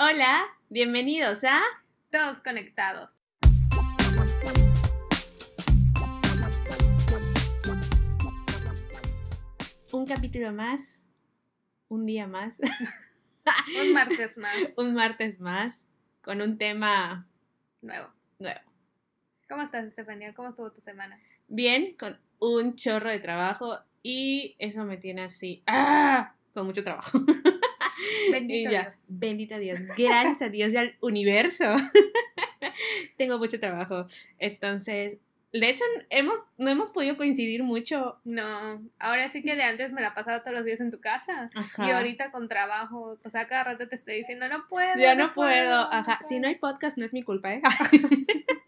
Hola, 0.00 0.46
bienvenidos 0.68 1.42
a 1.42 1.60
Todos 2.12 2.40
conectados. 2.40 3.20
un 9.92 10.06
capítulo 10.06 10.52
más, 10.52 11.08
un 11.88 12.06
día 12.06 12.28
más, 12.28 12.60
Un 13.82 13.92
martes 13.92 14.38
más 14.38 14.54
un 14.76 14.94
martes 14.94 15.40
más, 15.40 15.88
con 16.22 16.42
un 16.42 16.58
tema 16.58 17.26
nuevo. 17.82 18.08
nuevo. 18.38 18.60
¿Cómo 19.48 19.62
estás, 19.62 19.84
Estefanía? 19.84 20.32
¿Cómo 20.32 20.50
estuvo 20.50 20.70
tu 20.70 20.80
semana? 20.80 21.18
Bien, 21.48 21.96
con 21.98 22.20
un 22.38 22.76
chorro 22.76 23.10
de 23.10 23.18
trabajo 23.18 23.80
y 24.04 24.54
eso 24.60 24.84
me 24.84 24.96
tiene 24.96 25.22
así, 25.24 25.64
¡ah! 25.66 26.34
con 26.54 26.66
mucho 26.66 26.84
trabajo. 26.84 27.18
Bendito 28.32 28.70
ya, 28.70 28.82
Dios. 28.82 29.06
Bendito 29.10 29.58
Dios. 29.58 29.80
Gracias 29.96 30.42
a 30.42 30.48
Dios 30.48 30.72
y 30.72 30.76
al 30.76 30.96
universo. 31.00 31.64
Tengo 33.16 33.38
mucho 33.38 33.58
trabajo. 33.58 34.06
Entonces, 34.38 35.18
de 35.52 35.70
hecho, 35.70 35.84
hemos, 36.10 36.38
no 36.58 36.70
hemos 36.70 36.90
podido 36.90 37.16
coincidir 37.16 37.62
mucho. 37.62 38.20
No, 38.24 38.82
ahora 38.98 39.28
sí 39.28 39.42
que 39.42 39.56
de 39.56 39.62
antes 39.62 39.92
me 39.92 40.02
la 40.02 40.14
pasaba 40.14 40.42
todos 40.42 40.56
los 40.56 40.64
días 40.64 40.80
en 40.80 40.90
tu 40.90 41.00
casa. 41.00 41.48
Ajá. 41.54 41.88
Y 41.88 41.90
ahorita 41.90 42.30
con 42.30 42.48
trabajo, 42.48 43.18
pues 43.22 43.34
a 43.34 43.48
cada 43.48 43.64
rato 43.64 43.88
te 43.88 43.94
estoy 43.94 44.16
diciendo, 44.16 44.46
no 44.48 44.66
puedo. 44.68 44.98
Yo 45.00 45.14
no 45.14 45.32
puedo. 45.32 45.92
Ajá. 45.92 46.18
Si 46.20 46.38
no 46.38 46.48
hay 46.48 46.56
podcast, 46.56 46.98
no 46.98 47.04
es 47.04 47.14
mi 47.14 47.22
culpa, 47.22 47.54
¿eh? 47.54 47.62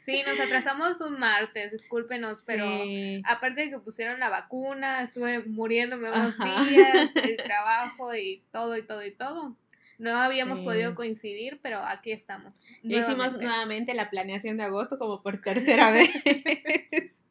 Sí, 0.00 0.22
nos 0.26 0.38
atrasamos 0.40 1.00
un 1.00 1.18
martes, 1.18 1.72
discúlpenos, 1.72 2.44
pero 2.46 2.64
Sí. 2.84 3.22
aparte 3.26 3.62
de 3.62 3.70
que 3.70 3.78
pusieron 3.78 4.20
la 4.20 4.28
vacuna, 4.28 5.02
estuve 5.02 5.40
muriéndome 5.40 6.08
unos 6.12 6.38
Ajá. 6.40 6.64
días, 6.64 7.14
el 7.16 7.36
trabajo 7.36 8.14
y 8.14 8.42
todo 8.52 8.76
y 8.76 8.82
todo 8.82 9.04
y 9.04 9.12
todo. 9.14 9.56
No 9.98 10.16
habíamos 10.16 10.60
Sí. 10.60 10.64
podido 10.64 10.94
coincidir, 10.94 11.60
pero 11.62 11.80
aquí 11.80 12.10
estamos. 12.12 12.64
Ya 12.82 12.98
hicimos 13.00 13.34
nuevamente. 13.34 13.44
nuevamente 13.44 13.94
la 13.94 14.08
planeación 14.08 14.56
de 14.56 14.62
agosto 14.64 14.98
como 14.98 15.22
por 15.22 15.42
tercera 15.42 15.90
vez. 15.92 17.24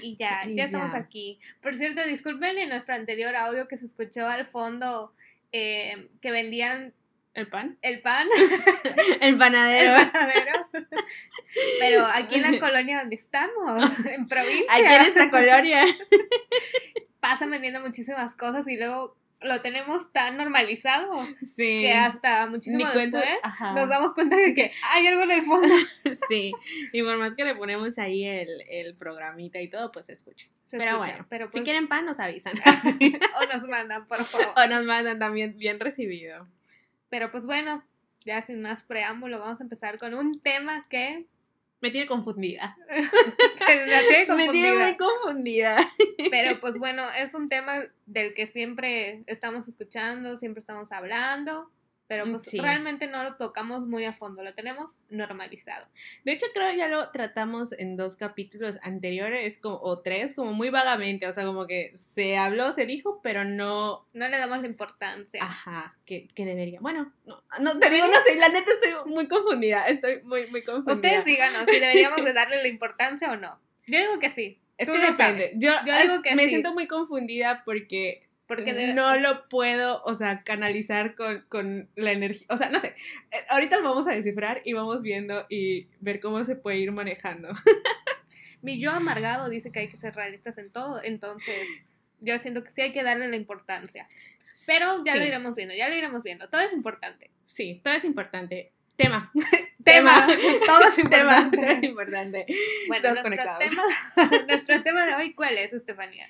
Y 0.00 0.16
ya, 0.16 0.42
Y 0.48 0.54
ya 0.54 0.64
estamos 0.64 0.92
ya. 0.92 0.98
aquí. 0.98 1.38
Por 1.60 1.74
cierto, 1.74 2.04
disculpen 2.04 2.58
en 2.58 2.68
nuestro 2.68 2.94
anterior 2.94 3.34
audio 3.34 3.66
que 3.68 3.76
se 3.76 3.86
escuchó 3.86 4.26
al 4.28 4.46
fondo 4.46 5.12
eh, 5.52 6.08
que 6.20 6.30
vendían 6.30 6.94
¿El 7.34 7.48
pan? 7.48 7.78
el 7.80 8.00
pan, 8.02 8.28
El 8.34 9.16
el 9.22 9.38
panadero. 9.38 9.94
Pero 11.80 12.06
aquí 12.06 12.36
en 12.36 12.42
la 12.52 12.58
colonia 12.60 13.00
donde 13.00 13.16
estamos, 13.16 13.90
en 14.06 14.26
provincia, 14.26 14.66
Aquí 14.70 14.84
en 14.84 15.02
esta 15.02 15.30
colonia. 15.30 15.82
pasan 17.20 17.50
vendiendo 17.50 17.80
muchísimas 17.80 18.34
cosas 18.36 18.66
y 18.68 18.76
luego 18.76 19.16
lo 19.40 19.60
tenemos 19.60 20.12
tan 20.12 20.36
normalizado 20.36 21.26
Sí. 21.40 21.80
que 21.80 21.92
hasta 21.94 22.46
muchísimo 22.46 22.84
cuenta- 22.92 23.18
después 23.18 23.38
ajá. 23.42 23.72
nos 23.74 23.88
damos 23.88 24.14
cuenta 24.14 24.36
de 24.36 24.54
que 24.54 24.72
hay 24.92 25.06
algo 25.08 25.22
en 25.22 25.30
el 25.32 25.42
fondo. 25.42 25.74
Sí. 26.28 26.52
Y 26.92 27.02
por 27.02 27.16
más 27.18 27.34
que 27.34 27.44
le 27.44 27.54
ponemos 27.54 27.98
ahí 27.98 28.24
el, 28.24 28.48
el 28.68 28.94
programita 28.94 29.60
y 29.60 29.68
todo, 29.68 29.90
pues 29.90 30.06
se 30.06 30.12
escucha. 30.12 30.46
Se 30.62 30.78
pero 30.78 30.92
escucha, 30.92 31.10
bueno, 31.12 31.26
pero 31.28 31.46
si 31.46 31.52
pues- 31.52 31.64
quieren 31.64 31.88
pan, 31.88 32.04
nos 32.06 32.20
avisan. 32.20 32.52
o 33.40 33.52
nos 33.52 33.66
mandan, 33.68 34.06
por 34.06 34.22
favor. 34.22 34.52
o 34.56 34.66
nos 34.68 34.84
mandan 34.84 35.18
también 35.18 35.56
bien 35.58 35.80
recibido. 35.80 36.46
Pero 37.12 37.30
pues 37.30 37.44
bueno, 37.44 37.84
ya 38.24 38.40
sin 38.40 38.62
más 38.62 38.84
preámbulo, 38.84 39.38
vamos 39.38 39.60
a 39.60 39.64
empezar 39.64 39.98
con 39.98 40.14
un 40.14 40.32
tema 40.40 40.86
que, 40.88 41.26
Me 41.82 41.90
tiene 41.90 42.06
confundida. 42.06 42.74
tiene 43.66 43.84
Me 43.84 44.02
tiene 44.08 44.26
confundida. 44.26 44.74
muy 44.78 44.96
confundida. 44.96 45.76
Pero 46.30 46.58
pues 46.62 46.78
bueno, 46.78 47.02
es 47.10 47.34
un 47.34 47.50
tema 47.50 47.82
del 48.06 48.32
que 48.32 48.46
siempre 48.46 49.24
estamos 49.26 49.68
escuchando, 49.68 50.38
siempre 50.38 50.60
estamos 50.60 50.90
hablando, 50.90 51.70
pero 52.08 52.24
pues 52.30 52.42
Sí. 52.42 52.58
realmente 52.60 53.06
no 53.06 53.22
lo 53.22 53.36
tocamos 53.36 53.86
muy 53.86 54.04
a 54.04 54.12
fondo, 54.12 54.42
lo 54.42 54.54
tenemos 54.54 55.00
normalizado. 55.08 55.86
De 56.24 56.32
hecho, 56.32 56.46
creo 56.52 56.70
que 56.70 56.76
ya 56.76 56.88
lo 56.88 57.10
tratamos 57.10 57.72
en 57.72 57.96
dos 57.96 58.16
capítulos 58.16 58.78
anteriores 58.82 59.56
como, 59.58 59.76
o 59.82 60.00
tres, 60.00 60.34
como 60.34 60.52
muy 60.52 60.68
vagamente. 60.70 61.26
O 61.26 61.32
sea, 61.32 61.44
como 61.44 61.66
que 61.66 61.92
se 61.94 62.36
habló, 62.36 62.72
se 62.72 62.84
dijo, 62.86 63.20
pero 63.22 63.44
no. 63.44 64.06
No 64.12 64.28
le 64.28 64.38
damos 64.38 64.60
la 64.60 64.66
importancia. 64.66 65.42
Ajá, 65.42 65.96
que, 66.04 66.28
que 66.34 66.44
debería. 66.44 66.80
Bueno, 66.80 67.12
no, 67.24 67.42
no 67.60 67.78
te 67.78 67.88
digo, 67.90 68.06
no 68.06 68.18
sé, 68.26 68.36
la 68.36 68.48
neta 68.50 68.70
estoy 68.72 68.92
muy 69.12 69.26
confundida. 69.28 69.86
Estoy 69.88 70.22
muy, 70.24 70.46
muy 70.48 70.62
confundida. 70.62 70.94
Ustedes 70.94 71.24
díganos 71.24 71.64
si 71.70 71.80
deberíamos 71.80 72.24
de 72.24 72.32
darle 72.32 72.60
la 72.62 72.68
importancia 72.68 73.30
o 73.32 73.36
no. 73.36 73.58
Yo 73.86 73.98
digo 73.98 74.18
que 74.18 74.30
sí. 74.30 74.58
Es 74.78 74.86
Tú 74.88 74.94
que 74.94 75.00
depende. 75.00 75.16
sabes. 75.16 75.52
Yo, 75.58 75.70
Yo 75.86 76.02
digo 76.02 76.22
que 76.22 76.34
me 76.34 76.44
sí. 76.44 76.48
siento 76.50 76.72
muy 76.72 76.86
confundida 76.88 77.62
porque 77.64 78.26
Porque 78.56 78.72
de- 78.74 78.94
no 78.94 79.16
lo 79.16 79.48
puedo, 79.48 80.02
o 80.04 80.14
sea, 80.14 80.42
canalizar 80.42 81.14
con, 81.14 81.44
con 81.48 81.88
la 81.96 82.12
energía. 82.12 82.46
O 82.50 82.56
sea, 82.56 82.68
no 82.70 82.78
sé. 82.80 82.94
eh, 83.30 83.36
Ahorita 83.48 83.76
lo 83.78 83.88
vamos 83.88 84.06
a 84.06 84.12
descifrar 84.12 84.62
y 84.64 84.72
vamos 84.72 85.02
viendo 85.02 85.46
y 85.48 85.86
ver 86.00 86.20
cómo 86.20 86.44
se 86.44 86.56
puede 86.56 86.78
ir 86.78 86.92
manejando. 86.92 87.48
mi 88.62 88.78
yo 88.80 88.90
amargado 88.92 89.48
dice 89.48 89.72
que 89.72 89.80
hay 89.80 89.88
que 89.88 89.96
ser 89.96 90.14
realistas 90.14 90.58
en 90.58 90.70
todo, 90.70 91.02
entonces 91.02 91.66
yo 92.20 92.38
siento 92.38 92.62
que 92.62 92.70
sí 92.70 92.80
hay 92.82 92.92
que 92.92 93.02
darle 93.02 93.28
la 93.28 93.36
importancia. 93.36 94.08
Pero 94.66 94.86
ya 95.04 95.14
Sí, 95.14 95.18
lo 95.18 95.24
iremos 95.26 95.56
viendo, 95.56 95.74
ya 95.74 95.88
lo 95.88 95.94
iremos 95.96 96.22
viendo. 96.22 96.48
Todo 96.48 96.60
es 96.60 96.72
importante. 96.72 97.30
Sí, 97.46 97.80
todo 97.82 97.94
es 97.94 98.04
importante. 98.04 98.70
Tema. 98.96 99.32
Tema. 99.84 100.26
Todo 100.66 100.86
es 100.88 100.94
Tema. 100.94 101.40
importante. 101.40 101.56
Todo 101.56 101.66
es 101.70 101.82
importante. 101.82 102.46
Bueno, 102.86 103.08
nuestro 103.08 103.30
tema, 103.34 103.58
nuestro 104.46 104.82
tema 104.84 105.06
de 105.06 105.14
hoy, 105.16 105.32
¿cuál 105.34 105.58
es, 105.58 105.72
Estefanía? 105.72 106.28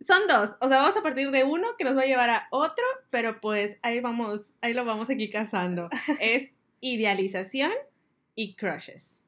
Son 0.00 0.26
dos. 0.26 0.56
O 0.60 0.68
sea, 0.68 0.78
vamos 0.78 0.96
a 0.96 1.02
partir 1.02 1.30
de 1.30 1.44
uno 1.44 1.76
que 1.76 1.84
nos 1.84 1.96
va 1.96 2.02
a 2.02 2.06
llevar 2.06 2.30
a 2.30 2.48
otro, 2.50 2.84
pero 3.10 3.40
pues 3.40 3.78
ahí 3.82 4.00
vamos, 4.00 4.54
ahí 4.62 4.72
lo 4.72 4.84
vamos 4.84 5.10
aquí 5.10 5.28
cazando. 5.28 5.90
Es 6.20 6.52
idealización 6.80 7.72
y 8.34 8.54
crushes. 8.54 9.24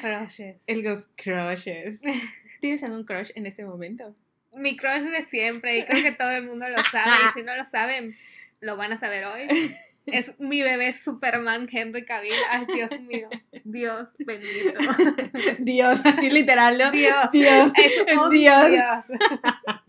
Crushes. 0.00 0.64
El 0.66 0.82
los 0.82 1.08
crushes. 1.16 2.02
¿Tienes 2.60 2.82
algún 2.82 3.04
crush 3.04 3.30
en 3.34 3.46
este 3.46 3.64
momento? 3.64 4.14
Mi 4.52 4.76
crush 4.76 5.02
de 5.02 5.22
siempre, 5.22 5.78
y 5.78 5.84
creo 5.84 6.02
que 6.02 6.12
todo 6.12 6.30
el 6.30 6.44
mundo 6.44 6.68
lo 6.68 6.82
sabe, 6.84 7.10
y 7.28 7.32
si 7.34 7.42
no 7.42 7.54
lo 7.54 7.64
saben, 7.64 8.16
lo 8.60 8.76
van 8.76 8.92
a 8.92 8.96
saber 8.96 9.24
hoy. 9.26 9.46
Es 10.06 10.38
mi 10.38 10.62
bebé 10.62 10.92
Superman 10.92 11.68
Henry 11.70 12.04
Cavill. 12.04 12.32
Ay, 12.50 12.66
Dios 12.72 13.00
mío. 13.00 13.28
Dios 13.64 14.16
bendito. 14.18 14.78
Dios, 15.58 16.00
así 16.04 16.30
literal, 16.30 16.78
¿no? 16.78 16.90
Dios. 16.92 17.30
Dios. 17.32 17.72
Es 17.76 18.16
un 18.16 18.30
Dios. 18.30 18.70
Dios. 18.70 19.18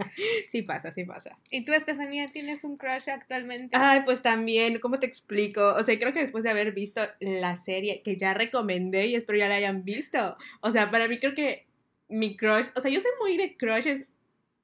Sí 0.49 0.63
pasa, 0.63 0.91
sí 0.91 1.03
pasa. 1.03 1.37
¿Y 1.51 1.63
tú, 1.63 1.73
Estefanía, 1.73 2.25
tienes 2.27 2.63
un 2.63 2.77
crush 2.77 3.09
actualmente? 3.09 3.77
Ay, 3.77 4.01
pues 4.03 4.23
también, 4.23 4.79
¿cómo 4.79 4.99
te 4.99 5.05
explico? 5.05 5.75
O 5.75 5.83
sea, 5.83 5.99
creo 5.99 6.11
que 6.13 6.21
después 6.21 6.43
de 6.43 6.49
haber 6.49 6.71
visto 6.71 7.01
la 7.19 7.55
serie 7.55 8.01
que 8.01 8.15
ya 8.15 8.33
recomendé 8.33 9.07
y 9.07 9.15
espero 9.15 9.37
ya 9.37 9.47
la 9.47 9.55
hayan 9.55 9.83
visto. 9.83 10.37
O 10.61 10.71
sea, 10.71 10.89
para 10.89 11.07
mí 11.07 11.19
creo 11.19 11.35
que 11.35 11.67
mi 12.07 12.35
crush, 12.35 12.65
o 12.75 12.81
sea, 12.81 12.89
yo 12.89 12.99
soy 12.99 13.11
muy 13.19 13.37
de 13.37 13.55
crushes 13.57 14.07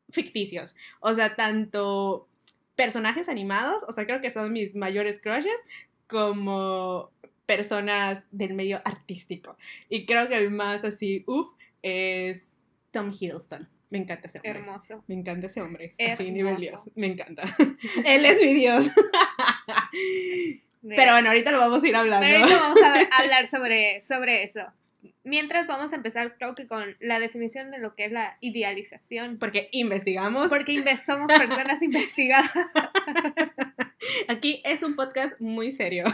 ficticios. 0.10 0.76
O 1.00 1.14
sea, 1.14 1.36
tanto 1.36 2.28
personajes 2.76 3.30
animados, 3.30 3.84
o 3.88 3.92
sea, 3.92 4.06
creo 4.06 4.22
que 4.22 4.32
son 4.32 4.52
mis 4.52 4.76
mayores 4.76 5.20
crushes, 5.20 5.60
como 6.08 7.12
personas 7.46 8.28
del 8.32 8.54
medio 8.54 8.82
artístico. 8.86 9.58
Y 9.90 10.06
creo 10.06 10.28
que 10.28 10.36
el 10.36 10.52
más 10.52 10.86
así, 10.86 11.24
uff, 11.28 11.48
es 11.82 12.58
Tom 12.92 13.12
Hiddleston. 13.12 13.68
Me 13.90 14.00
encanta 14.00 14.26
ese 14.26 14.40
hombre. 14.40 14.52
Hermoso. 14.52 15.04
Me 15.08 15.16
encanta 15.16 15.46
ese 15.46 15.62
hombre. 15.62 15.94
Así, 16.12 16.32
nivel. 16.32 16.58
Dios. 16.58 16.90
Me 16.96 17.08
encanta. 17.08 17.44
Él 18.06 18.26
es 18.26 18.42
mi 18.42 18.54
Dios. 18.56 18.90
Pero 20.82 21.12
bueno, 21.12 21.30
ahorita 21.30 21.52
lo 21.52 21.60
vamos 21.60 21.84
a 21.84 21.88
ir 21.88 21.96
hablando. 21.96 22.26
Pero 22.26 22.40
ahorita 22.40 22.60
vamos 22.60 22.80
a 22.82 23.18
hablar 23.22 23.48
sobre, 23.48 24.02
sobre 24.02 24.44
eso. 24.44 24.62
Mientras 25.26 25.68
vamos 25.68 25.94
a 25.94 25.96
empezar, 25.96 26.36
creo 26.38 26.54
que 26.56 26.68
con 26.68 26.98
la 27.00 27.20
definición 27.20 27.72
de 27.72 27.78
lo 27.80 27.96
que 27.96 28.06
es 28.06 28.12
la 28.12 28.38
idealización. 28.42 29.38
Porque 29.40 29.70
investigamos. 29.72 30.50
Porque 30.50 30.74
inve- 30.74 30.98
somos 31.06 31.28
personas 31.28 31.82
investigadas. 31.82 32.52
Aquí 34.28 34.62
es 34.66 34.84
un 34.84 34.96
podcast 34.96 35.40
muy 35.40 35.72
serio. 35.72 36.06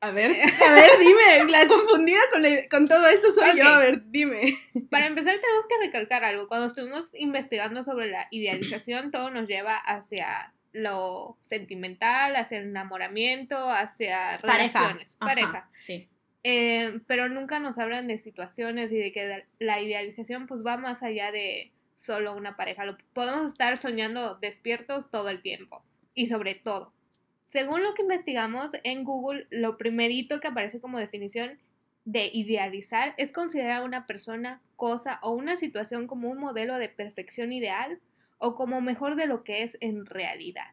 A 0.00 0.10
ver, 0.10 0.32
a 0.32 0.74
ver, 0.74 0.90
dime. 1.00 1.50
La 1.50 1.66
confundida 1.66 2.18
con, 2.30 2.42
la- 2.42 2.68
con 2.70 2.86
todo 2.86 3.08
esto 3.08 3.32
soy 3.32 3.56
yo. 3.58 3.64
A 3.66 3.78
ver, 3.78 4.02
dime. 4.10 4.54
Para 4.90 5.06
empezar, 5.06 5.34
tenemos 5.40 5.66
que 5.66 5.78
recalcar 5.78 6.22
algo. 6.24 6.46
Cuando 6.46 6.66
estuvimos 6.66 7.08
investigando 7.14 7.82
sobre 7.82 8.10
la 8.10 8.28
idealización, 8.30 9.10
todo 9.10 9.30
nos 9.30 9.48
lleva 9.48 9.76
hacia 9.78 10.52
lo 10.72 11.38
sentimental, 11.40 12.36
hacia 12.36 12.58
el 12.58 12.64
enamoramiento, 12.64 13.70
hacia 13.70 14.36
relaciones, 14.36 15.16
Ajá, 15.20 15.26
pareja. 15.30 15.70
Sí. 15.78 16.10
Eh, 16.46 17.00
pero 17.06 17.30
nunca 17.30 17.58
nos 17.58 17.78
hablan 17.78 18.06
de 18.06 18.18
situaciones 18.18 18.92
y 18.92 18.98
de 18.98 19.12
que 19.12 19.46
la 19.58 19.80
idealización 19.80 20.46
pues 20.46 20.64
va 20.64 20.76
más 20.76 21.02
allá 21.02 21.32
de 21.32 21.72
solo 21.94 22.34
una 22.36 22.54
pareja. 22.56 22.84
Lo, 22.84 22.98
podemos 23.14 23.50
estar 23.50 23.76
soñando 23.78 24.36
despiertos 24.36 25.10
todo 25.10 25.30
el 25.30 25.40
tiempo 25.40 25.82
y 26.14 26.26
sobre 26.26 26.54
todo. 26.54 26.92
Según 27.44 27.82
lo 27.82 27.94
que 27.94 28.02
investigamos 28.02 28.72
en 28.84 29.04
Google, 29.04 29.46
lo 29.50 29.78
primerito 29.78 30.40
que 30.40 30.48
aparece 30.48 30.80
como 30.80 30.98
definición 30.98 31.58
de 32.04 32.30
idealizar 32.32 33.14
es 33.16 33.32
considerar 33.32 33.80
a 33.80 33.84
una 33.84 34.06
persona, 34.06 34.60
cosa 34.76 35.18
o 35.22 35.32
una 35.32 35.56
situación 35.56 36.06
como 36.06 36.28
un 36.28 36.38
modelo 36.38 36.76
de 36.76 36.90
perfección 36.90 37.52
ideal 37.52 38.00
o 38.36 38.54
como 38.54 38.82
mejor 38.82 39.16
de 39.16 39.26
lo 39.26 39.44
que 39.44 39.62
es 39.62 39.78
en 39.80 40.04
realidad. 40.04 40.72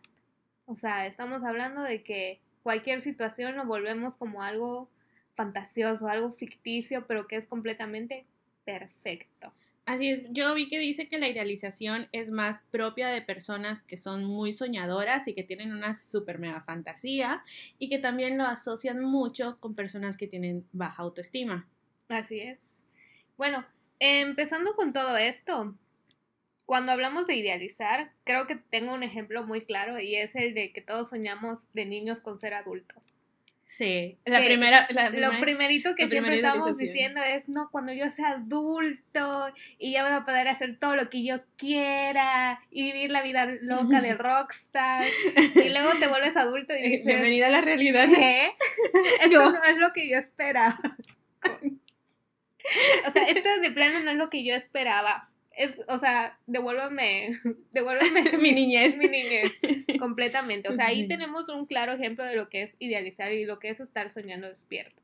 O 0.66 0.76
sea, 0.76 1.06
estamos 1.08 1.46
hablando 1.46 1.82
de 1.82 2.04
que 2.04 2.42
cualquier 2.64 3.00
situación 3.00 3.56
lo 3.56 3.66
volvemos 3.66 4.18
como 4.18 4.44
algo 4.44 4.90
fantasioso, 5.42 6.08
algo 6.08 6.32
ficticio, 6.32 7.08
pero 7.08 7.28
que 7.28 7.36
es 7.36 7.48
completamente 7.48 8.26
perfecto. 8.64 9.52
Así 9.88 10.10
es, 10.10 10.22
yo 10.30 10.54
vi 10.54 10.68
que 10.68 10.78
dice 10.78 11.08
que 11.08 11.18
la 11.18 11.28
idealización 11.28 12.08
es 12.12 12.30
más 12.30 12.62
propia 12.70 13.10
de 13.10 13.24
personas 13.24 13.82
que 13.82 13.98
son 13.98 14.24
muy 14.24 14.54
soñadoras 14.54 15.28
y 15.28 15.34
que 15.34 15.44
tienen 15.44 15.74
una 15.74 15.96
super 15.96 16.38
mega 16.38 16.62
fantasía 16.62 17.42
y 17.80 17.90
que 17.90 17.98
también 17.98 18.38
lo 18.38 18.46
asocian 18.46 19.02
mucho 19.02 19.58
con 19.60 19.74
personas 19.74 20.16
que 20.16 20.28
tienen 20.28 20.68
baja 20.72 21.02
autoestima. 21.02 21.68
Así 22.08 22.40
es. 22.40 22.84
Bueno, 23.36 23.66
empezando 23.98 24.76
con 24.76 24.94
todo 24.94 25.18
esto, 25.18 25.76
cuando 26.68 26.92
hablamos 26.92 27.26
de 27.26 27.36
idealizar, 27.36 28.12
creo 28.24 28.46
que 28.46 28.58
tengo 28.58 28.94
un 28.94 29.02
ejemplo 29.02 29.44
muy 29.44 29.66
claro 29.66 30.00
y 30.00 30.16
es 30.16 30.36
el 30.36 30.54
de 30.54 30.72
que 30.72 30.82
todos 30.82 31.10
soñamos 31.10 31.74
de 31.74 31.86
niños 31.86 32.22
con 32.22 32.40
ser 32.40 32.54
adultos. 32.54 33.16
Sí, 33.64 34.18
la 34.26 34.44
primera, 34.44 34.88
Lo 35.14 35.40
primerito 35.40 35.96
que 35.96 36.10
siempre 36.10 36.36
estamos 36.36 36.78
diciendo 36.78 37.22
es, 37.24 37.48
no, 37.48 37.70
cuando 37.72 37.94
yo 37.94 38.10
sea 38.10 38.32
adulto 38.32 39.48
y 39.80 39.94
ya 39.94 40.04
voy 40.04 40.12
a 40.12 40.26
poder 40.26 40.50
hacer 40.50 40.78
todo 40.78 40.96
lo 40.96 41.10
que 41.10 41.24
yo 41.24 41.42
quiera 41.58 42.60
y 42.70 42.84
vivir 42.84 43.12
la 43.12 43.22
vida 43.22 43.46
loca 43.62 44.02
de 44.02 44.14
rockstar. 44.16 45.06
y 45.56 45.70
luego 45.70 45.92
te 46.00 46.08
vuelves 46.08 46.36
adulto 46.36 46.76
y 46.76 46.80
eh, 46.80 46.90
dices... 46.90 47.06
Bienvenida 47.06 47.48
a 47.48 47.52
la 47.52 47.62
realidad. 47.62 48.10
¿Qué? 48.14 48.52
Esto 49.24 49.52
no 49.52 49.64
es 49.64 49.78
lo 49.78 49.94
que 49.94 50.10
yo 50.10 50.18
esperaba. 50.18 50.80
o 53.08 53.12
sea, 53.12 53.24
esto 53.28 53.50
de 53.62 53.72
plano 53.72 54.02
no 54.02 54.12
es 54.12 54.18
lo 54.18 54.30
que 54.30 54.44
yo 54.44 54.54
esperaba 54.54 55.31
es, 55.58 55.82
o 55.88 55.98
sea, 55.98 56.38
devuélvame, 56.48 57.40
devuélvame 57.72 58.38
mi 58.40 58.52
niñez. 58.52 58.98
Mi 58.98 59.08
niñez, 59.08 59.52
completamente. 60.00 60.70
O 60.70 60.74
sea, 60.74 60.88
ahí 60.88 61.08
tenemos 61.08 61.50
un 61.50 61.66
claro 61.66 61.94
ejemplo 61.94 62.26
de 62.26 62.36
lo 62.36 62.50
que 62.50 62.64
es 62.64 62.76
idealizar 62.80 63.32
y 63.32 63.46
lo 63.46 63.60
que 63.60 63.70
es 63.70 63.80
estar 63.80 64.10
soñando 64.10 64.48
despierto. 64.48 65.02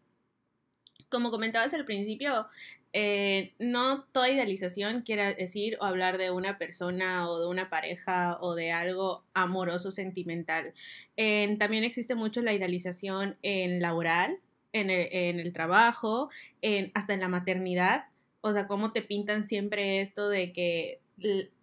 Como 1.10 1.32
comentabas 1.32 1.74
al 1.74 1.86
principio, 1.86 2.48
eh, 2.92 3.54
no 3.60 4.04
toda 4.12 4.30
idealización 4.30 5.04
quiere 5.04 5.36
decir 5.36 5.78
o 5.80 5.86
hablar 5.86 6.18
de 6.18 6.32
una 6.32 6.58
persona 6.58 7.30
o 7.30 7.40
de 7.40 7.48
una 7.48 7.70
pareja 7.70 8.38
o 8.42 8.56
de 8.56 8.72
algo 8.72 9.24
amoroso, 9.34 9.92
sentimental. 9.92 10.74
también 11.16 11.86
existe 11.86 12.16
mucho 12.16 12.42
la 12.42 12.54
idealización 12.54 13.38
en 13.42 13.82
laboral, 13.82 14.40
en 14.74 14.90
el, 14.90 15.08
en 15.12 15.40
el 15.40 15.54
trabajo, 15.54 16.30
en, 16.62 16.92
hasta 16.94 17.14
en 17.14 17.22
la 17.22 17.30
maternidad 17.30 18.06
o 18.42 18.54
sea, 18.54 18.68
cómo 18.68 18.92
te 18.92 19.02
pintan 19.02 19.46
siempre 19.46 20.02
esto 20.02 20.30
de 20.30 20.54
que, 20.54 21.02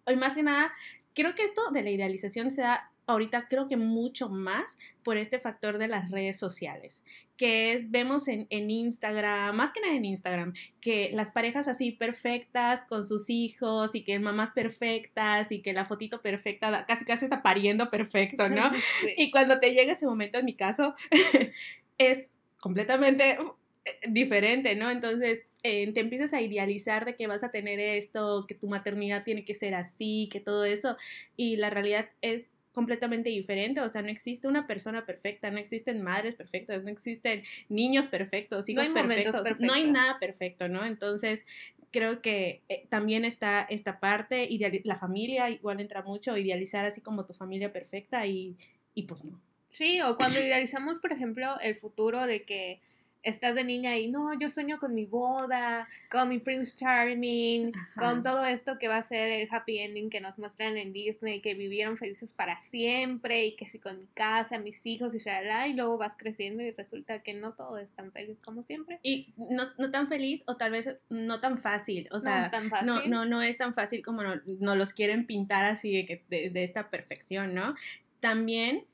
hoy 0.05 0.15
más 0.15 0.35
que 0.35 0.43
nada, 0.43 0.73
creo 1.13 1.35
que 1.35 1.43
esto 1.43 1.71
de 1.71 1.81
la 1.81 1.91
idealización 1.91 2.51
se 2.51 2.61
da 2.61 2.91
ahorita 3.07 3.47
creo 3.47 3.67
que 3.67 3.77
mucho 3.77 4.29
más 4.29 4.77
por 5.03 5.17
este 5.17 5.39
factor 5.39 5.77
de 5.77 5.87
las 5.87 6.09
redes 6.09 6.39
sociales, 6.39 7.03
que 7.37 7.73
es, 7.73 7.91
vemos 7.91 8.27
en, 8.27 8.47
en, 8.49 8.69
Instagram, 8.69 9.55
más 9.55 9.71
que 9.71 9.81
nada 9.81 9.95
en 9.95 10.05
Instagram, 10.05 10.53
que 10.81 11.11
las 11.13 11.31
parejas 11.31 11.67
así 11.67 11.91
perfectas 11.91 12.85
con 12.85 13.05
sus 13.05 13.29
hijos 13.29 13.93
y 13.93 14.03
que 14.03 14.17
mamás 14.19 14.53
perfectas 14.53 15.51
y 15.51 15.61
que 15.61 15.73
la 15.73 15.85
fotito 15.85 16.21
perfecta 16.21 16.85
casi 16.85 17.05
casi 17.05 17.25
está 17.25 17.43
pariendo 17.43 17.89
perfecto, 17.89 18.49
¿no? 18.49 18.71
Y 19.17 19.31
cuando 19.31 19.59
te 19.59 19.73
llega 19.73 19.93
ese 19.93 20.07
momento, 20.07 20.37
en 20.39 20.45
mi 20.45 20.55
caso, 20.55 20.95
es 21.97 22.33
completamente 22.59 23.37
eh, 23.85 23.99
diferente, 24.07 24.75
¿no? 24.75 24.89
Entonces 24.89 25.45
eh, 25.67 25.91
te 25.91 25.99
empiezas 25.99 26.31
a 26.35 26.41
idealizar 26.41 27.05
de 27.05 27.15
que 27.15 27.25
vas 27.25 27.43
a 27.43 27.49
tener 27.49 27.79
esto, 27.79 28.45
que 28.47 28.53
tu 28.53 28.67
maternidad 28.67 29.23
tiene 29.23 29.43
que 29.43 29.55
ser 29.55 29.73
así, 29.73 30.29
que 30.31 30.39
todo 30.39 30.63
eso, 30.63 30.95
y 31.35 31.57
la 31.57 31.71
realidad 31.71 32.09
es 32.21 32.51
completamente 32.71 33.31
diferente, 33.31 33.81
o 33.81 33.89
sea, 33.89 34.03
no 34.03 34.09
existe 34.09 34.47
una 34.47 34.67
persona 34.67 35.07
perfecta, 35.07 35.49
no 35.49 35.57
existen 35.57 36.03
madres 36.03 36.35
perfectas, 36.35 36.83
no 36.83 36.91
existen 36.91 37.43
niños 37.67 38.05
perfectos, 38.05 38.69
hijos 38.69 38.89
perfectos, 38.89 39.59
no 39.59 39.73
hay 39.73 39.89
nada 39.89 40.19
perfecto, 40.19 40.67
¿no? 40.67 40.85
Entonces, 40.85 41.47
creo 41.89 42.21
que 42.21 42.61
eh, 42.69 42.85
también 42.89 43.25
está 43.25 43.65
esta 43.67 43.99
parte, 43.99 44.47
la 44.83 44.97
familia 44.97 45.49
igual 45.49 45.79
entra 45.79 46.03
mucho, 46.03 46.37
idealizar 46.37 46.85
así 46.85 47.01
como 47.01 47.25
tu 47.25 47.33
familia 47.33 47.73
perfecta 47.73 48.27
y, 48.27 48.55
y 48.93 49.03
pues 49.03 49.25
no. 49.25 49.41
Sí, 49.69 49.99
o 50.01 50.15
cuando 50.15 50.39
idealizamos, 50.39 50.99
por 50.99 51.11
ejemplo, 51.11 51.59
el 51.59 51.75
futuro 51.75 52.27
de 52.27 52.43
que 52.43 52.81
estás 53.25 53.55
de 53.55 53.63
niña 53.63 53.97
y 53.97 54.07
no, 54.07 54.37
yo 54.37 54.49
sueño 54.49 54.79
con 54.79 54.93
mi 54.93 55.05
boda, 55.05 55.89
con 56.11 56.29
mi 56.29 56.37
Prince 56.37 56.75
Charming, 56.77 57.71
con 57.97 58.21
todo 58.21 58.45
esto 58.45 58.77
que 58.77 58.87
va 58.87 58.97
a 58.97 59.03
ser 59.03 59.29
el 59.29 59.47
happy 59.51 59.79
ending 59.79 60.09
que 60.11 60.21
nos 60.21 60.37
muestran 60.37 60.77
en 60.77 60.93
Disney, 60.93 61.41
que 61.41 61.55
vivieron 61.55 61.97
felices 61.97 62.33
para 62.33 62.59
siempre 62.59 63.45
y 63.45 63.55
que 63.55 63.67
si 63.67 63.79
con 63.79 63.99
mi 63.99 64.07
casa, 64.13 64.59
mis 64.59 64.85
hijos 64.85 65.15
y 65.15 65.17
shalala, 65.17 65.67
y 65.67 65.73
luego 65.73 65.97
vas 65.97 66.15
creciendo 66.15 66.61
y 66.61 66.71
resulta 66.71 67.23
que 67.23 67.33
no 67.33 67.53
todo 67.53 67.79
es 67.79 67.93
tan 67.93 68.11
feliz 68.11 68.39
como 68.39 68.63
siempre. 68.63 68.99
Y 69.01 69.33
no, 69.37 69.63
no 69.79 69.89
tan 69.89 70.07
feliz 70.07 70.43
o 70.45 70.55
tal 70.55 70.71
vez 70.71 70.97
no 71.09 71.39
tan 71.39 71.57
fácil, 71.57 72.07
o 72.11 72.19
sea, 72.19 72.51
no, 72.83 73.05
no, 73.07 73.25
no, 73.25 73.41
es 73.41 73.57
tan 73.57 73.73
fácil 73.73 74.03
como 74.03 74.21
nos 74.21 74.45
no 74.45 74.75
los 74.75 74.93
quieren 74.93 75.25
pintar 75.25 75.65
así 75.65 75.91
de, 75.91 76.05
que, 76.05 76.23
de, 76.29 76.51
de 76.51 76.63
esta 76.63 76.91
perfección, 76.91 77.55
¿no? 77.55 77.75
También 78.19 78.85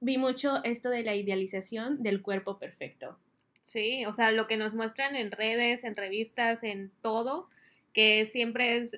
vi 0.00 0.18
mucho 0.18 0.62
esto 0.62 0.90
de 0.90 1.02
la 1.02 1.14
idealización 1.14 2.02
del 2.02 2.20
cuerpo 2.20 2.58
perfecto 2.58 3.18
Sí, 3.66 4.06
o 4.06 4.12
sea, 4.12 4.30
lo 4.30 4.46
que 4.46 4.56
nos 4.56 4.74
muestran 4.74 5.16
en 5.16 5.32
redes, 5.32 5.82
en 5.82 5.96
revistas, 5.96 6.62
en 6.62 6.92
todo, 7.02 7.48
que 7.92 8.24
siempre 8.24 8.76
es, 8.76 8.96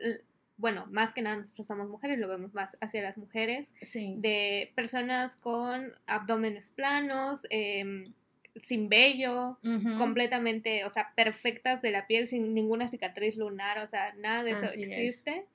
bueno, 0.59 0.87
más 0.91 1.15
que 1.15 1.23
nada 1.23 1.37
nosotros 1.37 1.67
somos 1.67 1.89
mujeres, 1.89 2.19
lo 2.19 2.29
vemos 2.29 2.53
más 2.53 2.77
hacia 2.83 3.01
las 3.01 3.17
mujeres, 3.17 3.75
de 3.95 4.71
personas 4.75 5.37
con 5.37 5.95
abdómenes 6.07 6.71
planos, 6.71 7.47
em, 7.49 8.13
sin 8.57 8.91
vello, 8.91 9.59
completamente, 9.97 10.85
o 10.85 10.91
sea, 10.91 11.15
perfectas 11.17 11.81
de 11.81 11.91
la 11.91 12.07
piel, 12.07 12.27
sin 12.27 12.53
ninguna 12.53 12.89
cicatriz 12.89 13.37
lunar, 13.37 13.79
o 13.79 13.87
sea, 13.87 14.13
nada 14.19 14.43
de 14.43 14.51
eso 14.51 14.67
existe. 14.67 15.47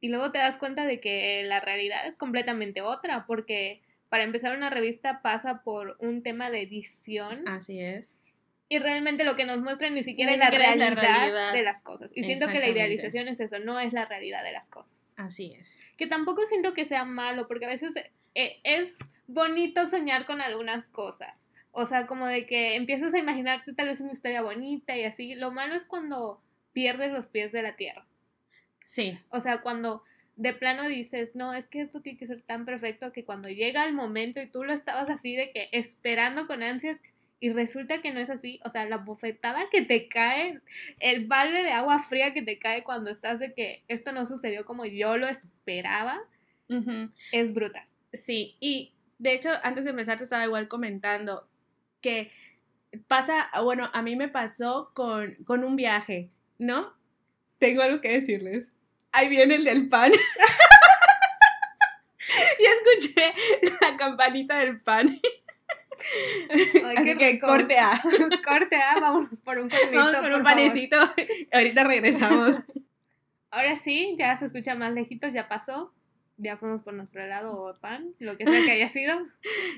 Y 0.00 0.08
luego 0.08 0.30
te 0.30 0.38
das 0.38 0.56
cuenta 0.56 0.86
de 0.86 1.00
que 1.00 1.42
la 1.42 1.58
realidad 1.58 2.06
es 2.06 2.16
completamente 2.16 2.80
otra, 2.80 3.26
porque 3.26 3.80
para 4.08 4.24
empezar 4.24 4.56
una 4.56 4.70
revista 4.70 5.22
pasa 5.22 5.62
por 5.62 5.96
un 5.98 6.22
tema 6.22 6.50
de 6.50 6.62
edición. 6.62 7.48
Así 7.48 7.80
es. 7.80 8.18
Y 8.68 8.78
realmente 8.78 9.24
lo 9.24 9.36
que 9.36 9.44
nos 9.44 9.60
muestran 9.60 9.94
ni 9.94 10.02
siquiera, 10.02 10.32
es, 10.32 10.38
la 10.38 10.50
realidad 10.50 11.52
de 11.52 11.62
las 11.62 11.82
cosas. 11.82 12.12
Y 12.14 12.24
siento 12.24 12.48
que 12.48 12.58
la 12.58 12.68
idealización 12.68 13.28
es 13.28 13.40
eso, 13.40 13.58
no 13.58 13.78
es 13.78 13.92
la 13.92 14.06
realidad 14.06 14.42
de 14.42 14.52
las 14.52 14.68
cosas. 14.68 15.14
Así 15.16 15.54
es. 15.58 15.82
Que 15.96 16.06
tampoco 16.06 16.46
siento 16.46 16.72
que 16.72 16.84
sea 16.84 17.04
malo, 17.04 17.46
porque 17.46 17.66
a 17.66 17.68
veces 17.68 17.94
eh, 18.34 18.60
es 18.64 18.98
bonito 19.26 19.86
soñar 19.86 20.26
con 20.26 20.40
algunas 20.40 20.88
cosas. 20.88 21.48
O 21.72 21.86
sea, 21.86 22.06
como 22.06 22.26
de 22.26 22.46
que 22.46 22.76
empiezas 22.76 23.12
a 23.14 23.18
imaginarte 23.18 23.74
tal 23.74 23.88
vez 23.88 24.00
una 24.00 24.12
historia 24.12 24.42
bonita 24.42 24.96
y 24.96 25.04
así. 25.04 25.34
Lo 25.34 25.50
malo 25.50 25.74
es 25.74 25.86
cuando 25.86 26.40
pierdes 26.72 27.12
los 27.12 27.26
pies 27.26 27.52
de 27.52 27.62
la 27.62 27.76
tierra. 27.76 28.06
Sí. 28.82 29.18
O 29.28 29.40
sea, 29.40 29.60
cuando 29.60 30.02
de 30.36 30.52
plano 30.52 30.88
dices, 30.88 31.34
no, 31.34 31.54
es 31.54 31.68
que 31.68 31.80
esto 31.80 32.00
tiene 32.00 32.18
que 32.18 32.26
ser 32.26 32.42
tan 32.42 32.64
perfecto 32.64 33.12
que 33.12 33.24
cuando 33.24 33.48
llega 33.48 33.86
el 33.86 33.94
momento 33.94 34.40
y 34.40 34.48
tú 34.48 34.64
lo 34.64 34.72
estabas 34.72 35.08
así 35.08 35.36
de 35.36 35.52
que 35.52 35.68
esperando 35.72 36.46
con 36.46 36.62
ansias 36.62 36.98
y 37.40 37.50
resulta 37.50 38.00
que 38.00 38.12
no 38.12 38.20
es 38.20 38.30
así, 38.30 38.58
o 38.64 38.70
sea, 38.70 38.86
la 38.86 38.96
bofetada 38.96 39.68
que 39.70 39.82
te 39.82 40.08
cae, 40.08 40.60
el 41.00 41.26
balde 41.26 41.62
de 41.62 41.72
agua 41.72 41.98
fría 41.98 42.32
que 42.32 42.42
te 42.42 42.58
cae 42.58 42.82
cuando 42.82 43.10
estás 43.10 43.38
de 43.38 43.52
que 43.52 43.84
esto 43.86 44.12
no 44.12 44.24
sucedió 44.24 44.64
como 44.64 44.86
yo 44.86 45.18
lo 45.18 45.28
esperaba, 45.28 46.20
es 47.30 47.54
brutal. 47.54 47.86
Sí, 48.12 48.56
y 48.60 48.94
de 49.18 49.34
hecho, 49.34 49.50
antes 49.62 49.84
de 49.84 49.90
empezar 49.90 50.18
te 50.18 50.24
estaba 50.24 50.44
igual 50.44 50.68
comentando 50.68 51.46
que 52.00 52.30
pasa, 53.06 53.50
bueno, 53.62 53.90
a 53.92 54.02
mí 54.02 54.16
me 54.16 54.28
pasó 54.28 54.90
con, 54.94 55.34
con 55.44 55.64
un 55.64 55.76
viaje, 55.76 56.30
¿no? 56.58 56.94
Tengo 57.58 57.82
algo 57.82 58.00
que 58.00 58.12
decirles 58.12 58.73
ahí 59.14 59.28
viene 59.28 59.54
el 59.54 59.64
del 59.64 59.88
pan. 59.88 60.12
y 62.58 62.64
escuché 62.64 63.32
la 63.80 63.96
campanita 63.96 64.58
del 64.58 64.80
pan. 64.80 65.20
Así 66.50 67.16
que 67.16 67.40
corte 67.40 67.78
A. 67.78 68.00
corte 68.44 68.76
A, 68.76 69.00
vamos 69.00 69.30
por 69.42 69.58
un 69.58 69.68
panecito. 69.68 69.96
Vamos 69.96 70.16
por, 70.16 70.32
un 70.32 70.42
panecito. 70.42 70.96
Ahorita 71.52 71.84
regresamos. 71.84 72.60
Ahora 73.50 73.76
sí, 73.76 74.14
ya 74.18 74.36
se 74.36 74.46
escucha 74.46 74.74
más 74.74 74.92
lejitos, 74.92 75.32
ya 75.32 75.48
pasó. 75.48 75.92
Ya 76.36 76.56
fuimos 76.56 76.82
por 76.82 76.94
nuestro 76.94 77.22
helado 77.22 77.56
o 77.56 77.78
pan, 77.78 78.12
lo 78.18 78.36
que 78.36 78.44
sea 78.44 78.64
que 78.64 78.72
haya 78.72 78.88
sido. 78.88 79.16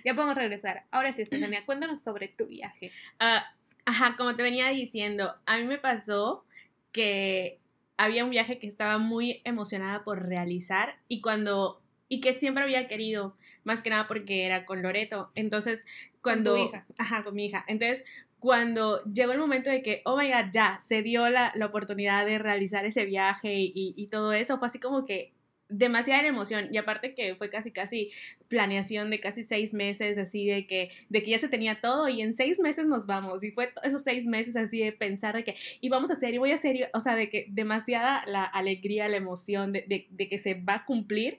Ya 0.06 0.14
podemos 0.14 0.36
regresar. 0.36 0.84
Ahora 0.90 1.12
sí, 1.12 1.20
Estefania, 1.20 1.66
cuéntanos 1.66 2.02
sobre 2.02 2.28
tu 2.28 2.46
viaje. 2.46 2.90
Ah, 3.18 3.44
ajá, 3.84 4.14
como 4.16 4.36
te 4.36 4.42
venía 4.42 4.70
diciendo, 4.70 5.36
a 5.44 5.58
mí 5.58 5.64
me 5.64 5.76
pasó 5.76 6.46
que 6.92 7.60
había 7.96 8.24
un 8.24 8.30
viaje 8.30 8.58
que 8.58 8.66
estaba 8.66 8.98
muy 8.98 9.40
emocionada 9.44 10.04
por 10.04 10.26
realizar 10.26 10.98
y 11.08 11.20
cuando 11.20 11.82
y 12.08 12.20
que 12.20 12.32
siempre 12.32 12.62
había 12.62 12.86
querido, 12.86 13.36
más 13.64 13.82
que 13.82 13.90
nada 13.90 14.06
porque 14.06 14.44
era 14.44 14.64
con 14.64 14.82
Loreto. 14.82 15.30
Entonces, 15.34 15.84
cuando 16.22 16.52
con 16.52 16.60
tu 16.60 16.68
hija. 16.68 16.86
ajá, 16.98 17.24
con 17.24 17.34
mi 17.34 17.46
hija. 17.46 17.64
Entonces, 17.66 18.04
cuando 18.38 19.02
llegó 19.04 19.32
el 19.32 19.38
momento 19.38 19.70
de 19.70 19.82
que, 19.82 20.02
oh 20.04 20.16
my 20.16 20.28
god, 20.28 20.52
ya, 20.52 20.78
se 20.80 21.02
dio 21.02 21.28
la, 21.30 21.52
la 21.56 21.66
oportunidad 21.66 22.24
de 22.26 22.38
realizar 22.38 22.84
ese 22.84 23.04
viaje 23.04 23.54
y, 23.54 23.94
y, 23.96 24.06
todo 24.06 24.32
eso, 24.32 24.58
fue 24.58 24.66
así 24.66 24.78
como 24.78 25.04
que 25.04 25.32
demasiada 25.68 26.24
emoción 26.24 26.68
y 26.70 26.76
aparte 26.76 27.14
que 27.14 27.34
fue 27.34 27.50
casi 27.50 27.72
casi 27.72 28.12
planeación 28.48 29.10
de 29.10 29.20
casi 29.20 29.42
seis 29.42 29.74
meses 29.74 30.18
así 30.18 30.46
de 30.46 30.66
que 30.66 30.90
de 31.08 31.22
que 31.22 31.30
ya 31.30 31.38
se 31.38 31.48
tenía 31.48 31.80
todo 31.80 32.08
y 32.08 32.22
en 32.22 32.34
seis 32.34 32.60
meses 32.60 32.86
nos 32.86 33.06
vamos 33.06 33.44
y 33.44 33.50
fue 33.50 33.70
esos 33.82 34.02
seis 34.02 34.26
meses 34.26 34.56
así 34.56 34.80
de 34.80 34.92
pensar 34.92 35.34
de 35.34 35.44
que 35.44 35.56
y 35.80 35.90
a 35.92 35.96
hacer 35.96 36.34
y 36.34 36.38
voy 36.38 36.52
a 36.52 36.54
hacer 36.54 36.90
o 36.94 37.00
sea 37.00 37.14
de 37.14 37.30
que 37.30 37.46
demasiada 37.48 38.24
la 38.26 38.44
alegría 38.44 39.08
la 39.08 39.16
emoción 39.16 39.72
de, 39.72 39.84
de, 39.86 40.06
de 40.10 40.28
que 40.28 40.38
se 40.38 40.54
va 40.54 40.74
a 40.76 40.84
cumplir. 40.84 41.38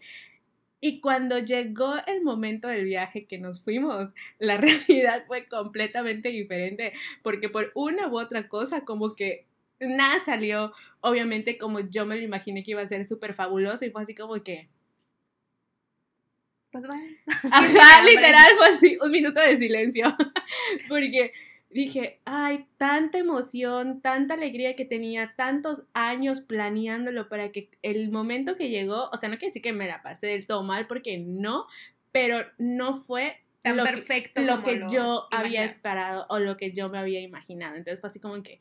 Y 0.80 1.02
cuando 1.02 1.40
llegó 1.40 1.96
el 2.06 2.22
momento 2.22 2.68
del 2.68 2.86
viaje 2.86 3.26
que 3.26 3.40
nos 3.40 3.64
fuimos, 3.64 4.10
la 4.38 4.58
realidad 4.88 5.24
fue 5.26 5.48
completamente 5.48 6.30
diferente, 6.30 6.94
porque 7.24 7.50
por 7.50 7.72
una 7.74 8.08
u 8.08 8.20
otra 8.20 8.48
cosa, 8.48 8.86
como 8.86 9.16
que 9.16 9.48
nada 9.80 10.20
salió, 10.20 10.74
obviamente, 11.02 11.58
como 11.58 11.80
yo 11.80 12.06
me 12.06 12.16
lo 12.16 12.22
imaginé 12.22 12.64
que 12.64 12.72
iba 12.72 12.82
a 12.82 12.88
ser 12.88 13.06
súper 13.06 13.34
fabuloso, 13.34 13.86
y 13.86 13.90
fue 13.90 14.04
así 14.04 14.16
como 14.16 14.44
que... 14.44 14.70
Pues 16.72 16.86
bueno. 16.86 17.04
Ajá, 17.52 18.04
literal, 18.06 18.52
fue 18.58 18.68
así, 18.68 18.98
un 19.02 19.12
minuto 19.12 19.40
de 19.40 19.56
silencio, 19.56 20.06
porque 20.90 21.32
dije, 21.70 22.20
ay, 22.26 22.66
tanta 22.78 23.18
emoción, 23.18 24.02
tanta 24.02 24.34
alegría 24.34 24.76
que 24.76 24.86
tenía, 24.86 25.34
tantos 25.36 25.88
años 25.94 26.42
planeándolo 26.42 27.30
para 27.30 27.52
que 27.52 27.70
el 27.82 28.10
momento 28.10 28.56
que 28.56 28.70
llegó, 28.70 29.10
o 29.12 29.18
sea, 29.18 29.30
no 29.30 29.38
quiere 29.38 29.50
decir 29.50 29.62
que 29.62 29.74
me 29.74 29.88
la 29.88 30.02
pasé 30.02 30.28
del 30.28 30.48
todo 30.48 30.64
mal, 30.64 30.88
porque 30.88 31.18
no, 31.18 31.68
pero 32.12 32.46
no 32.58 32.96
fue 32.96 33.38
Tan 33.62 33.78
lo 33.78 33.84
perfecto 33.84 34.42
que, 34.42 34.48
lo 34.48 34.54
como 34.54 34.66
que 34.66 34.76
lo 34.78 34.90
yo 34.90 35.28
había 35.32 35.64
esperado 35.64 36.26
o 36.30 36.40
lo 36.40 36.58
que 36.58 36.72
yo 36.72 36.90
me 36.90 36.98
había 36.98 37.22
imaginado. 37.22 37.76
Entonces 37.76 38.00
fue 38.00 38.08
así 38.08 38.20
como 38.20 38.42
que, 38.44 38.60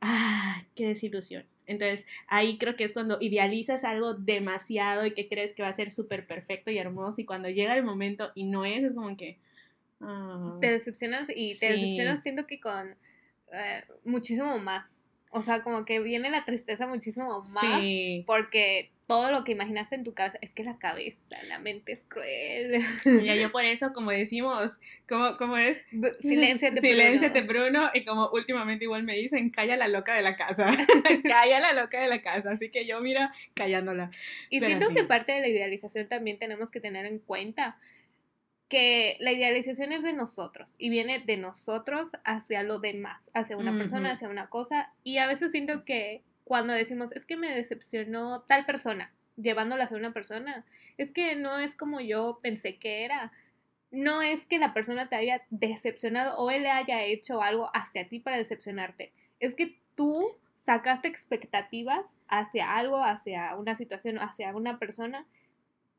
ah, 0.00 0.62
qué 0.74 0.86
desilusión. 0.88 1.44
Entonces 1.68 2.06
ahí 2.26 2.58
creo 2.58 2.74
que 2.74 2.82
es 2.84 2.92
cuando 2.92 3.18
idealizas 3.20 3.84
algo 3.84 4.14
demasiado 4.14 5.06
y 5.06 5.12
que 5.12 5.28
crees 5.28 5.52
que 5.54 5.62
va 5.62 5.68
a 5.68 5.72
ser 5.72 5.90
súper 5.92 6.26
perfecto 6.26 6.70
y 6.72 6.78
hermoso 6.78 7.20
y 7.20 7.24
cuando 7.24 7.48
llega 7.48 7.76
el 7.76 7.84
momento 7.84 8.32
y 8.34 8.44
no 8.44 8.64
es, 8.64 8.82
es 8.82 8.94
como 8.94 9.16
que... 9.16 9.38
ah, 10.00 10.56
Te 10.60 10.72
decepcionas 10.72 11.28
y 11.30 11.50
te 11.50 11.54
Sí. 11.54 11.66
decepcionas 11.72 12.22
siento 12.22 12.46
que 12.46 12.58
con 12.58 12.96
eh, 13.52 13.84
muchísimo 14.04 14.58
más. 14.58 15.00
O 15.30 15.42
sea, 15.42 15.62
como 15.62 15.84
que 15.84 16.00
viene 16.00 16.30
la 16.30 16.44
tristeza 16.44 16.86
muchísimo 16.86 17.40
más. 17.40 17.60
sí. 17.60 18.24
Porque 18.26 18.90
todo 19.08 19.32
lo 19.32 19.42
que 19.42 19.52
imaginaste 19.52 19.94
en 19.94 20.04
tu 20.04 20.12
cabeza, 20.12 20.36
es 20.42 20.52
que 20.52 20.62
la 20.62 20.78
cabeza, 20.78 21.34
la 21.48 21.58
mente 21.58 21.92
es 21.92 22.04
cruel. 22.06 22.84
Ya 23.24 23.34
yo 23.36 23.50
por 23.52 23.64
eso, 23.64 23.94
como 23.94 24.10
decimos, 24.10 24.78
como, 25.08 25.34
como 25.38 25.56
es, 25.56 25.86
Silénciate, 26.20 26.82
Silénciate, 26.82 27.40
Bruno. 27.40 27.80
Bruno. 27.80 27.90
Y 27.94 28.04
como 28.04 28.28
últimamente 28.34 28.84
igual 28.84 29.04
me 29.04 29.14
dicen, 29.14 29.48
calla 29.48 29.78
la 29.78 29.88
loca 29.88 30.14
de 30.14 30.20
la 30.20 30.36
casa. 30.36 30.68
calla 31.24 31.58
la 31.58 31.72
loca 31.72 31.98
de 31.98 32.08
la 32.08 32.20
casa. 32.20 32.50
Así 32.50 32.70
que 32.70 32.84
yo, 32.84 33.00
mira, 33.00 33.32
callándola. 33.54 34.10
Y 34.50 34.60
Pero 34.60 34.66
siento 34.66 34.88
sí. 34.88 34.94
que 34.94 35.04
parte 35.04 35.32
de 35.32 35.40
la 35.40 35.48
idealización 35.48 36.06
también 36.06 36.38
tenemos 36.38 36.70
que 36.70 36.80
tener 36.80 37.06
en 37.06 37.18
cuenta 37.18 37.78
que 38.68 39.16
la 39.20 39.32
idealización 39.32 39.92
es 39.92 40.02
de 40.02 40.12
nosotros 40.12 40.74
y 40.78 40.90
viene 40.90 41.20
de 41.20 41.36
nosotros 41.38 42.10
hacia 42.24 42.62
lo 42.62 42.78
demás, 42.78 43.30
hacia 43.32 43.56
una 43.56 43.76
persona, 43.76 44.12
hacia 44.12 44.28
una 44.28 44.50
cosa. 44.50 44.92
Y 45.02 45.18
a 45.18 45.26
veces 45.26 45.52
siento 45.52 45.84
que 45.84 46.22
cuando 46.44 46.74
decimos, 46.74 47.12
es 47.12 47.24
que 47.24 47.36
me 47.36 47.54
decepcionó 47.54 48.40
tal 48.40 48.66
persona, 48.66 49.12
llevándola 49.36 49.84
hacia 49.84 49.96
una 49.96 50.12
persona, 50.12 50.66
es 50.98 51.12
que 51.12 51.34
no 51.34 51.58
es 51.58 51.76
como 51.76 52.00
yo 52.00 52.40
pensé 52.42 52.76
que 52.76 53.04
era. 53.04 53.32
No 53.90 54.20
es 54.20 54.44
que 54.44 54.58
la 54.58 54.74
persona 54.74 55.08
te 55.08 55.16
haya 55.16 55.42
decepcionado 55.48 56.36
o 56.36 56.50
él 56.50 56.62
le 56.62 56.70
haya 56.70 57.04
hecho 57.04 57.40
algo 57.40 57.70
hacia 57.72 58.06
ti 58.06 58.20
para 58.20 58.36
decepcionarte. 58.36 59.12
Es 59.40 59.54
que 59.54 59.80
tú 59.94 60.36
sacaste 60.58 61.08
expectativas 61.08 62.18
hacia 62.28 62.76
algo, 62.76 63.02
hacia 63.02 63.56
una 63.56 63.74
situación, 63.76 64.18
hacia 64.18 64.54
una 64.54 64.78
persona 64.78 65.26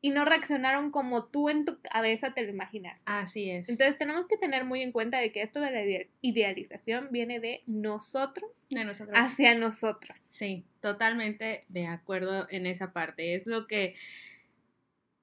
y 0.02 0.12
no 0.12 0.24
reaccionaron 0.24 0.92
como 0.92 1.26
tú 1.26 1.50
en 1.50 1.66
tu 1.66 1.80
cabeza 1.82 2.34
te 2.34 2.44
lo 2.44 2.50
imaginas. 2.50 3.02
Así 3.06 3.50
es. 3.50 3.68
Entonces 3.68 3.98
tenemos 3.98 4.28
que 4.28 4.38
tener 4.38 4.64
muy 4.64 4.82
en 4.82 4.92
cuenta 4.94 5.18
de 5.20 5.32
que 5.32 5.42
esto 5.42 5.60
de 5.60 5.72
la 5.72 5.82
ide- 5.84 6.10
idealización 6.22 7.10
viene 7.12 7.40
de 7.42 7.64
nosotros 7.68 8.70
de 8.70 8.86
nosotros. 8.86 9.18
hacia 9.20 9.56
nosotros. 9.56 10.18
Sí, 10.24 10.64
totalmente 10.82 11.62
de 11.68 11.88
acuerdo 11.88 12.48
en 12.50 12.66
esa 12.66 12.94
parte. 12.94 13.36
Es 13.36 13.46
lo 13.46 13.68
que 13.68 13.96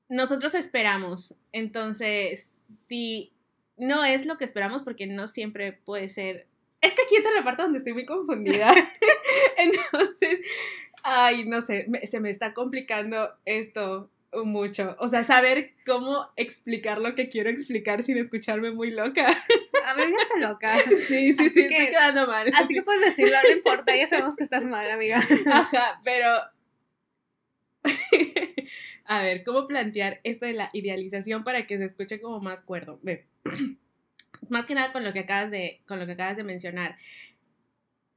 nosotros 0.09 0.54
esperamos. 0.54 1.35
Entonces, 1.52 2.42
si 2.45 3.33
no 3.76 4.04
es 4.04 4.26
lo 4.26 4.37
que 4.37 4.45
esperamos, 4.45 4.83
porque 4.83 5.06
no 5.06 5.26
siempre 5.26 5.73
puede 5.73 6.09
ser. 6.09 6.47
Es 6.80 6.95
que 6.95 7.02
aquí 7.02 7.16
entra 7.16 7.33
la 7.33 7.45
parte 7.45 7.62
donde 7.62 7.78
estoy 7.78 7.95
muy 7.95 8.06
confundida. 8.06 8.73
Entonces, 9.56 10.40
ay, 11.02 11.45
no 11.47 11.61
sé, 11.62 11.87
me- 11.88 12.06
se 12.06 12.21
me 12.21 12.30
está 12.30 12.52
complicando 12.54 13.30
esto 13.45 14.11
mucho. 14.45 14.97
O 14.99 15.09
sea, 15.09 15.25
saber 15.25 15.75
cómo 15.87 16.28
explicar 16.37 17.00
lo 17.00 17.14
que 17.14 17.28
quiero 17.28 17.49
explicar 17.50 18.02
sin 18.02 18.19
escucharme 18.19 18.71
muy 18.73 18.90
loca. 18.90 19.26
A 19.87 19.95
ver, 19.95 20.11
ya 20.11 20.16
está 20.23 20.38
loca. 20.38 20.75
Sí, 20.90 21.33
sí, 21.33 21.47
Así 21.47 21.49
sí, 21.49 21.69
que- 21.69 21.76
estoy 21.76 21.87
quedando 21.88 22.26
mal. 22.26 22.50
Así 22.55 22.75
que 22.75 22.83
puedes 22.83 23.02
decirlo, 23.05 23.37
no 23.43 23.50
importa, 23.57 23.97
ya 23.97 24.09
sabemos 24.09 24.37
que 24.37 24.45
estás 24.45 24.64
mal, 24.64 24.90
amiga. 24.90 25.23
Ajá, 25.52 26.00
pero. 26.05 26.28
A 29.09 29.23
ver, 29.23 29.45
¿cómo 29.45 29.66
plantear 29.66 30.21
esto 30.25 30.47
de 30.47 30.52
la 30.55 30.71
idealización 30.73 31.45
para 31.45 31.66
que 31.66 31.78
se 31.78 31.85
escuche 31.85 32.21
como 32.21 32.40
más 32.40 32.62
cuerdo? 32.62 32.99
Ve. 33.02 33.26
Más 34.49 34.66
que 34.66 34.75
nada 34.75 34.93
con 34.93 35.02
lo 35.02 35.12
que 35.12 35.21
acabas 35.21 35.50
de, 35.50 35.81
con 35.88 35.99
lo 35.99 36.07
que 36.07 36.12
acabas 36.12 36.37
de 36.37 36.45
mencionar. 36.45 36.97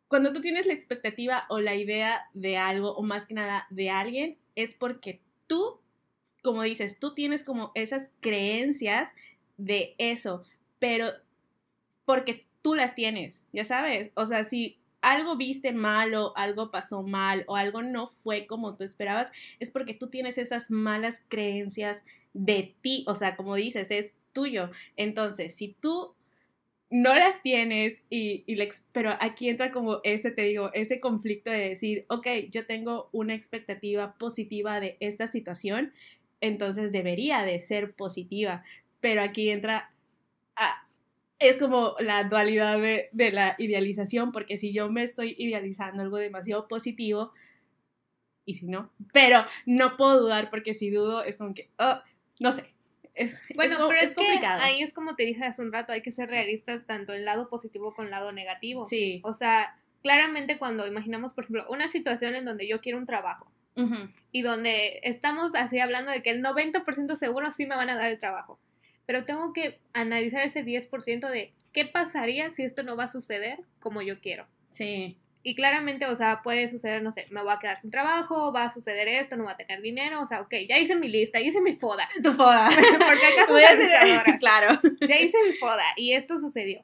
Cuando 0.07 0.31
tú 0.31 0.41
tienes 0.41 0.67
la 0.67 0.73
expectativa 0.73 1.45
o 1.49 1.59
la 1.59 1.73
idea 1.75 2.27
de 2.33 2.57
algo, 2.57 2.93
o 2.95 3.01
más 3.01 3.25
que 3.25 3.33
nada 3.33 3.65
de 3.71 3.89
alguien, 3.89 4.37
es 4.53 4.75
porque 4.75 5.21
tú, 5.47 5.81
como 6.43 6.63
dices, 6.63 6.99
tú 6.99 7.13
tienes 7.15 7.43
como 7.43 7.71
esas 7.75 8.11
creencias 8.21 9.09
de 9.57 9.95
eso, 9.97 10.43
pero 10.79 11.07
porque 12.05 12.45
tú 12.61 12.75
las 12.75 12.95
tienes, 12.95 13.43
ya 13.53 13.65
sabes. 13.65 14.11
O 14.15 14.25
sea, 14.25 14.43
si 14.43 14.79
algo 15.01 15.37
viste 15.37 15.71
mal 15.71 16.13
o 16.15 16.35
algo 16.35 16.71
pasó 16.71 17.03
mal 17.03 17.43
o 17.47 17.55
algo 17.55 17.81
no 17.81 18.07
fue 18.07 18.47
como 18.47 18.75
tú 18.75 18.83
esperabas, 18.83 19.31
es 19.59 19.71
porque 19.71 19.93
tú 19.93 20.09
tienes 20.09 20.37
esas 20.37 20.71
malas 20.71 21.23
creencias 21.27 22.03
de 22.33 22.75
ti. 22.81 23.05
O 23.07 23.15
sea, 23.15 23.35
como 23.35 23.55
dices, 23.55 23.91
es 23.91 24.17
tuyo. 24.33 24.71
Entonces, 24.97 25.55
si 25.55 25.75
tú 25.79 26.15
no 26.89 27.13
las 27.15 27.41
tienes 27.43 28.01
y, 28.09 28.43
y 28.47 28.55
la 28.55 28.63
ex- 28.63 28.85
pero 28.91 29.11
aquí 29.19 29.49
entra 29.49 29.71
como 29.71 29.99
ese, 30.03 30.31
te 30.31 30.43
digo, 30.43 30.71
ese 30.73 30.99
conflicto 30.99 31.51
de 31.51 31.69
decir, 31.69 32.05
ok, 32.09 32.27
yo 32.49 32.65
tengo 32.65 33.09
una 33.11 33.35
expectativa 33.35 34.15
positiva 34.17 34.79
de 34.79 34.97
esta 34.99 35.27
situación, 35.27 35.93
entonces 36.41 36.91
debería 36.91 37.43
de 37.43 37.59
ser 37.59 37.93
positiva, 37.93 38.63
pero 39.01 39.21
aquí 39.21 39.49
entra, 39.49 39.91
a- 40.55 40.85
es 41.39 41.57
como 41.57 41.95
la 41.99 42.23
dualidad 42.25 42.79
de, 42.79 43.09
de 43.13 43.31
la 43.31 43.55
idealización, 43.57 44.31
porque 44.31 44.57
si 44.57 44.73
yo 44.73 44.89
me 44.89 45.03
estoy 45.03 45.35
idealizando 45.37 46.01
algo 46.03 46.17
demasiado 46.17 46.67
positivo, 46.67 47.31
y 48.45 48.55
si 48.55 48.65
no, 48.67 48.91
pero 49.13 49.45
no 49.65 49.95
puedo 49.95 50.19
dudar 50.21 50.49
porque 50.49 50.73
si 50.73 50.89
dudo 50.89 51.23
es 51.23 51.37
como 51.37 51.53
que, 51.53 51.69
oh, 51.77 51.99
no 52.39 52.51
sé, 52.51 52.73
es, 53.13 53.41
Bueno, 53.55 53.77
co- 53.77 53.87
pero 53.89 54.01
es, 54.01 54.09
que 54.09 54.15
complicado. 54.15 54.61
ahí 54.63 54.81
es 54.81 54.93
como 54.93 55.15
te 55.15 55.23
dije 55.23 55.43
hace 55.45 55.61
un 55.61 55.71
rato, 55.71 55.91
hay 55.93 56.01
que 56.01 56.11
ser 56.11 56.29
realistas 56.29 56.85
tanto 56.87 57.13
en 57.13 57.25
lado 57.25 57.49
positivo 57.49 57.93
con 57.93 58.09
lado 58.09 58.31
negativo. 58.31 58.85
Sí. 58.85 59.19
O 59.23 59.33
sea, 59.33 59.77
claramente 60.01 60.57
cuando 60.57 60.87
imaginamos, 60.87 61.33
por 61.33 61.43
ejemplo, 61.43 61.65
una 61.69 61.89
situación 61.89 62.33
en 62.35 62.45
donde 62.45 62.67
yo 62.67 62.81
quiero 62.81 62.97
un 62.97 63.05
trabajo 63.05 63.51
Y 64.31 64.41
donde 64.41 64.99
estamos 65.03 65.55
así 65.55 65.79
hablando 65.79 66.11
de 66.11 66.21
que 66.21 66.29
el 66.29 66.43
90% 66.43 67.15
seguro 67.15 67.51
sí 67.51 67.65
me 67.65 67.75
van 67.75 67.89
a 67.89 67.95
dar 67.95 68.11
el 68.11 68.19
trabajo, 68.19 68.59
pero 69.05 69.25
tengo 69.25 69.53
que 69.53 69.79
analizar 69.93 70.43
ese 70.43 70.63
10% 70.63 71.29
de 71.29 71.53
qué 71.73 71.85
pasaría 71.85 72.51
si 72.51 72.63
esto 72.63 72.83
no 72.83 72.95
va 72.95 73.05
a 73.05 73.09
suceder 73.09 73.59
como 73.79 74.01
yo 74.01 74.19
quiero. 74.19 74.45
Sí. 74.69 75.17
Y 75.41 75.55
claramente, 75.55 76.05
o 76.05 76.15
sea, 76.15 76.41
puede 76.43 76.67
suceder, 76.67 77.01
no 77.01 77.11
sé, 77.11 77.25
me 77.31 77.41
voy 77.41 77.53
a 77.53 77.59
quedar 77.59 77.77
sin 77.77 77.89
trabajo, 77.91 78.51
va 78.51 78.63
a 78.65 78.69
suceder 78.69 79.07
esto, 79.07 79.37
no 79.37 79.45
voy 79.45 79.53
a 79.53 79.57
tener 79.57 79.81
dinero, 79.81 80.21
o 80.21 80.27
sea, 80.27 80.41
ok, 80.41 80.53
ya 80.67 80.77
hice 80.77 80.95
mi 80.97 81.07
lista, 81.07 81.39
ya 81.39 81.47
hice 81.47 81.61
mi 81.61 81.75
foda. 81.77 82.07
Tu 82.21 82.33
foda. 82.33 82.69
Porque 82.99 83.25
acaso 83.25 83.47
Voy 83.53 83.63
a 83.63 83.69
hacer- 83.69 84.37
claro. 84.39 84.79
Ya 85.07 85.17
hice 85.19 85.37
mi 85.47 85.53
foda 85.53 85.83
y 85.95 86.11
esto 86.13 86.39
sucedió. 86.39 86.83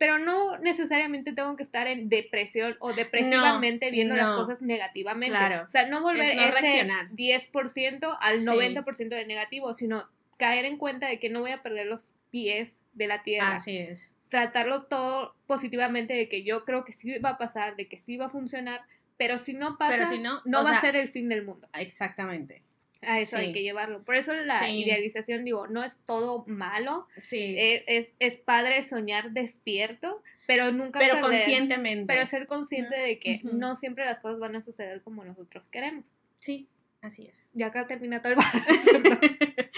Pero 0.00 0.18
no 0.18 0.56
necesariamente 0.56 1.34
tengo 1.34 1.56
que 1.56 1.62
estar 1.62 1.86
en 1.86 2.08
depresión 2.08 2.74
o 2.80 2.94
depresivamente 2.94 3.90
viendo 3.90 4.16
las 4.16 4.34
cosas 4.34 4.62
negativamente. 4.62 5.36
Claro. 5.36 5.66
O 5.66 5.68
sea, 5.68 5.86
no 5.88 6.00
volver 6.00 6.34
no 6.36 6.42
ese 6.42 6.50
reaccionar. 6.58 7.10
10% 7.10 8.16
al 8.18 8.38
Sí. 8.38 8.46
90% 8.46 9.14
de 9.14 9.26
negativo, 9.26 9.74
sino 9.74 10.08
caer 10.38 10.64
en 10.64 10.78
cuenta 10.78 11.06
de 11.06 11.20
que 11.20 11.28
no 11.28 11.40
voy 11.40 11.50
a 11.50 11.62
perder 11.62 11.86
los 11.86 12.14
pies 12.30 12.80
de 12.94 13.08
la 13.08 13.22
tierra. 13.22 13.56
Así 13.56 13.76
es. 13.76 14.16
Tratarlo 14.28 14.84
todo 14.84 15.34
positivamente 15.46 16.14
de 16.14 16.30
que 16.30 16.44
yo 16.44 16.64
creo 16.64 16.82
que 16.86 16.94
sí 16.94 17.18
va 17.18 17.30
a 17.30 17.38
pasar, 17.38 17.76
de 17.76 17.86
que 17.86 17.98
sí 17.98 18.16
va 18.16 18.24
a 18.26 18.30
funcionar, 18.30 18.80
pero 19.18 19.36
si 19.36 19.52
no 19.52 19.76
pasa, 19.76 19.98
Pero 19.98 20.06
si 20.06 20.18
no, 20.18 20.40
va 20.64 20.70
a 20.70 20.80
ser 20.80 20.96
el 20.96 21.08
fin 21.08 21.28
del 21.28 21.44
mundo. 21.44 21.68
Exactamente. 21.74 22.62
A 23.02 23.18
eso 23.18 23.36
Sí. 23.38 23.44
hay 23.44 23.52
que 23.52 23.62
llevarlo. 23.62 24.02
Por 24.04 24.14
eso 24.14 24.32
la 24.34 24.60
Sí. 24.64 24.82
idealización, 24.84 25.44
digo, 25.44 25.66
no 25.68 25.82
es 25.82 25.98
todo 26.04 26.44
malo, 26.46 27.06
Sí. 27.16 27.38
eh, 27.56 27.84
es, 27.86 28.14
es 28.18 28.36
padre 28.38 28.82
soñar 28.82 29.30
despierto, 29.30 30.22
pero 30.46 30.70
nunca 30.72 30.98
pero 30.98 31.14
perder- 31.14 31.20
conscientemente. 31.22 32.06
pero 32.12 32.26
ser 32.26 32.46
consciente 32.46 32.96
de 32.98 33.18
que 33.18 33.40
no 33.44 33.74
siempre 33.74 34.04
las 34.04 34.20
cosas 34.20 34.38
van 34.38 34.56
a 34.56 34.62
suceder 34.62 35.00
como 35.02 35.24
nosotros 35.24 35.68
queremos. 35.70 36.16
Sí. 36.36 36.68
Así 37.02 37.26
es. 37.26 37.48
Y 37.54 37.62
acá 37.62 37.86
termina 37.86 38.20
todo 38.20 38.34
el 38.34 38.38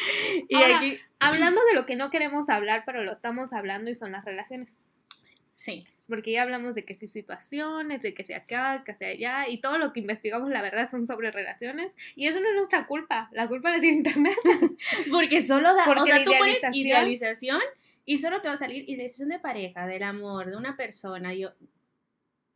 y 0.49 0.57
Ahora, 0.57 0.79
aquí. 0.79 0.99
Hablando 1.21 1.65
de 1.67 1.75
lo 1.75 1.87
que 1.87 1.95
no 1.95 2.11
queremos 2.11 2.49
hablar, 2.49 2.83
pero 2.85 3.03
lo 3.05 3.13
estamos 3.13 3.53
hablando 3.53 3.91
y 3.91 3.95
son 3.95 4.11
las 4.13 4.25
relaciones. 4.25 4.83
Sí. 5.55 5.87
Porque 6.09 6.33
ya 6.33 6.43
hablamos 6.43 6.75
de 6.75 6.85
que 6.85 6.95
sí 6.95 7.07
situaciones, 7.09 8.03
de 8.03 8.13
que 8.13 8.25
sea 8.25 8.39
acá, 8.39 8.83
que 8.85 8.95
sea 8.95 9.09
allá, 9.09 9.49
y 9.49 9.61
todo 9.61 9.79
lo 9.79 9.93
que 9.93 10.01
investigamos, 10.01 10.51
la 10.51 10.61
verdad, 10.61 10.91
son 10.91 11.07
sobre 11.07 11.31
relaciones. 11.31 11.97
Y 12.17 12.27
eso 12.27 12.41
no 12.41 12.49
es 12.49 12.55
nuestra 12.55 12.87
culpa. 12.87 13.29
La 13.33 13.49
culpa 13.49 13.71
la 13.71 13.81
tiene 13.81 13.99
Internet. 13.99 14.35
Porque 15.11 15.43
solo 15.43 15.75
da. 15.75 15.85
Porque 15.85 16.03
o 16.03 16.07
sea, 16.07 16.19
la 16.19 16.25
tú 16.25 16.33
pones 16.39 16.63
idealización- 16.73 17.63
y 18.05 18.19
solo 18.19 18.41
te 18.41 18.49
va 18.49 18.55
a 18.55 18.59
salir 18.59 18.85
idealización 18.89 19.29
de 19.29 19.39
pareja, 19.39 19.87
del 19.87 20.03
amor, 20.03 20.51
de 20.51 20.57
una 20.57 20.77
persona. 20.77 21.35
Yo. 21.35 21.53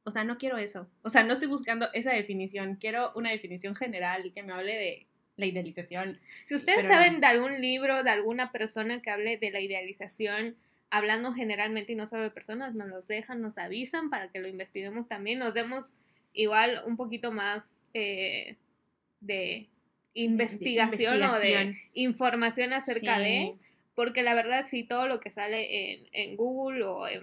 O 0.02 0.10
sea, 0.10 0.24
no 0.24 0.38
quiero 0.38 0.58
eso. 0.58 0.88
O 1.02 1.08
sea, 1.08 1.22
no 1.22 1.32
estoy 1.32 1.48
buscando 1.48 1.88
esa 1.92 2.12
definición. 2.12 2.76
Quiero 2.76 3.12
una 3.14 3.30
definición 3.30 3.74
general 3.74 4.32
que 4.34 4.42
me 4.42 4.52
hable 4.52 4.74
de 4.74 5.06
la 5.36 5.46
idealización. 5.46 6.20
Si 6.44 6.54
ustedes 6.54 6.78
Pero 6.82 6.88
no. 6.88 6.94
saben 6.94 7.20
de 7.20 7.26
algún 7.26 7.60
libro, 7.60 8.02
de 8.02 8.10
alguna 8.10 8.52
persona 8.52 9.02
que 9.02 9.10
hable 9.10 9.36
de 9.36 9.50
la 9.50 9.60
idealización, 9.60 10.56
hablando 10.90 11.32
generalmente 11.32 11.92
y 11.92 11.96
no 11.96 12.06
solo 12.06 12.22
de 12.22 12.30
personas, 12.30 12.74
nos 12.74 12.88
los 12.88 13.08
dejan, 13.08 13.40
nos 13.42 13.58
avisan 13.58 14.10
para 14.10 14.28
que 14.28 14.40
lo 14.40 14.48
investiguemos 14.48 15.08
también, 15.08 15.38
nos 15.38 15.54
demos 15.54 15.94
igual 16.32 16.82
un 16.86 16.96
poquito 16.96 17.32
más 17.32 17.84
eh, 17.94 18.56
de 19.20 19.68
investigación, 20.14 21.22
o 21.22 21.38
de 21.38 21.76
información 21.94 22.72
acerca 22.72 23.16
Sí. 23.16 23.22
de, 23.22 23.54
porque 23.94 24.22
la 24.22 24.34
verdad 24.34 24.64
sí, 24.66 24.84
todo 24.84 25.08
lo 25.08 25.20
que 25.20 25.30
sale 25.30 25.92
en, 25.92 26.08
en 26.12 26.36
Google 26.36 26.84
o 26.84 27.08
en 27.08 27.22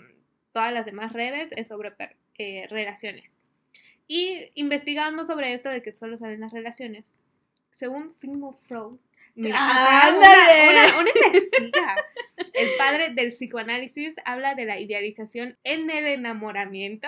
todas 0.51 0.73
las 0.73 0.85
demás 0.85 1.13
redes 1.13 1.51
es 1.55 1.67
sobre 1.67 1.93
eh, 2.37 2.67
relaciones. 2.69 3.37
Y 4.07 4.51
investigando 4.55 5.23
sobre 5.23 5.53
esto 5.53 5.69
de 5.69 5.81
que 5.81 5.93
solo 5.93 6.17
salen 6.17 6.41
las 6.41 6.51
relaciones, 6.53 7.17
según 7.71 8.11
Sigmund 8.11 8.57
Freud, 8.67 8.97
una, 9.35 10.07
¡Ándale! 10.07 10.69
una- 10.69 10.99
una 11.01 11.09
investiga. 11.25 11.95
El 12.53 12.67
padre 12.77 13.09
del 13.13 13.29
psicoanálisis 13.29 14.15
habla 14.25 14.55
de 14.55 14.65
la 14.65 14.79
idealización 14.79 15.57
en 15.63 15.89
el 15.89 16.05
enamoramiento 16.05 17.07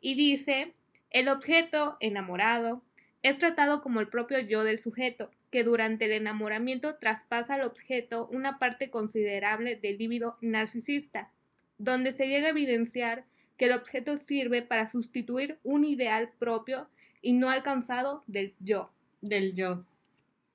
y 0.00 0.14
dice, 0.14 0.72
el 1.10 1.28
objeto 1.28 1.96
enamorado 2.00 2.82
es 3.22 3.38
tratado 3.38 3.82
como 3.82 4.00
el 4.00 4.08
propio 4.08 4.38
yo 4.40 4.64
del 4.64 4.78
sujeto, 4.78 5.30
que 5.50 5.64
durante 5.64 6.04
el 6.06 6.12
enamoramiento 6.12 6.96
traspasa 6.96 7.54
al 7.54 7.62
objeto 7.62 8.28
una 8.32 8.58
parte 8.58 8.88
considerable 8.90 9.76
del 9.76 9.98
líbido 9.98 10.38
narcisista, 10.40 11.30
donde 11.78 12.12
se 12.12 12.28
llega 12.28 12.46
a 12.46 12.50
evidenciar 12.50 13.24
que 13.56 13.64
el 13.66 13.72
objeto 13.72 14.16
sirve 14.16 14.62
para 14.62 14.86
sustituir 14.86 15.58
un 15.64 15.84
ideal 15.84 16.30
propio 16.38 16.88
y 17.20 17.32
no 17.34 17.50
alcanzado 17.50 18.22
del 18.26 18.54
yo. 18.60 18.90
Del 19.20 19.54
yo. 19.54 19.84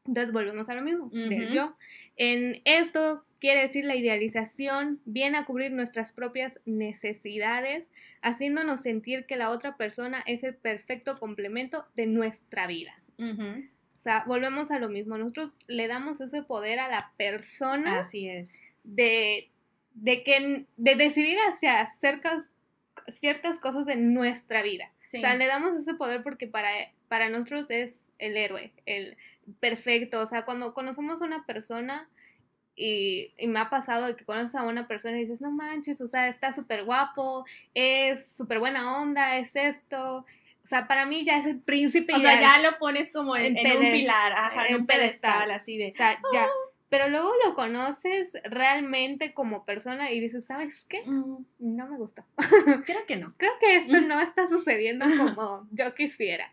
Entonces 0.07 0.31
volvemos 0.33 0.69
a 0.69 0.75
lo 0.75 0.81
mismo, 0.81 1.09
del 1.09 1.45
Ujú. 1.45 1.53
yo. 1.53 1.75
En 2.17 2.61
esto 2.65 3.25
quiere 3.39 3.61
decir 3.61 3.85
la 3.85 3.95
idealización 3.95 4.99
viene 5.05 5.37
a 5.37 5.45
cubrir 5.45 5.71
nuestras 5.71 6.13
propias 6.13 6.59
necesidades, 6.65 7.91
haciéndonos 8.21 8.81
sentir 8.81 9.25
que 9.25 9.35
la 9.35 9.49
otra 9.49 9.77
persona 9.77 10.23
es 10.25 10.43
el 10.43 10.55
perfecto 10.55 11.19
complemento 11.19 11.85
de 11.95 12.07
nuestra 12.07 12.67
vida. 12.67 12.93
O 13.19 13.99
sea, 13.99 14.23
volvemos 14.27 14.71
a 14.71 14.79
lo 14.79 14.89
mismo. 14.89 15.17
Nosotros 15.17 15.51
le 15.67 15.87
damos 15.87 16.21
ese 16.21 16.43
poder 16.43 16.79
a 16.79 16.87
la 16.89 17.11
persona 17.17 17.99
Así 17.99 18.27
es. 18.29 18.59
de, 18.83 19.49
de 19.95 20.23
que 20.23 20.65
de 20.77 20.95
decidir 20.95 21.37
hacia 21.47 21.85
cercas- 21.87 22.51
ciertas 23.07 23.59
cosas 23.59 23.85
de 23.85 23.95
nuestra 23.95 24.61
vida. 24.61 24.91
Sí. 25.03 25.17
O 25.17 25.21
sea, 25.21 25.35
le 25.35 25.47
damos 25.47 25.75
ese 25.75 25.93
poder 25.95 26.23
porque 26.23 26.47
para, 26.47 26.69
para 27.07 27.29
nosotros 27.29 27.69
es 27.71 28.11
el 28.19 28.37
héroe, 28.37 28.71
el 28.85 29.17
perfecto. 29.59 30.19
O 30.21 30.25
sea, 30.25 30.45
cuando 30.45 30.73
conocemos 30.73 31.21
a 31.21 31.25
una 31.25 31.45
persona 31.45 32.09
y, 32.75 33.33
y 33.37 33.47
me 33.47 33.59
ha 33.59 33.69
pasado 33.69 34.07
de 34.07 34.15
que 34.15 34.25
conoces 34.25 34.55
a 34.55 34.63
una 34.63 34.87
persona 34.87 35.17
y 35.17 35.21
dices, 35.21 35.41
no 35.41 35.51
manches, 35.51 36.01
o 36.01 36.07
sea, 36.07 36.27
está 36.27 36.51
súper 36.51 36.83
guapo, 36.83 37.45
es 37.73 38.27
súper 38.35 38.59
buena 38.59 38.99
onda, 39.01 39.37
es 39.37 39.55
esto. 39.55 40.25
O 40.63 40.67
sea, 40.67 40.87
para 40.87 41.05
mí 41.05 41.23
ya 41.23 41.37
es 41.37 41.45
el 41.45 41.59
príncipe 41.59 42.13
O 42.15 42.19
sea, 42.19 42.41
ya 42.41 42.57
lo 42.59 42.77
pones 42.79 43.11
como 43.11 43.37
en, 43.37 43.55
En 43.57 43.67
en 43.67 43.77
un 43.77 43.91
pilar, 43.91 44.33
ajá, 44.33 44.67
en 44.67 44.77
un 44.77 44.85
pedestal, 44.87 45.33
pedestal. 45.33 45.51
así 45.51 45.77
de. 45.77 45.89
O 45.89 45.93
sea, 45.93 46.19
ya. 46.33 46.47
Pero 46.89 47.09
luego 47.09 47.31
lo 47.45 47.55
conoces 47.55 48.31
realmente 48.43 49.33
como 49.33 49.65
persona 49.65 50.11
y 50.11 50.19
dices, 50.19 50.45
¿sabes 50.45 50.85
qué? 50.87 51.01
"Mm, 51.05 51.45
No 51.59 51.87
me 51.87 51.97
gustó. 51.97 52.23
creo 52.85 53.05
que 53.05 53.15
no. 53.15 53.33
Creo 53.37 53.51
que 53.59 53.75
esto 53.77 54.01
no 54.01 54.19
está 54.19 54.47
sucediendo 54.47 55.05
como 55.17 55.67
yo 55.71 55.93
quisiera. 55.95 56.51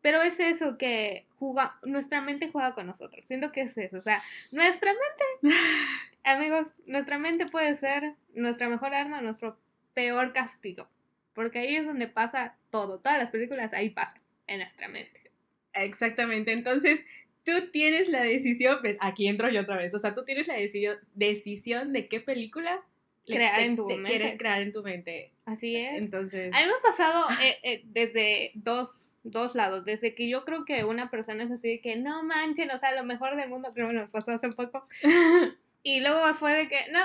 Pero 0.00 0.22
es 0.22 0.38
eso 0.40 0.78
que 0.78 1.26
juega, 1.38 1.76
nuestra 1.82 2.20
mente 2.20 2.50
juega 2.50 2.74
con 2.74 2.86
nosotros. 2.86 3.24
Siento 3.24 3.50
que 3.52 3.62
es 3.62 3.76
eso. 3.78 3.98
O 3.98 4.02
sea, 4.02 4.20
nuestra 4.52 4.92
mente, 4.92 5.56
amigos, 6.24 6.68
nuestra 6.86 7.18
mente 7.18 7.46
puede 7.46 7.74
ser 7.74 8.14
nuestra 8.34 8.68
mejor 8.68 8.94
arma, 8.94 9.20
nuestro 9.20 9.58
peor 9.94 10.32
castigo. 10.32 10.88
Porque 11.34 11.60
ahí 11.60 11.76
es 11.76 11.86
donde 11.86 12.06
pasa 12.08 12.56
todo. 12.70 12.98
Todas 13.00 13.18
las 13.18 13.30
películas 13.30 13.72
ahí 13.72 13.90
pasan, 13.90 14.20
en 14.46 14.58
nuestra 14.60 14.88
mente. 14.88 15.30
Exactamente. 15.74 16.52
Entonces, 16.52 17.04
tú 17.44 17.70
tienes 17.70 18.08
la 18.08 18.22
decisión, 18.22 18.78
pues 18.80 18.96
aquí 19.00 19.28
entro 19.28 19.48
yo 19.50 19.60
otra 19.62 19.76
vez. 19.76 19.94
O 19.94 19.98
sea, 19.98 20.14
tú 20.14 20.24
tienes 20.24 20.48
la 20.48 20.54
decisión, 20.54 20.96
decisión 21.14 21.92
de 21.92 22.08
qué 22.08 22.20
película 22.20 22.80
Crear 23.26 23.56
te- 23.56 23.64
en 23.64 23.76
tu 23.76 23.86
te 23.86 23.94
mente. 23.96 24.10
quieres 24.10 24.36
crear 24.38 24.62
en 24.62 24.72
tu 24.72 24.82
mente. 24.82 25.32
Así 25.44 25.76
es. 25.76 25.94
Entonces, 25.94 26.54
A 26.54 26.60
mí 26.60 26.66
me 26.66 26.72
ha 26.72 26.80
pasado 26.82 27.26
eh, 27.42 27.56
eh, 27.62 27.82
desde 27.86 28.50
dos, 28.54 29.07
dos 29.24 29.54
lados. 29.54 29.84
Desde 29.84 30.14
que 30.14 30.28
yo 30.28 30.44
creo 30.44 30.64
que 30.64 30.84
una 30.84 31.10
persona 31.10 31.44
es 31.44 31.50
así 31.50 31.68
de 31.68 31.80
que 31.80 31.96
no 31.96 32.22
manchen, 32.22 32.70
o 32.70 32.78
sea, 32.78 32.94
lo 32.94 33.04
mejor 33.04 33.36
del 33.36 33.48
mundo, 33.48 33.72
creo 33.74 33.88
que 33.88 33.94
nos 33.94 34.10
pasó 34.10 34.32
hace 34.32 34.50
poco. 34.50 34.86
Y 35.84 36.00
luego 36.00 36.34
fue 36.34 36.52
de 36.54 36.68
que 36.68 36.76
no, 36.90 36.98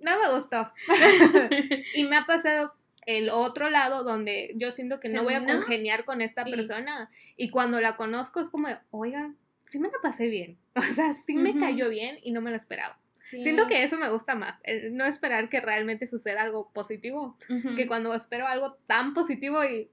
no 0.00 0.18
me 0.20 0.32
gustó. 0.38 0.72
y 1.94 2.04
me 2.04 2.16
ha 2.16 2.24
pasado 2.24 2.72
el 3.04 3.28
otro 3.30 3.68
lado 3.68 4.04
donde 4.04 4.52
yo 4.54 4.70
siento 4.72 5.00
que 5.00 5.08
no 5.08 5.24
voy 5.24 5.34
a 5.34 5.40
¿No? 5.40 5.52
congeniar 5.52 6.04
con 6.04 6.20
esta 6.20 6.44
Y- 6.46 6.50
persona. 6.52 7.10
Y 7.36 7.50
cuando 7.50 7.80
la 7.80 7.96
conozco 7.96 8.40
es 8.40 8.48
como, 8.48 8.68
oigan, 8.90 9.36
sí 9.66 9.78
me 9.80 9.88
la 9.88 9.98
pasé 10.02 10.28
bien. 10.28 10.56
O 10.76 10.82
sea, 10.82 11.14
sí 11.14 11.34
me 11.34 11.50
Ujú. 11.50 11.60
cayó 11.60 11.88
bien 11.88 12.18
y 12.22 12.30
no 12.30 12.40
me 12.40 12.50
lo 12.50 12.56
esperaba. 12.56 12.98
Sí. 13.18 13.42
Siento 13.42 13.66
que 13.66 13.82
eso 13.82 13.96
me 13.98 14.08
gusta 14.08 14.36
más, 14.36 14.60
el 14.62 14.96
no 14.96 15.04
esperar 15.04 15.48
que 15.48 15.60
realmente 15.60 16.06
suceda 16.06 16.42
algo 16.42 16.70
positivo 16.72 17.36
Ujú. 17.50 17.74
que 17.74 17.88
cuando 17.88 18.14
espero 18.14 18.46
algo 18.46 18.74
tan 18.86 19.14
positivo 19.14 19.64
y 19.64 19.90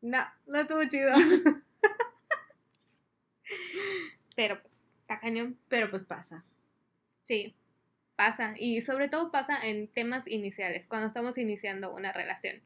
no, 0.00 0.24
no 0.46 0.60
estuvo 0.60 0.84
chido. 0.84 1.12
Pero 4.36 4.60
pues, 4.60 4.92
está 5.00 5.18
cañón. 5.20 5.58
Pero 5.68 5.90
pues 5.90 6.04
pasa. 6.04 6.44
Sí, 7.22 7.54
pasa. 8.16 8.54
Y 8.56 8.80
sobre 8.82 9.08
todo 9.08 9.30
pasa 9.30 9.66
en 9.66 9.88
temas 9.88 10.28
iniciales, 10.28 10.86
cuando 10.86 11.06
estamos 11.08 11.38
iniciando 11.38 11.92
una 11.92 12.12
relación. 12.12 12.62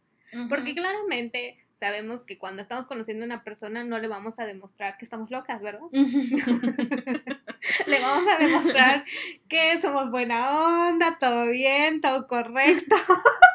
Porque 0.48 0.74
claramente 0.74 1.58
sabemos 1.74 2.24
que 2.24 2.38
cuando 2.38 2.62
estamos 2.62 2.86
conociendo 2.86 3.24
a 3.24 3.26
una 3.26 3.44
persona 3.44 3.84
no 3.84 3.98
le 3.98 4.08
vamos 4.08 4.38
a 4.38 4.46
demostrar 4.46 4.96
que 4.96 5.04
estamos 5.04 5.30
locas, 5.30 5.60
¿verdad? 5.60 5.88
Le 7.86 8.00
vamos 8.00 8.26
a 8.28 8.38
demostrar 8.38 9.04
que 9.48 9.80
somos 9.80 10.10
buena 10.10 10.88
onda, 10.88 11.18
todo 11.20 11.46
bien, 11.46 12.00
todo 12.00 12.26
correcto. 12.26 12.96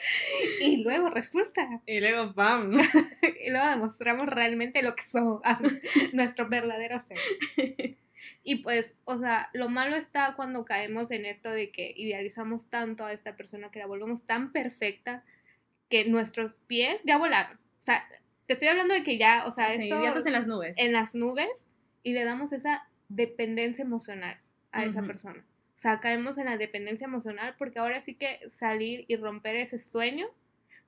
y 0.60 0.78
luego 0.82 1.10
resulta 1.10 1.80
y 1.86 2.00
luego, 2.00 2.32
¡pam! 2.34 2.72
y 3.44 3.50
luego 3.50 3.66
demostramos 3.66 4.26
realmente 4.26 4.82
lo 4.82 4.94
que 4.94 5.04
somos, 5.04 5.42
nuestro 6.12 6.48
verdadero 6.48 6.98
ser. 7.00 7.18
Y 8.42 8.56
pues, 8.62 8.96
o 9.04 9.18
sea, 9.18 9.50
lo 9.52 9.68
malo 9.68 9.96
está 9.96 10.34
cuando 10.36 10.64
caemos 10.64 11.10
en 11.10 11.26
esto 11.26 11.50
de 11.50 11.70
que 11.70 11.92
idealizamos 11.96 12.70
tanto 12.70 13.04
a 13.04 13.12
esta 13.12 13.36
persona 13.36 13.70
que 13.70 13.78
la 13.78 13.86
volvemos 13.86 14.24
tan 14.24 14.52
perfecta 14.52 15.24
que 15.88 16.04
nuestros 16.04 16.60
pies 16.60 17.02
ya 17.04 17.18
volaron. 17.18 17.56
O 17.56 17.82
sea, 17.82 18.02
te 18.46 18.54
estoy 18.54 18.68
hablando 18.68 18.94
de 18.94 19.02
que 19.02 19.18
ya, 19.18 19.44
o 19.46 19.50
sea, 19.50 19.70
Sí, 19.70 19.84
esto 19.84 20.02
ya 20.02 20.08
estás 20.08 20.26
en 20.26 20.32
las 20.32 20.46
nubes. 20.46 20.76
en 20.78 20.92
las 20.92 21.14
nubes 21.14 21.68
y 22.02 22.12
le 22.12 22.24
damos 22.24 22.52
esa 22.52 22.88
dependencia 23.08 23.82
emocional 23.84 24.38
a 24.72 24.84
esa 24.84 25.02
persona. 25.02 25.44
O 25.78 25.80
sea, 25.80 26.00
caemos 26.00 26.38
en 26.38 26.46
la 26.46 26.56
dependencia 26.56 27.04
emocional 27.04 27.54
porque 27.56 27.78
ahora 27.78 28.00
sí 28.00 28.14
que 28.16 28.40
salir 28.48 29.04
y 29.06 29.14
romper 29.14 29.54
ese 29.54 29.78
sueño, 29.78 30.26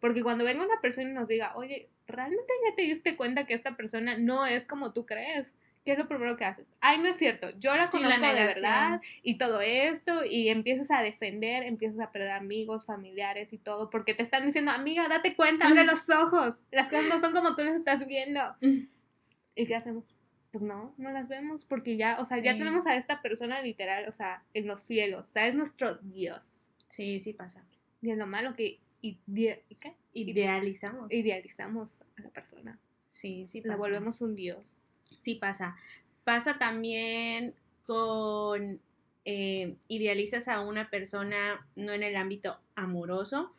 porque 0.00 0.24
cuando 0.24 0.42
venga 0.42 0.64
una 0.64 0.80
persona 0.80 1.08
y 1.08 1.12
nos 1.12 1.28
diga, 1.28 1.52
oye, 1.54 1.88
¿realmente 2.08 2.52
ya 2.68 2.74
te 2.74 2.82
diste 2.82 3.14
cuenta 3.14 3.46
que 3.46 3.54
esta 3.54 3.76
persona 3.76 4.18
no 4.18 4.46
es 4.46 4.66
como 4.66 4.92
tú 4.92 5.06
crees? 5.06 5.60
¿Qué 5.84 5.92
es 5.92 5.98
lo 5.98 6.08
primero 6.08 6.36
que 6.36 6.44
haces? 6.44 6.66
Ay, 6.80 6.98
no 6.98 7.06
es 7.06 7.14
cierto, 7.14 7.50
yo 7.60 7.76
la 7.76 7.88
Sí, 7.88 8.00
la 8.00 8.16
conozco 8.16 8.34
de 8.34 8.44
verdad 8.46 9.00
y 9.22 9.38
todo 9.38 9.60
esto 9.60 10.24
y 10.24 10.48
empiezas 10.48 10.90
a 10.90 11.02
defender, 11.02 11.62
empiezas 11.62 12.00
a 12.00 12.10
perder 12.10 12.32
amigos, 12.32 12.86
familiares 12.86 13.52
y 13.52 13.58
todo, 13.58 13.90
porque 13.90 14.14
te 14.14 14.24
están 14.24 14.44
diciendo, 14.44 14.72
amiga, 14.72 15.06
date 15.06 15.36
cuenta, 15.36 15.68
abre 15.68 15.84
los 15.84 16.10
ojos, 16.10 16.64
las 16.72 16.88
cosas 16.88 17.06
no 17.08 17.20
son 17.20 17.32
como 17.32 17.54
tú 17.54 17.62
las 17.62 17.76
estás 17.76 18.08
viendo. 18.08 18.40
¿Y 19.54 19.66
qué 19.66 19.76
hacemos? 19.76 20.16
Pues 20.50 20.62
no, 20.64 20.92
no 20.98 21.10
las 21.12 21.28
vemos 21.28 21.64
porque 21.64 21.96
ya, 21.96 22.18
o 22.20 22.24
sea, 22.24 22.38
ya 22.38 22.52
tenemos 22.58 22.86
a 22.86 22.96
esta 22.96 23.22
persona 23.22 23.62
literal, 23.62 24.08
o 24.08 24.12
sea, 24.12 24.42
en 24.52 24.66
los 24.66 24.82
cielos, 24.82 25.26
o 25.26 25.28
sea, 25.28 25.46
es 25.46 25.54
nuestro 25.54 25.94
Dios. 25.96 26.56
Sí, 26.88 27.20
sí 27.20 27.32
pasa. 27.32 27.64
Y 28.02 28.10
es 28.10 28.18
lo 28.18 28.26
malo 28.26 28.56
que 28.56 28.80
ide- 29.00 29.62
¿qué? 29.78 29.94
Idealizamos. 30.12 31.12
idealizamos 31.12 32.00
a 32.18 32.22
la 32.22 32.30
persona, 32.30 32.78
Sí, 33.10 33.46
sí 33.48 33.60
la 33.60 33.74
pasa. 33.74 33.78
volvemos 33.78 34.20
un 34.22 34.34
Dios. 34.34 34.82
Sí 35.20 35.36
pasa. 35.36 35.76
Pasa 36.24 36.58
también 36.58 37.54
con 37.86 38.80
eh, 39.24 39.76
idealizas 39.88 40.48
a 40.48 40.60
una 40.62 40.90
persona 40.90 41.66
no 41.76 41.92
en 41.92 42.02
el 42.02 42.16
ámbito 42.16 42.58
amoroso, 42.74 43.54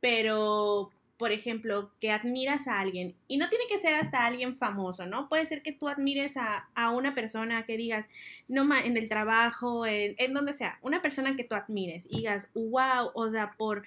pero 0.00 0.90
por 1.20 1.32
ejemplo, 1.32 1.92
que 2.00 2.10
admiras 2.10 2.66
a 2.66 2.80
alguien, 2.80 3.14
y 3.28 3.36
no 3.36 3.50
tiene 3.50 3.66
que 3.68 3.76
ser 3.76 3.94
hasta 3.94 4.24
alguien 4.24 4.56
famoso, 4.56 5.04
¿no? 5.04 5.28
Puede 5.28 5.44
ser 5.44 5.62
que 5.62 5.70
tú 5.70 5.86
admires 5.86 6.38
a, 6.38 6.70
a 6.74 6.92
una 6.92 7.14
persona 7.14 7.66
que 7.66 7.76
digas, 7.76 8.08
no 8.48 8.66
en 8.74 8.96
el 8.96 9.10
trabajo, 9.10 9.84
en, 9.84 10.14
en, 10.16 10.32
donde 10.32 10.54
sea, 10.54 10.78
una 10.80 11.02
persona 11.02 11.36
que 11.36 11.44
tú 11.44 11.54
admires 11.54 12.06
y 12.08 12.20
digas, 12.20 12.48
wow, 12.54 13.10
o 13.12 13.28
sea, 13.28 13.52
por, 13.58 13.82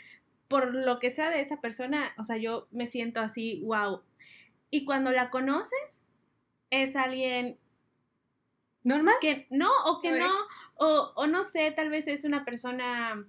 por 0.47 0.75
lo 0.75 0.99
que 0.99 1.09
sea 1.09 1.31
de 1.31 1.41
esa 1.41 1.59
persona, 1.59 2.13
o 2.19 2.23
sea, 2.23 2.37
yo 2.37 2.67
me 2.69 2.85
siento 2.85 3.19
así, 3.19 3.63
wow. 3.65 4.03
Y 4.69 4.85
cuando 4.85 5.11
la 5.11 5.31
conoces, 5.31 6.03
es 6.69 6.95
alguien 6.95 7.57
normal. 8.83 9.15
Que 9.21 9.47
no, 9.49 9.71
o 9.85 10.01
que 10.01 10.11
no, 10.11 10.31
o, 10.75 11.13
o, 11.15 11.27
no 11.27 11.43
sé, 11.43 11.71
tal 11.71 11.89
vez 11.89 12.07
es 12.07 12.25
una 12.25 12.45
persona, 12.45 13.25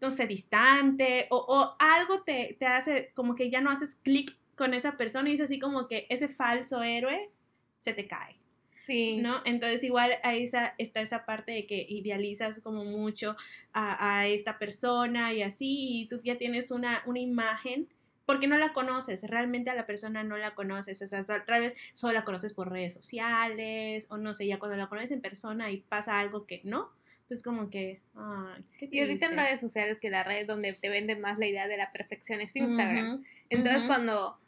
no 0.00 0.10
sé, 0.10 0.26
distante, 0.26 1.26
o, 1.30 1.36
o 1.36 1.76
algo 1.78 2.22
te, 2.22 2.56
te, 2.58 2.66
hace 2.66 3.12
como 3.14 3.34
que 3.34 3.50
ya 3.50 3.60
no 3.60 3.70
haces 3.70 3.96
clic 3.96 4.36
con 4.54 4.74
esa 4.74 4.96
persona 4.96 5.30
y 5.30 5.34
es 5.34 5.40
así 5.40 5.58
como 5.58 5.88
que 5.88 6.06
ese 6.10 6.28
falso 6.28 6.82
héroe 6.82 7.30
se 7.76 7.94
te 7.94 8.06
cae. 8.06 8.36
Sí. 8.70 9.16
¿No? 9.16 9.42
Entonces 9.44 9.82
igual 9.84 10.12
ahí 10.22 10.44
esa, 10.44 10.74
está 10.78 11.00
esa 11.00 11.26
parte 11.26 11.52
de 11.52 11.66
que 11.66 11.84
idealizas 11.88 12.60
como 12.60 12.84
mucho 12.84 13.36
a, 13.72 14.18
a, 14.20 14.28
esta 14.28 14.58
persona 14.58 15.32
y 15.32 15.42
así, 15.42 16.00
y 16.00 16.06
tú 16.06 16.20
ya 16.22 16.38
tienes 16.38 16.70
una, 16.70 17.02
una 17.04 17.18
imagen 17.18 17.88
porque 18.28 18.46
no 18.46 18.58
la 18.58 18.74
conoces, 18.74 19.22
realmente 19.22 19.70
a 19.70 19.74
la 19.74 19.86
persona 19.86 20.22
no 20.22 20.36
la 20.36 20.54
conoces, 20.54 21.00
o 21.00 21.06
sea, 21.06 21.20
otra 21.20 21.60
vez 21.60 21.74
solo 21.94 22.12
la 22.12 22.24
conoces 22.24 22.52
por 22.52 22.70
redes 22.70 22.92
sociales, 22.92 24.06
o 24.10 24.18
no 24.18 24.34
sé, 24.34 24.46
ya 24.46 24.58
cuando 24.58 24.76
la 24.76 24.90
conoces 24.90 25.12
en 25.12 25.22
persona 25.22 25.70
y 25.70 25.78
pasa 25.78 26.20
algo 26.20 26.44
que 26.44 26.60
no, 26.62 26.90
pues 27.26 27.42
como 27.42 27.70
que, 27.70 28.02
ay, 28.14 28.62
qué 28.78 28.88
Y 28.92 29.00
ahorita 29.00 29.24
en 29.24 29.36
redes 29.38 29.60
sociales, 29.60 29.98
que 29.98 30.10
la 30.10 30.24
red 30.24 30.46
donde 30.46 30.74
te 30.74 30.90
venden 30.90 31.22
más 31.22 31.38
la 31.38 31.46
idea 31.46 31.68
de 31.68 31.78
la 31.78 31.90
perfección 31.90 32.42
es 32.42 32.54
Instagram. 32.54 33.08
Uh 33.08 33.14
-huh, 33.14 33.24
Entonces 33.48 33.80
uh 33.80 33.84
-huh. 33.84 33.86
cuando, 33.86 34.38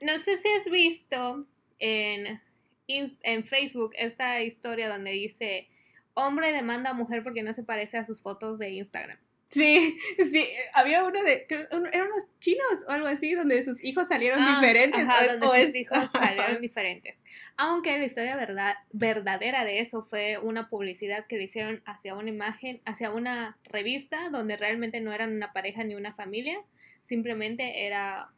no 0.00 0.18
sé 0.18 0.36
si 0.36 0.48
has 0.48 0.68
visto 0.68 1.46
en, 1.78 2.40
en 2.88 3.44
Facebook 3.44 3.92
esta 3.96 4.42
historia 4.42 4.88
donde 4.88 5.12
dice, 5.12 5.68
hombre 6.14 6.50
demanda 6.50 6.90
a 6.90 6.94
mujer 6.94 7.22
porque 7.22 7.44
no 7.44 7.54
se 7.54 7.62
parece 7.62 7.96
a 7.96 8.04
sus 8.04 8.22
fotos 8.22 8.58
de 8.58 8.70
Instagram. 8.70 9.18
Sí, 9.54 9.98
sí, 10.32 10.48
había 10.72 11.04
uno 11.04 11.22
de, 11.22 11.46
eran 11.48 12.08
unos 12.08 12.28
chinos 12.40 12.84
o 12.88 12.90
algo 12.90 13.06
así, 13.06 13.34
donde 13.34 13.62
sus 13.62 13.82
hijos 13.84 14.08
salieron 14.08 14.40
ah, 14.42 14.56
diferentes. 14.56 15.00
Ajá, 15.00 15.26
donde 15.28 15.46
o 15.46 15.50
sus 15.50 15.58
es... 15.58 15.74
hijos 15.76 15.98
salieron 16.12 16.60
diferentes. 16.60 17.24
Aunque 17.56 17.96
la 17.96 18.04
historia 18.04 18.36
verdad, 18.36 18.74
verdadera 18.92 19.64
de 19.64 19.78
eso 19.78 20.02
fue 20.02 20.38
una 20.38 20.68
publicidad 20.68 21.26
que 21.26 21.36
le 21.36 21.44
hicieron 21.44 21.82
hacia 21.86 22.14
una 22.14 22.28
imagen, 22.28 22.80
hacia 22.84 23.12
una 23.12 23.56
revista, 23.64 24.28
donde 24.30 24.56
realmente 24.56 25.00
no 25.00 25.12
eran 25.12 25.32
una 25.34 25.52
pareja 25.52 25.84
ni 25.84 25.94
una 25.94 26.12
familia, 26.12 26.58
simplemente 27.02 27.86
era 27.86 28.30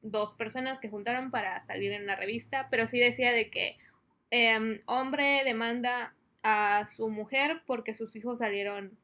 dos 0.00 0.34
personas 0.34 0.78
que 0.78 0.88
juntaron 0.88 1.30
para 1.30 1.58
salir 1.60 1.92
en 1.92 2.04
una 2.04 2.14
revista, 2.14 2.68
pero 2.70 2.86
sí 2.86 3.00
decía 3.00 3.32
de 3.32 3.50
que 3.50 3.78
eh, 4.30 4.80
hombre 4.86 5.42
demanda 5.44 6.14
a 6.42 6.86
su 6.86 7.08
mujer 7.08 7.62
porque 7.66 7.94
sus 7.94 8.14
hijos 8.16 8.38
salieron 8.38 8.98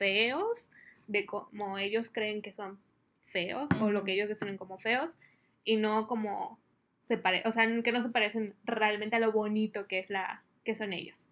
feos, 0.00 0.70
de 1.08 1.26
como 1.26 1.76
ellos 1.76 2.08
creen 2.10 2.40
que 2.40 2.52
son 2.52 2.80
feos, 3.26 3.68
uh 3.70 3.74
-huh. 3.74 3.82
o 3.82 3.90
lo 3.90 4.02
que 4.02 4.12
ellos 4.14 4.30
definen 4.30 4.56
como 4.56 4.78
feos, 4.78 5.18
y 5.62 5.76
no 5.76 6.06
como 6.06 6.58
se 7.04 7.18
pare 7.18 7.42
o 7.44 7.52
sea, 7.52 7.66
que 7.82 7.92
no 7.92 8.02
se 8.02 8.08
parecen 8.08 8.54
realmente 8.64 9.16
a 9.16 9.18
lo 9.18 9.30
bonito 9.30 9.86
que 9.86 9.98
es 9.98 10.08
la, 10.08 10.42
que 10.64 10.74
son 10.74 10.92
ellos. 10.92 11.28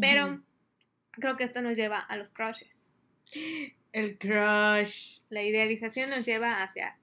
Pero 0.00 0.26
uh 0.26 0.30
-huh. 0.30 0.42
creo 1.12 1.36
que 1.36 1.44
esto 1.44 1.60
nos 1.60 1.76
lleva 1.76 2.00
a 2.00 2.16
los 2.16 2.30
crushes. 2.30 2.94
El 3.92 4.16
crush. 4.16 5.20
La 5.28 5.42
idealización 5.42 6.08
nos 6.08 6.24
lleva 6.24 6.62
hacia 6.62 6.96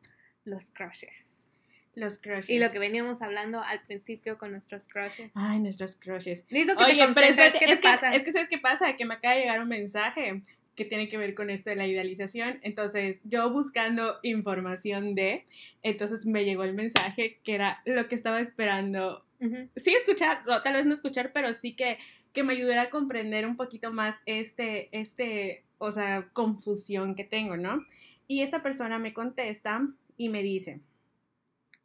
los 0.44 0.72
crushes. 0.72 1.52
Los 1.94 2.18
crushes. 2.18 2.50
Y 2.50 2.58
lo 2.58 2.72
que 2.72 2.80
veníamos 2.80 3.22
hablando 3.22 3.62
al 3.62 3.82
principio 3.82 4.38
con 4.38 4.52
nuestros 4.52 4.88
crushes. 4.88 5.32
Ay, 5.36 5.60
nuestros 5.60 5.96
crushes. 5.96 6.46
Listo 6.50 6.76
que 6.76 6.84
Oye, 6.84 7.06
te 7.06 7.14
pero 7.14 7.28
espérate, 7.28 7.60
¿qué 7.60 7.66
es, 7.66 7.82
te 7.82 7.88
que, 7.88 7.94
pasa? 7.94 8.16
es 8.16 8.24
que, 8.24 8.32
¿sabes 8.32 8.50
qué 8.50 8.58
pasa? 8.58 8.96
Que 8.96 9.06
me 9.06 9.16
acaba 9.16 9.36
de 9.36 9.42
llegar 9.42 9.62
un 9.62 9.68
mensaje 9.68 10.42
que 10.80 10.86
tiene 10.86 11.10
que 11.10 11.18
ver 11.18 11.36
con 11.36 11.50
esto 11.50 11.70
de 11.70 11.76
la 11.76 11.88
idealización. 11.88 12.62
Entonces, 12.64 13.20
yo 13.26 13.52
buscando 13.52 14.18
información 14.24 15.14
de, 15.14 15.46
entonces 15.84 16.26
me 16.26 16.46
llegó 16.46 16.64
el 16.64 16.74
mensaje 16.74 17.38
que 17.44 17.54
era 17.54 17.82
lo 17.84 18.08
que 18.08 18.16
estaba 18.16 18.40
esperando. 18.40 19.26
Uh 19.42 19.48
-huh. 19.48 19.70
Sí 19.76 19.94
escuchar, 19.94 20.46
tal 20.46 20.74
vez 20.74 20.86
no 20.86 20.94
escuchar, 20.94 21.34
pero 21.34 21.52
sí 21.52 21.76
que, 21.76 21.98
que 22.32 22.44
me 22.46 22.54
ayudara 22.54 22.84
a 22.84 22.90
comprender 22.90 23.46
un 23.46 23.58
poquito 23.58 23.92
más 23.92 24.16
este, 24.26 24.88
este, 24.98 25.66
o 25.80 25.92
sea, 25.92 26.30
confusión 26.32 27.14
que 27.14 27.26
tengo, 27.26 27.58
¿no? 27.58 27.86
Y 28.26 28.42
esta 28.42 28.64
persona 28.64 29.00
me 29.00 29.14
contesta 29.14 29.86
y 30.16 30.30
me 30.30 30.42
dice, 30.42 30.80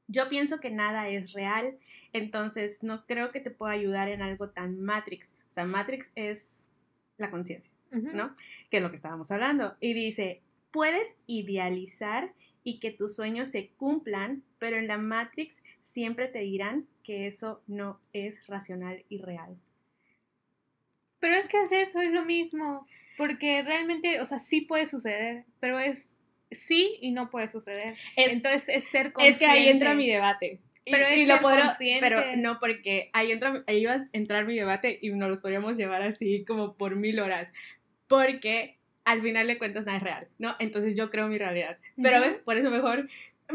yo 0.07 0.28
pienso 0.28 0.61
que 0.61 0.70
nada 0.70 1.09
es 1.09 1.33
real, 1.33 1.78
entonces 2.12 2.85
no 2.85 3.07
creo 3.07 3.33
que 3.33 3.40
te 3.40 3.50
pueda 3.50 3.72
ayudar 3.72 4.09
en 4.09 4.22
algo 4.22 4.50
tan 4.50 4.80
Matrix. 4.80 5.37
O 5.48 5.50
sea, 5.50 5.64
Matrix 5.64 6.12
es 6.14 6.64
la 7.16 7.33
conciencia. 7.33 7.73
¿No? 7.94 8.37
Que 8.70 8.78
es 8.78 8.83
lo 8.83 8.90
que 8.90 8.96
estábamos 8.96 9.30
hablando. 9.30 9.76
Y 9.80 9.94
dice, 9.94 10.42
puedes 10.70 11.16
idealizar 11.26 12.33
y 12.64 12.80
que 12.80 12.90
tus 12.90 13.14
sueños 13.14 13.50
se 13.50 13.68
cumplan, 13.76 14.42
pero 14.59 14.78
en 14.78 14.88
la 14.88 14.98
Matrix 14.98 15.62
siempre 15.80 16.28
te 16.28 16.40
dirán 16.40 16.87
que 17.02 17.26
eso 17.26 17.62
no 17.66 18.00
es 18.12 18.46
racional 18.46 19.04
y 19.09 19.18
real. 19.18 19.57
Pero 21.20 21.35
es 21.35 21.46
que 21.46 21.61
es 21.62 21.72
eso, 21.72 22.00
es 22.00 22.11
lo 22.11 22.24
mismo. 22.24 22.87
Porque 23.16 23.62
realmente, 23.62 24.20
o 24.20 24.26
sea, 24.26 24.38
sí 24.38 24.62
puede 24.62 24.87
suceder, 24.87 25.44
pero 25.61 25.78
es 25.78 26.18
sí 26.50 26.98
y 27.00 27.11
no 27.11 27.30
puede 27.30 27.48
suceder. 27.48 27.94
Es, 28.16 28.33
Entonces 28.33 28.68
es 28.68 28.88
ser 28.90 29.12
consciente. 29.12 29.44
Es 29.44 29.50
que 29.50 29.59
ahí 29.59 29.68
entra 29.68 29.94
mi 29.94 30.09
debate. 30.09 30.61
Pero 30.85 31.09
y, 31.09 31.12
es 31.12 31.18
y 31.20 31.26
lo 31.26 31.40
consciente. 31.40 32.00
pero 32.00 32.37
no 32.37 32.59
porque 32.59 33.11
ahí 33.12 33.33
entra 33.33 33.64
ahí 33.66 33.78
iba 33.78 33.94
a 33.94 34.09
entrar 34.12 34.44
mi 34.44 34.54
debate 34.54 34.98
y 35.00 35.11
nos 35.11 35.30
los 35.30 35.40
podríamos 35.40 35.78
llevar 35.78 36.02
así 36.02 36.44
como 36.44 36.74
por 36.74 36.96
mil 36.96 37.20
horas 37.20 37.54
porque 38.06 38.78
al 39.04 39.22
final 39.22 39.46
de 39.46 39.58
cuentas 39.58 39.86
nada 39.86 39.98
es 39.98 40.04
real, 40.04 40.28
¿no? 40.38 40.56
Entonces 40.58 40.96
yo 40.96 41.10
creo 41.10 41.28
mi 41.28 41.38
realidad. 41.38 41.78
Pero, 42.00 42.20
¿ves? 42.20 42.38
Por 42.38 42.56
eso 42.56 42.70
mejor 42.70 43.08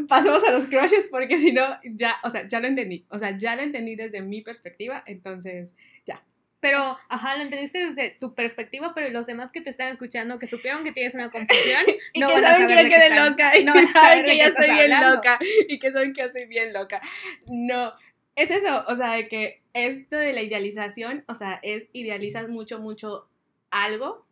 pasemos 0.08 0.44
a 0.44 0.52
los 0.52 0.66
crushes, 0.66 1.08
porque 1.10 1.38
si 1.38 1.52
no, 1.52 1.64
ya, 1.84 2.16
o 2.22 2.30
sea, 2.30 2.46
ya 2.46 2.60
lo 2.60 2.68
entendí. 2.68 3.04
O 3.08 3.18
sea, 3.18 3.36
ya 3.36 3.56
lo 3.56 3.62
entendí 3.62 3.96
desde 3.96 4.22
mi 4.22 4.42
perspectiva, 4.42 5.02
entonces, 5.06 5.74
ya. 6.06 6.22
Pero, 6.60 6.98
ajá, 7.08 7.36
lo 7.36 7.42
entendiste 7.42 7.88
desde 7.88 8.10
tu 8.10 8.34
perspectiva, 8.34 8.92
pero 8.94 9.08
los 9.08 9.26
demás 9.26 9.50
que 9.50 9.62
te 9.62 9.70
están 9.70 9.88
escuchando, 9.88 10.38
que 10.38 10.46
supieron 10.46 10.84
que 10.84 10.92
tienes 10.92 11.14
una 11.14 11.30
confusión, 11.30 11.82
y 12.12 12.20
no 12.20 12.28
que 12.28 12.34
van 12.34 12.44
saben 12.44 12.64
a 12.64 12.66
que 12.66 12.74
saber 12.74 12.90
yo 12.90 12.96
quedé 12.96 13.28
loca, 13.28 13.58
y 13.58 13.64
no 13.64 13.72
que 13.72 13.86
saben 13.88 14.24
que 14.24 14.36
ya 14.36 14.46
estoy 14.46 14.70
bien 14.70 14.92
hablando. 14.92 15.16
loca, 15.16 15.38
y 15.68 15.78
que 15.78 15.90
saben 15.90 16.12
que 16.12 16.22
estoy 16.22 16.46
bien 16.46 16.72
loca. 16.72 17.00
No, 17.46 17.94
es 18.36 18.50
eso, 18.50 18.84
o 18.86 18.94
sea, 18.94 19.12
de 19.12 19.28
que 19.28 19.62
esto 19.72 20.16
de 20.16 20.32
la 20.32 20.42
idealización, 20.42 21.24
o 21.28 21.34
sea, 21.34 21.58
es 21.62 21.88
idealizas 21.92 22.48
mucho, 22.48 22.78
mucho 22.78 23.28
algo, 23.70 24.26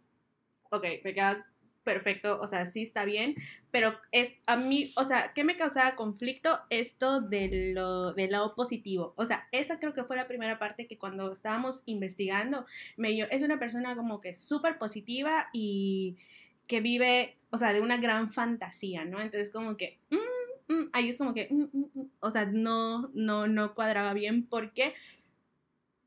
ok, 0.70 0.84
me 1.04 1.14
queda 1.14 1.46
perfecto, 1.88 2.38
o 2.38 2.46
sea, 2.46 2.66
sí 2.66 2.82
está 2.82 3.06
bien, 3.06 3.34
pero 3.70 3.94
es 4.12 4.34
a 4.46 4.56
mí, 4.56 4.92
o 4.96 5.04
sea, 5.04 5.32
¿qué 5.32 5.42
me 5.42 5.56
causaba 5.56 5.94
conflicto? 5.94 6.60
Esto 6.68 7.22
de 7.22 7.72
lo, 7.74 8.12
del 8.12 8.32
lado 8.32 8.54
positivo, 8.54 9.14
o 9.16 9.24
sea, 9.24 9.48
esa 9.52 9.78
creo 9.78 9.94
que 9.94 10.04
fue 10.04 10.16
la 10.16 10.28
primera 10.28 10.58
parte 10.58 10.86
que 10.86 10.98
cuando 10.98 11.32
estábamos 11.32 11.82
investigando, 11.86 12.66
me 12.98 13.10
dio, 13.12 13.26
es 13.30 13.40
una 13.40 13.58
persona 13.58 13.96
como 13.96 14.20
que 14.20 14.34
súper 14.34 14.76
positiva 14.76 15.48
y 15.54 16.18
que 16.66 16.82
vive, 16.82 17.38
o 17.48 17.56
sea, 17.56 17.72
de 17.72 17.80
una 17.80 17.96
gran 17.96 18.30
fantasía, 18.30 19.06
¿no? 19.06 19.22
Entonces 19.22 19.50
como 19.50 19.78
que, 19.78 19.98
mm, 20.10 20.74
mm, 20.74 20.90
ahí 20.92 21.08
es 21.08 21.16
como 21.16 21.32
que, 21.32 21.48
mm, 21.50 21.68
mm, 21.72 22.10
o 22.20 22.30
sea, 22.30 22.44
no, 22.44 23.08
no, 23.14 23.46
no 23.46 23.74
cuadraba 23.74 24.12
bien, 24.12 24.46
¿por 24.46 24.74
qué? 24.74 24.94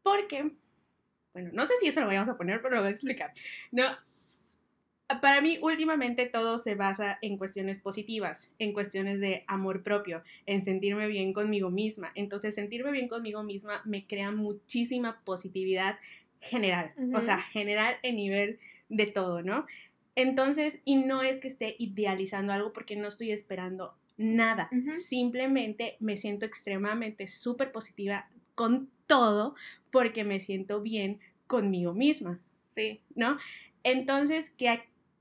Porque, 0.04 0.52
bueno, 1.34 1.50
no 1.54 1.66
sé 1.66 1.74
si 1.80 1.88
eso 1.88 2.02
lo 2.02 2.08
vayamos 2.08 2.30
a 2.30 2.38
poner, 2.38 2.62
pero 2.62 2.76
lo 2.76 2.82
voy 2.82 2.90
a 2.90 2.92
explicar, 2.92 3.34
¿no? 3.72 3.86
Para 5.20 5.42
mí 5.42 5.58
últimamente 5.62 6.28
todo 6.28 6.58
se 6.58 6.76
basa 6.76 7.18
en 7.22 7.38
cuestiones 7.38 7.80
positivas, 7.80 8.54
en 8.60 8.72
cuestiones 8.72 9.20
de 9.20 9.44
amor 9.48 9.84
propio, 9.84 10.24
en 10.46 10.62
sentirme 10.62 11.08
bien 11.08 11.34
conmigo 11.34 11.70
misma. 11.70 12.12
Entonces, 12.16 12.56
sentirme 12.56 12.92
bien 12.92 13.08
conmigo 13.08 13.44
misma 13.44 13.82
me 13.84 14.06
crea 14.06 14.32
muchísima 14.32 15.22
positividad 15.26 15.98
general, 16.40 16.94
uh 16.98 17.02
-huh. 17.02 17.18
o 17.18 17.22
sea, 17.22 17.40
general 17.40 17.96
en 18.04 18.16
nivel 18.16 18.60
de 18.90 19.08
todo, 19.08 19.42
¿no? 19.42 19.66
Entonces, 20.16 20.82
y 20.86 20.96
no 20.96 21.24
es 21.24 21.40
que 21.40 21.48
esté 21.48 21.76
idealizando 21.80 22.54
algo 22.54 22.74
porque 22.74 22.96
no 22.96 23.08
estoy 23.08 23.32
esperando 23.32 23.96
nada, 24.18 24.70
uh 24.72 24.76
-huh. 24.76 24.98
simplemente 24.98 25.98
me 26.00 26.18
siento 26.18 26.46
extremadamente 26.46 27.28
súper 27.28 27.72
positiva 27.72 28.28
con 28.56 28.90
todo 29.08 29.56
porque 29.90 30.24
me 30.24 30.40
siento 30.40 30.82
bien 30.82 31.20
conmigo 31.48 31.94
misma. 31.94 32.40
Sí. 32.70 33.02
¿No? 33.16 33.38
Entonces, 33.84 34.50
que 34.50 34.70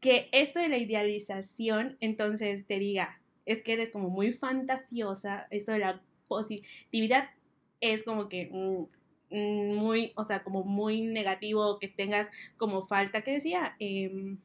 que 0.00 0.28
esto 0.32 0.60
de 0.60 0.68
la 0.68 0.78
idealización, 0.78 1.96
entonces 2.00 2.66
te 2.66 2.78
diga, 2.78 3.20
es 3.46 3.62
que 3.62 3.74
eres 3.74 3.90
como 3.90 4.08
muy 4.08 4.32
fantasiosa, 4.32 5.46
eso 5.50 5.72
de 5.72 5.80
la 5.80 6.02
positividad 6.26 7.30
es 7.80 8.02
como 8.02 8.28
que 8.28 8.48
mm, 8.50 9.36
mm, 9.36 9.74
muy, 9.74 10.12
o 10.16 10.24
sea, 10.24 10.42
como 10.42 10.64
muy 10.64 11.02
negativo, 11.02 11.78
que 11.78 11.88
tengas 11.88 12.30
como 12.56 12.82
falta, 12.82 13.22
que 13.22 13.32
decía, 13.32 13.76
em, 13.78 14.38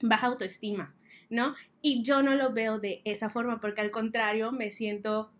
baja 0.00 0.26
autoestima, 0.28 0.94
¿no? 1.30 1.54
Y 1.82 2.02
yo 2.02 2.22
no 2.22 2.34
lo 2.34 2.52
veo 2.52 2.78
de 2.78 3.02
esa 3.04 3.30
forma, 3.30 3.60
porque 3.60 3.80
al 3.80 3.90
contrario, 3.90 4.52
me 4.52 4.70
siento 4.70 5.30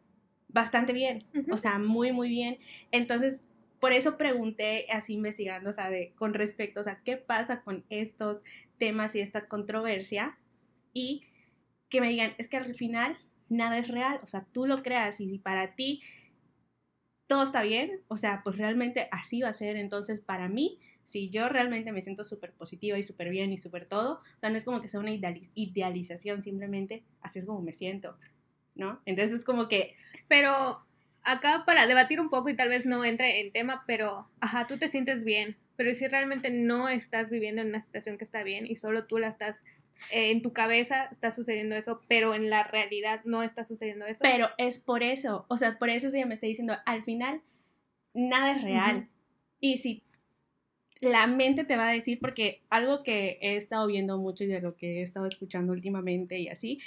bastante 0.49 0.93
bien, 0.93 1.25
o 1.51 1.59
sea, 1.59 1.79
muy, 1.79 2.13
muy 2.13 2.29
bien. 2.29 2.59
Entonces, 2.93 3.47
por 3.81 3.93
eso 3.93 4.17
pregunté 4.17 4.87
así 4.91 5.15
investigando, 5.15 5.71
o 5.71 5.73
sea, 5.73 5.91
de, 5.91 6.13
con 6.17 6.33
respecto, 6.33 6.81
o 6.81 6.83
sea, 6.83 7.01
qué 7.05 7.17
pasa 7.17 7.63
con 7.63 7.85
estos 7.91 8.45
temas 8.79 9.15
y 9.15 9.21
esta 9.21 9.47
controversia 9.47 10.39
y 10.93 11.25
que 11.89 12.01
me 12.01 12.09
digan, 12.09 12.35
es 12.39 12.49
que 12.49 12.57
al 12.57 12.75
final 12.75 13.19
nada 13.49 13.79
es 13.79 13.89
real, 13.89 14.21
o 14.23 14.27
sea, 14.27 14.47
tú 14.53 14.67
lo 14.67 14.83
creas 14.83 15.21
y 15.21 15.29
si 15.29 15.39
para 15.39 15.75
ti 15.75 16.03
todo 17.27 17.43
está 17.43 17.63
bien, 17.63 18.01
o 18.09 18.17
sea, 18.17 18.43
pues 18.43 18.57
realmente 18.57 19.09
así 19.11 19.41
va 19.41 19.49
a 19.49 19.55
ser, 19.55 19.77
entonces 19.77 20.21
para 20.21 20.49
mí, 20.49 20.79
si 21.05 21.31
yo 21.31 21.49
realmente 21.49 21.93
me 21.93 22.01
siento 22.01 22.25
súper 22.25 22.53
positiva 22.53 22.99
y 22.99 23.03
súper 23.03 23.31
bien 23.31 23.53
y 23.53 23.59
súper 23.59 23.87
todo, 23.87 24.23
o 24.43 24.49
no 24.49 24.57
es 24.57 24.65
como 24.65 24.81
que 24.81 24.89
sea 24.89 25.01
una 25.01 25.13
idealización, 25.13 26.43
simplemente 26.43 27.05
así 27.21 27.39
es 27.39 27.47
como 27.47 27.63
me 27.63 27.73
siento, 27.73 28.19
¿no? 28.75 29.01
Entonces 29.05 29.39
es 29.39 29.45
como 29.45 29.69
que... 29.69 29.93
Pero 30.29 30.85
acá 31.23 31.65
para 31.67 31.87
debatir 31.87 32.21
un 32.21 32.31
poco 32.31 32.49
y 32.49 32.57
tal 32.57 32.69
vez 32.69 32.87
no 32.87 33.05
entre 33.05 33.41
en 33.41 33.53
tema, 33.53 33.85
pero, 33.87 34.29
ajá, 34.41 34.67
tú 34.67 34.79
te 34.79 34.89
sientes 34.89 35.25
bien, 35.25 35.57
pero 35.77 35.95
si 35.95 36.07
realmente 36.07 36.51
no 36.51 36.89
estás 36.89 37.31
viviendo 37.31 37.63
en 37.63 37.69
una 37.69 37.81
situación 37.81 38.19
que 38.19 38.25
está 38.25 38.43
bien 38.43 38.67
y 38.67 38.77
solo 38.77 39.07
tú 39.07 39.19
la 39.19 39.29
estás 39.29 39.65
eh, 40.11 40.31
en 40.31 40.43
tu 40.43 40.53
cabeza 40.53 41.09
está 41.11 41.31
sucediendo 41.31 41.77
eso, 41.77 42.01
pero 42.09 42.35
en 42.35 42.51
la 42.51 42.65
realidad 42.65 43.23
no 43.25 43.43
está 43.43 43.65
sucediendo 43.65 44.07
eso. 44.07 44.21
Pero 44.23 44.49
es 44.59 44.79
por 44.79 45.03
eso, 45.03 45.47
o 45.49 45.57
sea, 45.57 45.79
por 45.79 45.91
eso 45.91 46.09
ella 46.09 46.27
me 46.27 46.35
está 46.35 46.47
diciendo, 46.47 46.77
al 46.85 47.03
final 47.03 47.43
nada 48.13 48.53
es 48.53 48.63
real. 48.63 49.09
Y 49.61 49.79
si 49.79 50.03
la 51.01 51.27
mente 51.27 51.65
te 51.65 51.77
va 51.77 51.89
a 51.89 51.93
decir, 51.93 52.19
porque 52.21 52.63
algo 52.71 53.03
que 53.03 53.39
he 53.41 53.57
estado 53.57 53.87
viendo 53.87 54.19
mucho 54.19 54.45
y 54.45 54.49
de 54.49 54.61
lo 54.61 54.77
que 54.77 55.01
he 55.01 55.03
estado 55.03 55.27
escuchando 55.27 55.73
últimamente 55.73 56.39
y 56.39 56.49
así, 56.49 56.81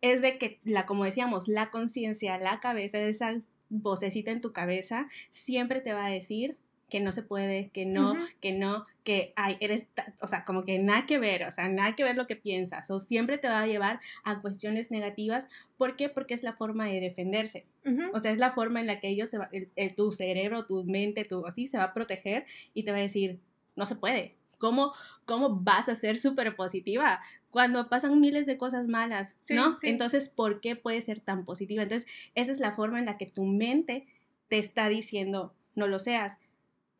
es 0.00 0.22
de 0.22 0.38
que, 0.38 0.60
la, 0.64 0.86
como 0.86 1.04
decíamos, 1.04 1.48
la 1.48 1.70
conciencia, 1.70 2.38
la 2.38 2.60
cabeza, 2.60 2.98
esa 2.98 3.40
vocecita 3.68 4.30
en 4.30 4.40
tu 4.40 4.52
cabeza, 4.52 5.08
siempre 5.30 5.80
te 5.80 5.92
va 5.92 6.06
a 6.06 6.10
decir 6.10 6.56
que 6.90 7.00
no 7.00 7.12
se 7.12 7.22
puede, 7.22 7.70
que 7.70 7.86
no, 7.86 8.14
que 8.40 8.52
no, 8.52 8.84
que 9.04 9.32
ay, 9.36 9.56
eres, 9.60 9.88
o 10.20 10.26
sea, 10.26 10.44
como 10.44 10.64
que 10.64 10.78
nada 10.78 11.06
que 11.06 11.18
ver, 11.18 11.44
o 11.44 11.52
sea, 11.52 11.68
nada 11.68 11.96
que 11.96 12.04
ver 12.04 12.16
lo 12.16 12.26
que 12.26 12.36
piensas, 12.36 12.90
o 12.90 13.00
siempre 13.00 13.38
te 13.38 13.48
va 13.48 13.60
a 13.60 13.66
llevar 13.66 14.00
a 14.24 14.40
cuestiones 14.42 14.90
negativas. 14.90 15.48
¿Por 15.78 15.96
qué? 15.96 16.08
Porque 16.08 16.34
es 16.34 16.42
la 16.42 16.52
forma 16.52 16.86
de 16.86 17.00
defenderse. 17.00 17.66
O 18.12 18.20
sea, 18.20 18.32
es 18.32 18.38
la 18.38 18.52
forma 18.52 18.80
en 18.80 18.86
la 18.86 19.00
que 19.00 19.08
ellos, 19.08 19.30
se 19.30 19.38
va, 19.38 19.48
tu 19.96 20.10
cerebro, 20.10 20.66
tu 20.66 20.84
mente, 20.84 21.24
tu 21.24 21.46
así, 21.46 21.66
se 21.66 21.78
va 21.78 21.84
a 21.84 21.94
proteger 21.94 22.44
y 22.74 22.82
te 22.82 22.90
va 22.90 22.98
a 22.98 23.02
decir, 23.02 23.38
no 23.76 23.86
se 23.86 23.94
puede. 23.96 24.34
¿Cómo, 24.58 24.92
cómo 25.24 25.60
vas 25.60 25.88
a 25.88 25.94
ser 25.94 26.18
súper 26.18 26.54
positiva? 26.54 27.20
Cuando 27.50 27.88
pasan 27.88 28.20
miles 28.20 28.44
de 28.44 28.58
cosas 28.58 28.86
malas, 28.86 29.38
¿no? 29.48 29.78
Entonces, 29.82 30.28
¿por 30.28 30.60
qué 30.60 30.76
puede 30.76 31.00
ser 31.00 31.20
tan 31.20 31.46
positiva? 31.46 31.84
Entonces, 31.84 32.06
esa 32.34 32.52
es 32.52 32.60
la 32.60 32.72
forma 32.72 32.98
en 32.98 33.06
la 33.06 33.16
que 33.16 33.26
tu 33.26 33.44
mente 33.44 34.06
te 34.48 34.58
está 34.58 34.88
diciendo, 34.88 35.54
no 35.74 35.86
lo 35.86 35.98
seas 35.98 36.38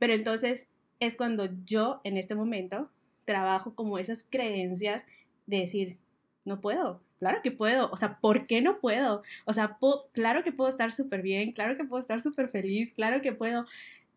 pero 0.00 0.14
entonces 0.14 0.68
es 0.98 1.16
cuando 1.16 1.48
yo 1.64 2.00
en 2.02 2.16
este 2.16 2.34
momento 2.34 2.90
trabajo 3.24 3.76
como 3.76 3.98
esas 3.98 4.26
creencias 4.28 5.06
de 5.46 5.60
decir, 5.60 5.98
no 6.44 6.60
puedo, 6.60 7.00
claro 7.20 7.40
que 7.42 7.52
puedo, 7.52 7.90
o 7.92 7.96
sea, 7.96 8.18
¿por 8.18 8.46
qué 8.46 8.62
no 8.62 8.80
puedo? 8.80 9.22
O 9.44 9.52
sea, 9.52 9.78
claro 10.12 10.42
que 10.42 10.52
puedo 10.52 10.68
estar 10.68 10.90
súper 10.90 11.22
bien, 11.22 11.52
claro 11.52 11.76
que 11.76 11.84
puedo 11.84 12.00
estar 12.00 12.20
súper 12.20 12.48
feliz, 12.48 12.94
claro 12.94 13.20
que 13.20 13.32
puedo. 13.32 13.66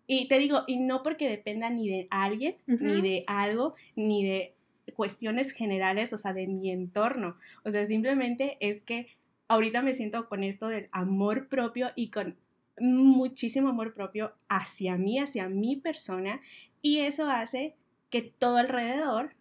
Y 0.08 0.28
te 0.30 0.40
digo, 0.40 0.64
y 0.68 0.78
no 0.78 1.04
porque 1.04 1.30
dependa 1.30 1.70
ni 1.70 1.90
de 1.90 2.08
alguien, 2.10 2.56
ni 2.66 3.02
de 3.02 3.24
algo, 3.28 3.76
ni 3.96 4.26
de 4.26 4.54
cuestiones 4.96 5.52
generales, 5.52 6.14
o 6.14 6.18
sea, 6.18 6.34
de 6.34 6.48
mi 6.48 6.72
entorno. 6.72 7.38
O 7.64 7.72
sea, 7.72 7.86
simplemente 7.86 8.58
es 8.60 8.84
que 8.84 9.08
ahorita 9.48 9.82
me 9.82 9.94
siento 9.94 10.28
con 10.28 10.44
esto 10.44 10.68
del 10.68 10.88
amor 10.92 11.48
propio 11.48 11.92
y 11.96 12.10
con 12.10 12.36
muchísimo 12.80 13.70
amor 13.70 13.94
propio 13.94 14.34
hacia 14.50 14.98
mí, 14.98 15.20
hacia 15.20 15.50
mi 15.50 15.76
persona, 15.76 16.42
y 16.82 17.00
eso 17.00 17.30
hace 17.30 17.76
que 18.10 18.22
todo 18.22 18.58
alrededor 18.58 19.36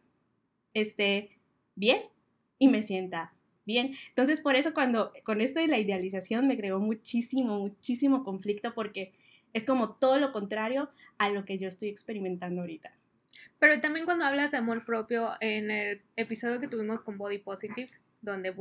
esté 0.75 1.38
bien 1.75 2.03
y 2.59 2.68
me 2.68 2.83
sienta 2.83 3.33
bien. 3.64 3.95
Entonces, 4.09 4.40
por 4.40 4.57
eso 4.57 4.75
cuando 4.75 5.12
con 5.25 5.40
esto 5.40 5.61
de 5.61 5.68
la 5.68 5.79
idealización 5.79 6.47
me 6.47 6.57
creó 6.57 6.79
muchísimo, 6.79 7.59
muchísimo 7.59 8.25
conflicto 8.25 8.75
porque 8.75 9.12
es 9.53 9.66
como 9.66 9.95
todo 9.95 10.18
lo 10.18 10.33
contrario 10.33 10.90
a 11.18 11.29
lo 11.29 11.45
que 11.45 11.59
yo 11.59 11.68
estoy 11.68 11.88
experimentando 11.88 12.62
ahorita. 12.62 12.97
Pero 13.59 13.81
también 13.81 14.05
cuando 14.05 14.25
hablas 14.25 14.51
de 14.51 14.59
amor 14.59 14.85
propio 14.85 15.33
en 15.40 15.71
el 15.71 16.03
episodio 16.16 16.61
que 16.61 16.68
tuvimos 16.68 17.03
con 17.03 17.18
Body 17.18 17.38
Positive, 17.38 17.88
donde, 18.22 18.54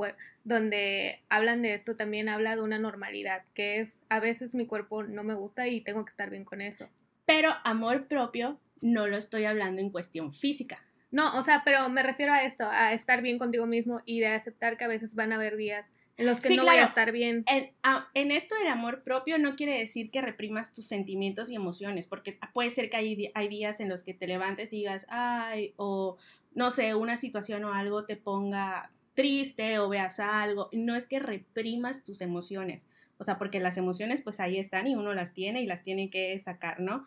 donde 0.43 1.19
hablan 1.29 1.61
de 1.61 1.73
esto, 1.73 1.95
también 1.95 2.27
habla 2.27 2.55
de 2.55 2.61
una 2.61 2.79
normalidad, 2.79 3.43
que 3.53 3.79
es 3.79 3.99
a 4.09 4.19
veces 4.19 4.55
mi 4.55 4.65
cuerpo 4.65 5.03
no 5.03 5.23
me 5.23 5.35
gusta 5.35 5.67
y 5.67 5.81
tengo 5.81 6.03
que 6.03 6.09
estar 6.09 6.29
bien 6.29 6.43
con 6.43 6.61
eso. 6.61 6.89
Pero 7.25 7.53
amor 7.63 8.07
propio 8.07 8.59
no 8.81 9.07
lo 9.07 9.15
estoy 9.15 9.45
hablando 9.45 9.81
en 9.81 9.91
cuestión 9.91 10.33
física. 10.33 10.83
No, 11.11 11.37
o 11.37 11.43
sea, 11.43 11.61
pero 11.63 11.87
me 11.89 12.03
refiero 12.03 12.33
a 12.33 12.43
esto, 12.43 12.65
a 12.69 12.93
estar 12.93 13.21
bien 13.21 13.37
contigo 13.37 13.67
mismo 13.67 14.01
y 14.05 14.19
de 14.19 14.27
aceptar 14.27 14.77
que 14.77 14.85
a 14.85 14.87
veces 14.87 15.13
van 15.13 15.31
a 15.31 15.35
haber 15.35 15.57
días 15.57 15.93
en 16.17 16.25
los 16.25 16.39
que 16.39 16.55
no 16.55 16.63
voy 16.63 16.77
a 16.77 16.85
estar 16.85 17.11
bien. 17.11 17.43
En, 17.47 17.71
en, 18.13 18.31
esto 18.31 18.55
del 18.55 18.67
amor 18.67 19.03
propio 19.03 19.37
no 19.37 19.55
quiere 19.55 19.77
decir 19.77 20.11
que 20.11 20.21
reprimas 20.21 20.73
tus 20.73 20.87
sentimientos 20.87 21.49
y 21.49 21.55
emociones, 21.55 22.07
porque 22.07 22.37
puede 22.53 22.69
ser 22.69 22.89
que 22.89 22.97
hay, 22.97 23.31
hay 23.33 23.47
días 23.47 23.79
en 23.79 23.89
los 23.89 24.03
que 24.03 24.13
te 24.13 24.27
levantes 24.27 24.71
y 24.71 24.77
digas, 24.77 25.05
ay, 25.09 25.73
o 25.77 26.17
no 26.53 26.71
sé, 26.71 26.95
una 26.95 27.15
situación 27.15 27.63
o 27.63 27.73
algo 27.73 28.05
te 28.05 28.15
ponga 28.15 28.91
triste 29.21 29.77
o 29.77 29.87
veas 29.87 30.19
algo, 30.19 30.69
no 30.73 30.95
es 30.95 31.05
que 31.05 31.19
reprimas 31.19 32.03
tus 32.03 32.21
emociones, 32.21 32.87
o 33.19 33.23
sea, 33.23 33.37
porque 33.37 33.59
las 33.59 33.77
emociones 33.77 34.21
pues 34.21 34.39
ahí 34.39 34.57
están 34.57 34.87
y 34.87 34.95
uno 34.95 35.13
las 35.13 35.33
tiene 35.33 35.61
y 35.61 35.67
las 35.67 35.83
tiene 35.83 36.09
que 36.09 36.37
sacar, 36.39 36.79
¿no? 36.79 37.05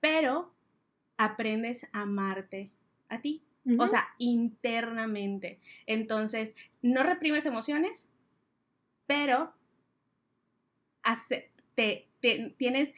Pero 0.00 0.52
aprendes 1.16 1.88
a 1.92 2.02
amarte 2.02 2.72
a 3.08 3.20
ti, 3.20 3.44
o 3.78 3.86
sea, 3.86 4.08
internamente. 4.18 5.60
Entonces, 5.86 6.56
no 6.82 7.04
reprimes 7.04 7.46
emociones, 7.46 8.08
pero 9.06 9.54
te, 11.76 12.08
tienes 12.56 12.94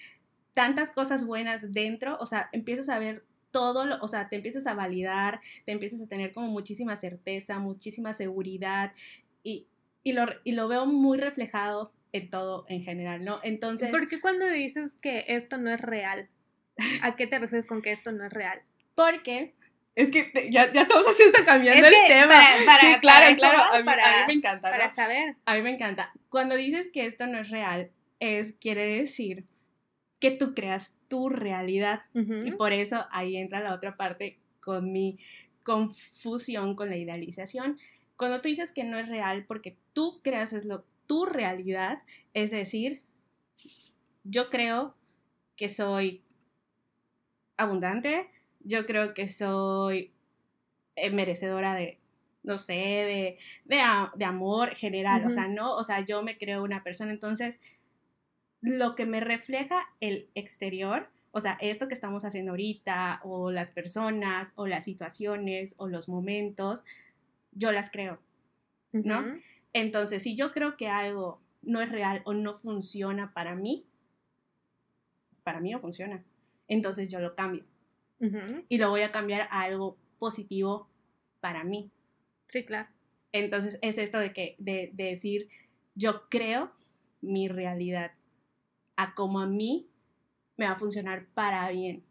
tantas 0.54 0.92
cosas 0.92 1.26
buenas 1.26 1.74
dentro, 1.74 2.16
o 2.20 2.26
sea, 2.26 2.48
empiezas 2.52 2.88
a 2.88 2.98
ver 2.98 3.25
todo, 3.56 3.86
lo, 3.86 3.96
o 4.02 4.08
sea, 4.08 4.28
te 4.28 4.36
empiezas 4.36 4.66
a 4.66 4.74
validar, 4.74 5.40
te 5.64 5.72
empiezas 5.72 6.02
a 6.02 6.06
tener 6.06 6.30
como 6.30 6.48
muchísima 6.48 6.94
certeza, 6.94 7.58
muchísima 7.58 8.12
seguridad 8.12 8.92
y, 9.42 9.66
y, 10.02 10.12
lo, 10.12 10.26
y 10.44 10.52
lo 10.52 10.68
veo 10.68 10.84
muy 10.84 11.16
reflejado 11.16 11.90
en 12.12 12.28
todo 12.28 12.66
en 12.68 12.82
general, 12.82 13.24
¿no? 13.24 13.40
Entonces... 13.42 13.88
¿Por 13.88 14.08
qué 14.08 14.20
cuando 14.20 14.46
dices 14.50 14.96
que 15.00 15.24
esto 15.28 15.56
no 15.56 15.70
es 15.70 15.80
real? 15.80 16.28
¿A 17.00 17.16
qué 17.16 17.26
te 17.26 17.38
refieres 17.38 17.64
con 17.64 17.80
que 17.80 17.92
esto 17.92 18.12
no 18.12 18.26
es 18.26 18.32
real? 18.34 18.60
Porque 18.94 19.54
es 19.94 20.10
que 20.10 20.30
ya, 20.50 20.70
ya, 20.70 20.82
estamos 20.82 21.06
haciendo 21.08 21.38
cambiando 21.46 21.86
el 21.86 21.94
tema. 22.06 22.38
Para, 22.66 22.80
sí, 22.80 23.00
claro, 23.00 23.36
claro. 23.36 23.58
a, 23.62 23.78
mí, 23.78 23.84
me 24.26 24.32
encanta. 24.34 24.70
Para 24.70 24.90
saber. 24.90 25.36
A 25.46 25.54
mí 25.54 25.62
me 25.62 25.70
encanta. 25.70 26.12
Cuando 26.28 26.56
dices 26.56 26.90
que 26.92 27.06
esto 27.06 27.26
no 27.26 27.38
es 27.38 27.48
real, 27.48 27.90
es 28.20 28.52
quiere 28.52 28.84
decir 28.98 29.46
que 30.18 30.30
tú 30.30 30.54
creas 30.54 30.98
tu 31.08 31.28
realidad. 31.28 32.02
Y 32.14 32.52
por 32.52 32.72
eso 32.72 33.06
ahí 33.10 33.36
entra 33.36 33.60
la 33.60 33.74
otra 33.74 33.96
parte 33.96 34.38
con 34.60 34.92
mi 34.92 35.18
confusión 35.62 36.74
con 36.74 36.90
la 36.90 36.96
idealización. 36.96 37.78
Cuando 38.16 38.40
tú 38.40 38.48
dices 38.48 38.72
que 38.72 38.84
no 38.84 38.98
es 38.98 39.08
real 39.08 39.44
porque 39.46 39.76
tú 39.92 40.20
creas 40.22 40.52
es 40.52 40.64
lo, 40.64 40.84
tu 41.06 41.26
realidad, 41.26 41.98
es 42.34 42.50
decir, 42.50 43.02
yo 44.24 44.48
creo 44.48 44.94
que 45.56 45.68
soy 45.68 46.22
abundante, 47.56 48.28
yo 48.60 48.86
creo 48.86 49.14
que 49.14 49.28
soy 49.28 50.12
eh, 50.96 51.10
merecedora 51.10 51.74
de, 51.74 51.98
no 52.42 52.58
sé, 52.58 52.74
de, 52.74 53.38
de, 53.64 54.24
amor 54.24 54.74
general, 54.74 55.24
o 55.26 55.30
sea, 55.30 55.48
no, 55.48 55.74
o 55.74 55.84
sea, 55.84 56.00
yo 56.04 56.22
me 56.22 56.38
creo 56.38 56.62
una 56.62 56.82
persona, 56.82 57.12
entonces 57.12 57.60
lo 58.60 58.94
que 58.94 59.06
me 59.06 59.20
refleja 59.20 59.88
el 60.00 60.28
exterior, 60.34 61.08
o 61.30 61.40
sea, 61.40 61.58
esto 61.60 61.88
que 61.88 61.94
estamos 61.94 62.24
haciendo 62.24 62.52
ahorita, 62.52 63.20
o 63.24 63.50
las 63.50 63.70
personas, 63.70 64.52
o 64.56 64.66
las 64.66 64.84
situaciones, 64.84 65.74
o 65.76 65.88
los 65.88 66.08
momentos, 66.08 66.84
yo 67.52 67.72
las 67.72 67.90
creo, 67.90 68.20
¿no? 68.92 69.24
Entonces, 69.72 70.22
si 70.22 70.36
yo 70.36 70.52
creo 70.52 70.76
que 70.76 70.88
algo 70.88 71.40
no 71.62 71.80
es 71.80 71.90
real 71.90 72.22
o 72.24 72.32
no 72.32 72.54
funciona 72.54 73.34
para 73.34 73.54
mí, 73.54 73.84
para 75.42 75.60
mí 75.60 75.70
no 75.70 75.80
funciona. 75.80 76.24
Entonces 76.68 77.08
yo 77.08 77.20
lo 77.20 77.34
cambio. 77.34 77.64
Y 78.68 78.78
lo 78.78 78.88
voy 78.88 79.02
a 79.02 79.12
cambiar 79.12 79.42
a 79.50 79.62
algo 79.62 79.98
positivo 80.18 80.88
para 81.40 81.64
mí. 81.64 81.90
Sí, 82.48 82.64
claro. 82.64 82.88
Entonces 83.32 83.78
es 83.82 83.98
esto 83.98 84.18
de 84.18 84.32
que, 84.32 84.56
de 84.58 84.90
decir, 84.94 85.48
yo 85.94 86.28
creo 86.30 86.72
mi 87.20 87.48
realidad 87.48 88.12
a 88.96 89.14
como 89.14 89.40
a 89.40 89.46
mí 89.46 89.90
me 90.56 90.66
va 90.66 90.72
a 90.72 90.76
funcionar 90.76 91.26
para 91.34 91.68
bien. 91.70 92.05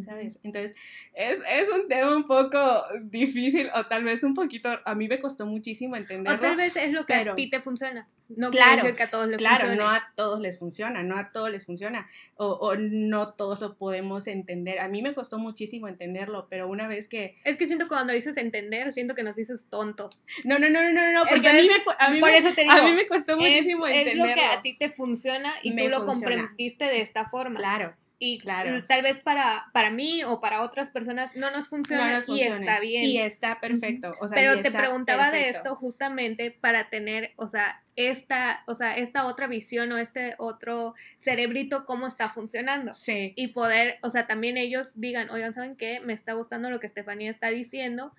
¿Sabes? 0.00 0.40
Entonces, 0.42 0.74
es, 1.14 1.40
es, 1.48 1.68
un 1.68 1.86
tema 1.88 2.16
un 2.16 2.26
poco 2.26 2.84
difícil 3.02 3.68
o 3.74 3.86
tal 3.86 4.04
vez 4.04 4.22
un 4.24 4.34
poquito, 4.34 4.70
a 4.84 4.94
mí 4.94 5.08
me 5.08 5.18
costó 5.18 5.44
muchísimo 5.44 5.96
entenderlo. 5.96 6.38
O 6.38 6.40
tal 6.40 6.56
vez 6.56 6.76
es 6.76 6.92
lo 6.92 7.04
que 7.04 7.14
a 7.14 7.34
ti 7.34 7.50
te 7.50 7.60
funciona. 7.60 8.08
No 8.34 8.50
claro, 8.50 8.76
decir 8.76 8.94
que 8.96 9.02
a 9.02 9.10
todos 9.10 9.28
les 9.28 9.36
Claro, 9.36 9.74
no 9.74 9.90
a 9.90 10.10
todos 10.16 10.40
les 10.40 10.58
funciona, 10.58 11.02
no 11.02 11.18
a 11.18 11.32
todos 11.32 11.50
les 11.50 11.66
funciona, 11.66 12.08
o, 12.36 12.46
o, 12.46 12.76
no 12.76 13.34
todos 13.34 13.60
lo 13.60 13.76
podemos 13.76 14.26
entender. 14.26 14.78
A 14.78 14.88
mí 14.88 15.02
me 15.02 15.12
costó 15.12 15.38
muchísimo 15.38 15.86
entenderlo, 15.86 16.46
pero 16.48 16.68
una 16.68 16.88
vez 16.88 17.08
que... 17.08 17.36
Es 17.44 17.58
que 17.58 17.66
siento 17.66 17.86
que 17.86 17.90
cuando 17.90 18.14
dices 18.14 18.38
entender, 18.38 18.90
siento 18.92 19.14
que 19.14 19.22
nos 19.22 19.36
dices 19.36 19.68
tontos. 19.68 20.24
No, 20.44 20.58
no, 20.58 20.70
no, 20.70 20.80
no, 20.92 21.12
no, 21.12 21.24
porque 21.28 21.48
a 21.48 21.52
mí 21.52 21.68
me, 21.68 21.74
a 21.98 22.10
mí 22.10 22.20
por 22.20 22.30
me, 22.30 22.38
eso 22.38 22.54
te 22.54 22.62
digo, 22.62 22.72
a 22.72 22.82
mí 22.82 22.94
me 22.94 23.06
costó 23.06 23.36
muchísimo 23.36 23.86
es, 23.86 23.96
entenderlo. 23.96 24.24
Es 24.24 24.30
lo 24.30 24.34
que 24.34 24.46
a 24.46 24.62
ti 24.62 24.78
te 24.78 24.88
funciona 24.88 25.52
y 25.62 25.72
Me 25.72 25.84
tú 25.84 25.90
lo 25.90 26.04
funciona. 26.06 26.36
comprendiste 26.36 26.86
de 26.86 27.02
esta 27.02 27.28
forma. 27.28 27.58
Claro. 27.58 27.94
Y 28.24 28.38
Claro. 28.38 28.84
tal 28.86 29.02
vez 29.02 29.18
para, 29.18 29.66
para 29.72 29.90
mí 29.90 30.22
o 30.22 30.40
para 30.40 30.62
otras 30.62 30.90
personas 30.90 31.34
no 31.34 31.50
nos 31.50 31.68
funciona, 31.68 32.06
no 32.06 32.14
nos 32.14 32.28
y 32.28 32.42
está 32.42 32.78
bien. 32.78 33.02
Y 33.02 33.18
está 33.18 33.58
perfecto. 33.58 34.14
o 34.20 34.28
sea, 34.28 34.36
Pero 34.36 34.62
te 34.62 34.70
preguntaba 34.70 35.32
de 35.32 35.48
esto 35.48 35.74
justamente 35.74 36.52
para 36.52 36.88
tener, 36.88 37.32
o 37.34 37.48
sea, 37.48 37.82
esta, 37.96 38.62
o 38.68 38.76
sea, 38.76 38.96
esta 38.96 39.26
otra 39.26 39.48
visión 39.48 39.90
o 39.90 39.98
este 39.98 40.36
otro 40.38 40.94
cerebrito 41.16 41.84
cómo 41.84 42.06
está 42.06 42.28
funcionando. 42.28 42.94
Sí. 42.94 43.32
Y 43.34 43.48
poder, 43.48 43.98
o 44.02 44.10
sea, 44.10 44.28
también 44.28 44.56
ellos 44.56 44.92
digan, 44.94 45.28
oigan, 45.30 45.52
¿saben 45.52 45.74
qué? 45.74 45.98
Me 45.98 46.12
está 46.12 46.34
gustando 46.34 46.70
lo 46.70 46.78
que 46.78 46.86
Estefanía 46.86 47.28
está 47.28 47.48
diciendo 47.48 48.14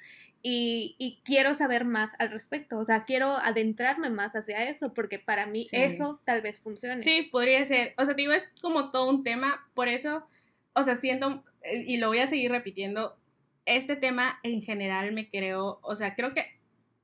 y, 0.45 0.95
y 0.99 1.21
quiero 1.23 1.53
saber 1.55 1.85
más 1.85 2.11
al 2.19 2.29
respecto. 2.29 2.77
O 2.77 2.85
sea, 2.85 3.05
quiero 3.05 3.37
adentrarme 3.37 4.09
más 4.09 4.35
hacia 4.35 4.69
eso 4.69 4.93
porque 4.93 5.17
para 5.17 5.45
mí 5.47 5.63
Sí. 5.63 5.77
eso 5.77 6.21
tal 6.25 6.41
vez 6.41 6.59
funcione. 6.59 7.01
Sí, 7.01 7.23
podría 7.31 7.65
ser. 7.65 7.93
O 7.97 8.03
sea, 8.05 8.13
te 8.15 8.21
digo, 8.23 8.33
es 8.33 8.47
como 8.61 8.91
todo 8.91 9.09
un 9.09 9.23
tema, 9.23 9.65
por 9.73 9.87
eso, 9.87 10.27
o 10.73 10.83
sea, 10.83 10.95
siento, 10.95 11.43
eh, 11.63 11.85
y 11.87 11.97
lo 11.97 12.09
voy 12.09 12.19
a 12.19 12.27
seguir 12.27 12.51
repitiendo, 12.51 13.17
este 13.65 13.95
tema 13.95 14.39
en 14.43 14.61
general 14.61 15.13
me 15.13 15.29
creo, 15.29 15.79
o 15.81 15.95
sea, 15.95 16.13
creo 16.15 16.33
que 16.33 16.45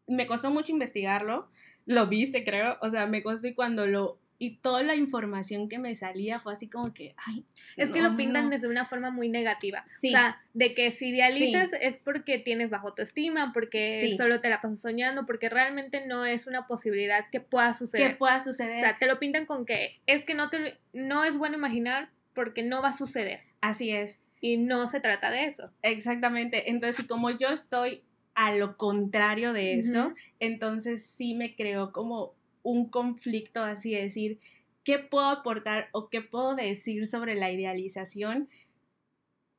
me 0.08 0.28
costó 0.28 0.52
mucho 0.52 0.74
investigarlo, 0.74 1.50
lo 1.86 2.08
viste, 2.08 2.44
creo, 2.44 2.78
o 2.82 2.90
sea, 2.90 3.08
me 3.08 3.24
costó 3.24 3.48
y 3.48 3.54
cuando 3.56 3.88
lo, 3.88 4.20
y 4.42 4.56
toda 4.56 4.82
la 4.84 4.96
información 4.96 5.68
que 5.68 5.78
me 5.80 5.94
salía 5.96 6.40
fue 6.40 6.54
así 6.54 6.70
como 6.70 6.94
que, 6.94 7.14
ay. 7.28 7.46
Es 7.76 7.92
que 7.92 8.02
lo 8.02 8.16
pintan 8.18 8.46
no. 8.46 8.50
desde 8.52 8.68
una 8.68 8.86
forma 8.86 9.12
muy 9.12 9.30
negativa. 9.30 9.84
Sí. 9.86 10.08
O 10.08 10.12
sea, 10.12 10.40
de 10.54 10.74
que 10.74 10.92
si 10.92 11.10
idealizas 11.10 11.72
es 11.82 12.00
porque 12.00 12.40
tienes 12.40 12.70
bajo 12.70 12.88
autoestima, 12.88 13.52
porque 13.54 14.00
Sí. 14.02 14.18
solo 14.18 14.40
te 14.40 14.50
la 14.50 14.62
pasas 14.62 14.80
soñando, 14.80 15.26
porque 15.26 15.50
realmente 15.50 16.06
no 16.08 16.26
es 16.26 16.48
una 16.48 16.68
posibilidad 16.68 17.30
que 17.30 17.42
pueda 17.42 17.74
¿Qué 17.74 17.78
suceder. 17.78 18.18
pueda 18.18 18.40
suceder? 18.40 18.78
O 18.78 18.80
sea, 18.80 18.98
te 18.98 19.08
lo 19.08 19.20
pintan 19.20 19.46
con 19.46 19.66
que 19.66 20.00
es 20.08 20.24
que 20.26 20.34
no, 20.34 20.50
te, 20.50 20.78
no 20.94 21.24
es 21.26 21.38
bueno 21.38 21.58
imaginar 21.58 22.10
porque 22.34 22.64
no 22.64 22.82
va 22.82 22.90
a 22.90 22.98
suceder. 22.98 23.42
Así 23.62 23.92
es. 23.92 24.20
Y 24.42 24.56
no 24.58 24.88
se 24.88 25.02
trata 25.02 25.32
de 25.32 25.46
eso. 25.46 25.70
Exactamente. 25.82 26.70
Entonces, 26.70 27.06
como 27.06 27.30
yo 27.32 27.50
estoy 27.50 28.04
a 28.36 28.56
lo 28.56 28.78
contrario 28.78 29.52
de 29.52 29.74
eso, 29.80 30.14
entonces 30.40 31.06
sí 31.06 31.34
me 31.34 31.56
creó 31.58 31.92
como 31.92 32.34
un 32.72 32.90
conflicto 32.90 33.64
así 33.64 33.94
de 33.94 34.04
decir, 34.04 34.40
¿qué 34.84 35.00
puedo 35.00 35.28
aportar 35.28 35.90
o 35.92 36.10
qué 36.10 36.22
puedo 36.22 36.56
decir 36.56 37.08
sobre 37.08 37.36
la 37.36 37.52
idealización 37.52 38.50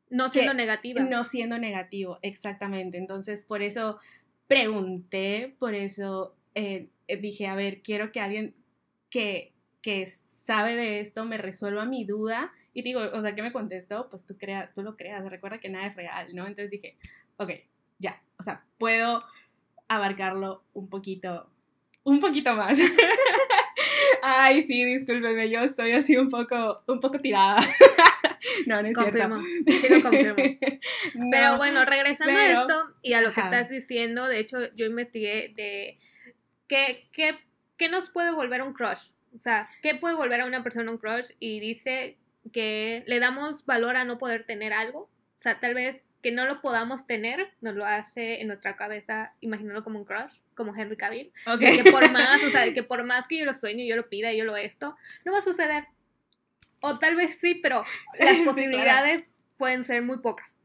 No 0.09 0.31
siendo 0.31 0.55
negativa. 0.55 1.03
no 1.03 1.25
siendo 1.25 1.59
negativo? 1.59 2.19
Exactamente. 2.23 2.99
Entonces, 2.99 3.45
por 3.45 3.63
eso 3.63 3.99
pregunté, 4.47 5.55
por 5.59 5.75
eso 5.75 6.37
eh, 6.55 6.89
eh, 7.07 7.17
dije, 7.17 7.47
a 7.47 7.55
ver, 7.55 7.83
quiero 7.83 8.11
que 8.13 8.21
alguien 8.21 8.55
que, 9.09 9.53
que 9.83 10.07
sabe 10.07 10.77
de 10.77 11.01
esto 11.01 11.25
me 11.25 11.39
resuelva 11.39 11.85
mi 11.85 12.05
duda. 12.05 12.53
Y 12.73 12.83
digo, 12.83 13.01
o 13.13 13.21
sea, 13.21 13.35
¿qué 13.35 13.43
me 13.43 13.53
contestó? 13.53 14.09
Pues 14.09 14.27
tú, 14.27 14.37
crea, 14.39 14.73
tú 14.73 14.83
lo 14.83 14.97
creas, 14.97 15.25
recuerda 15.29 15.59
que 15.59 15.69
nada 15.69 15.87
es 15.87 15.97
real, 15.97 16.35
¿no? 16.35 16.47
Entonces 16.47 16.71
dije, 16.71 16.97
ok, 17.37 17.51
ya, 17.99 18.23
o 18.39 18.43
sea, 18.43 18.65
puedo 18.79 19.21
abarcarlo 19.89 20.63
un 20.73 20.89
poquito, 20.89 21.51
un 22.05 22.21
poquito 22.21 22.55
más. 22.55 22.79
Ay, 24.23 24.61
sí, 24.63 24.85
discúlpeme, 24.85 25.49
yo 25.49 25.61
estoy 25.61 25.93
así 25.93 26.17
un 26.17 26.29
poco, 26.29 26.83
un 26.87 27.01
poco 27.01 27.19
tirada. 27.21 27.57
no, 28.67 28.83
no 28.83 28.89
es 28.89 28.95
Confirmo. 28.97 29.41
cierto. 29.41 29.73
Sí 29.73 29.89
lo 29.95 30.03
confirmo. 30.03 30.37
No, 31.15 31.27
Pero 31.31 31.57
bueno, 31.57 31.85
regresando 31.85 32.35
pero- 32.35 32.59
a 32.59 32.63
esto 32.63 32.93
y 33.03 33.13
a 33.15 33.21
lo 33.21 33.33
que 33.33 33.41
Ajá. 33.41 33.51
estás 33.51 33.71
diciendo, 33.71 34.29
de 34.29 34.39
hecho 34.39 34.59
yo 34.75 34.87
investigué 34.87 35.53
de 35.57 35.99
qué, 36.69 37.09
qué, 37.13 37.39
qué 37.77 37.89
nos 37.89 38.11
puede 38.11 38.33
volver 38.33 38.63
un 38.63 38.73
crush. 38.73 39.11
O 39.35 39.39
sea, 39.39 39.69
¿qué 39.83 39.95
puede 39.95 40.15
volver 40.15 40.41
a 40.41 40.47
una 40.47 40.63
persona 40.63 40.91
un 40.91 40.99
crush? 40.99 41.31
Y 41.39 41.61
dice 41.61 42.19
que 42.53 43.03
le 43.07 43.19
damos 43.21 43.65
valor 43.67 43.97
a 43.97 44.05
no 44.05 44.19
poder 44.19 44.45
tener 44.47 44.73
algo. 44.73 45.01
O 45.01 45.39
sea, 45.39 45.61
tal 45.61 45.75
vez 45.75 46.07
que 46.23 46.33
no 46.33 46.45
lo 46.45 46.61
podamos 46.61 47.07
tener, 47.07 47.49
nos 47.61 47.75
lo 47.75 47.87
hace 47.87 48.41
en 48.41 48.47
nuestra 48.49 48.77
cabeza 48.77 49.35
imaginarlo 49.41 49.83
como 49.85 49.99
un 49.99 50.05
crush, 50.05 50.41
como 50.55 50.75
Henry 50.77 50.97
Cavill. 50.97 51.33
Ok. 51.47 51.61
De 51.61 51.83
que 51.83 51.91
por 51.91 52.11
más, 52.11 52.43
o 52.43 52.51
sea, 52.51 52.73
que 52.75 52.83
por 52.83 53.05
más 53.05 53.27
que 53.27 53.39
yo 53.39 53.45
lo 53.47 53.55
sueñe, 53.55 53.87
yo 53.87 53.97
lo 53.97 54.09
pida, 54.09 54.33
yo 54.33 54.45
lo 54.45 54.57
esto, 54.57 54.97
no 55.25 55.33
va 55.33 55.39
a 55.39 55.43
suceder. 55.43 55.85
O 56.81 56.99
tal 56.99 57.17
vez 57.17 57.39
sí, 57.39 57.57
pero 57.63 57.85
las 58.19 58.37
Sí, 58.37 58.43
posibilidades 58.45 59.33
pueden 59.59 59.83
ser 59.83 60.03
muy 60.03 60.19
pocas. 60.19 60.61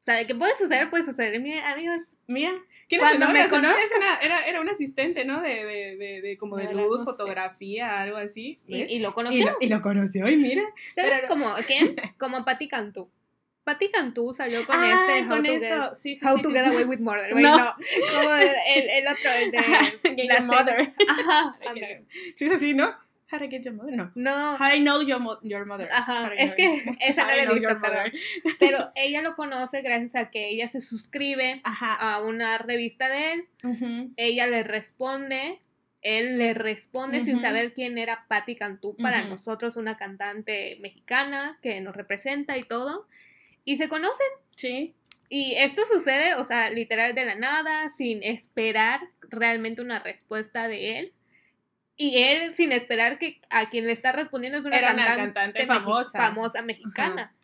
O 0.00 0.02
sea, 0.04 0.14
de 0.16 0.26
que 0.26 0.34
puede 0.34 0.54
suceder, 0.56 0.90
puede 0.90 1.04
suceder. 1.04 1.40
Miren, 1.40 1.64
amigos, 1.64 1.96
Mira, 2.26 2.52
¿quién 2.88 3.00
es 3.02 3.08
Cuando 3.08 3.28
me 3.30 3.48
conozco. 3.48 3.96
una- 3.96 4.16
era, 4.20 4.46
era 4.46 4.60
un 4.60 4.68
asistente, 4.68 5.24
¿no? 5.24 5.40
De, 5.42 5.64
de, 5.64 5.96
de, 5.96 6.20
de 6.22 6.36
como 6.38 6.56
de 6.56 6.72
luz, 6.72 7.00
no 7.00 7.06
sé. 7.06 7.16
fotografía, 7.18 8.00
algo 8.02 8.16
así. 8.18 8.60
y, 8.66 8.82
y 8.82 8.98
lo 8.98 9.10
Y 9.10 9.12
conoció. 9.12 9.44
lo, 9.52 9.56
y 9.60 9.68
lo 9.68 9.80
conoció, 9.82 10.28
y 10.28 10.36
mira. 10.36 10.62
¿Sabes 10.94 11.12
pero- 11.22 11.28
como 11.28 11.54
quién? 11.66 11.96
Como 12.18 12.44
Patti 12.44 12.68
Cantú. 12.68 13.10
Patti 13.64 13.90
Cantú 13.90 14.32
salió 14.34 14.64
con 14.66 14.76
Ay, 14.78 14.92
este 14.92 15.22
How, 15.22 15.28
con 15.28 15.42
to, 15.44 15.52
esto. 15.52 15.66
get, 15.84 15.94
sí, 15.94 16.16
sí, 16.16 16.26
How 16.26 16.36
sí, 16.36 16.42
to. 16.42 16.50
Get 16.50 16.66
Away 16.66 16.84
with 16.84 16.98
Murder. 17.00 17.32
güey, 17.32 17.42
No. 17.42 17.56
no. 17.56 17.74
Como 18.14 18.34
el, 18.34 18.50
el, 18.76 18.90
el 18.90 19.08
otro, 19.08 19.30
el 19.32 19.50
de 19.50 19.58
la 20.26 20.38
your 20.38 20.42
mother. 20.46 20.92
Ajá. 21.08 21.56
How 21.66 21.74
to 21.74 21.80
Sí, 22.34 22.44
es 22.46 22.52
así, 22.52 22.74
¿no? 22.74 22.94
How 23.32 23.38
to 23.38 23.48
get 23.48 23.62
your 23.62 23.72
mother, 23.74 23.96
no. 23.96 24.12
No. 24.14 24.56
How 24.58 24.74
I 24.74 24.80
know 24.80 25.00
your, 25.02 25.18
mo- 25.18 25.40
your 25.42 25.64
mother. 25.64 25.88
Ajá, 25.90 26.26
How 26.26 26.32
es 26.36 26.54
que 26.54 26.82
your- 26.84 26.96
esa 27.00 27.22
no 27.24 27.30
How 27.30 27.36
la 27.36 27.42
he 27.42 27.54
visto, 27.54 27.78
perdón. 27.80 28.12
Pero 28.60 28.92
ella 28.94 29.22
lo 29.22 29.34
conoce 29.34 29.80
gracias 29.80 30.14
a 30.14 30.30
que 30.30 30.50
ella 30.50 30.68
se 30.68 30.80
suscribe 30.82 31.60
Ajá. 31.64 31.94
a 31.94 32.22
una 32.22 32.58
revista 32.58 33.08
de 33.08 33.32
él. 33.32 33.48
Ujú. 33.64 34.12
Ella 34.16 34.46
le 34.46 34.62
responde. 34.62 35.60
Él 36.02 36.36
le 36.36 36.52
responde 36.52 37.22
sin 37.22 37.36
Ujú. 37.36 37.42
saber 37.46 37.72
quién 37.72 37.96
era 37.96 38.26
Patti 38.28 38.56
Cantú 38.56 38.94
para 38.94 39.20
Ujú. 39.22 39.30
nosotros, 39.30 39.78
una 39.78 39.96
cantante 39.96 40.76
mexicana 40.82 41.58
que 41.62 41.80
nos 41.80 41.96
representa 41.96 42.58
y 42.58 42.62
todo. 42.62 43.08
Y 43.64 43.76
se 43.76 43.88
conocen. 43.88 44.26
Sí. 44.56 44.94
Y 45.28 45.54
esto 45.56 45.82
sucede, 45.90 46.34
o 46.34 46.44
sea, 46.44 46.70
literal 46.70 47.14
de 47.14 47.24
la 47.24 47.34
nada, 47.34 47.88
sin 47.88 48.22
esperar 48.22 49.00
realmente 49.22 49.82
una 49.82 49.98
respuesta 49.98 50.68
de 50.68 50.98
él. 50.98 51.12
Y 51.96 52.22
él, 52.24 52.54
sin 52.54 52.72
esperar 52.72 53.18
que 53.18 53.40
a 53.50 53.70
quien 53.70 53.86
le 53.86 53.92
está 53.92 54.12
respondiendo 54.12 54.58
es 54.58 54.64
una 54.64 54.76
Era 54.78 54.92
una 54.94 55.06
cantante, 55.06 55.32
cantante 55.34 55.62
mexi- 55.64 55.66
famosa. 55.68 56.18
famosa 56.18 56.62
mexicana. 56.62 57.34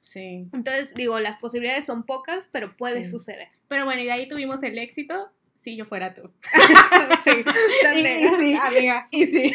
Sí. 0.00 0.48
Entonces, 0.52 0.94
digo, 0.94 1.18
las 1.20 1.38
posibilidades 1.38 1.84
son 1.84 2.04
pocas, 2.06 2.48
pero 2.52 2.76
puede 2.76 3.04
Sí. 3.04 3.10
suceder. 3.10 3.48
Pero 3.68 3.84
bueno, 3.84 4.00
y 4.02 4.04
de 4.04 4.12
ahí 4.12 4.28
tuvimos 4.28 4.62
el 4.62 4.78
éxito. 4.78 5.30
Si 5.54 5.74
yo 5.76 5.84
fuera 5.86 6.14
tú. 6.14 6.30
sí, 7.24 7.30
Y, 7.96 8.06
y 8.06 8.28
sí, 8.38 8.54
amiga. 8.62 9.08
Y 9.10 9.26
sí. 9.26 9.52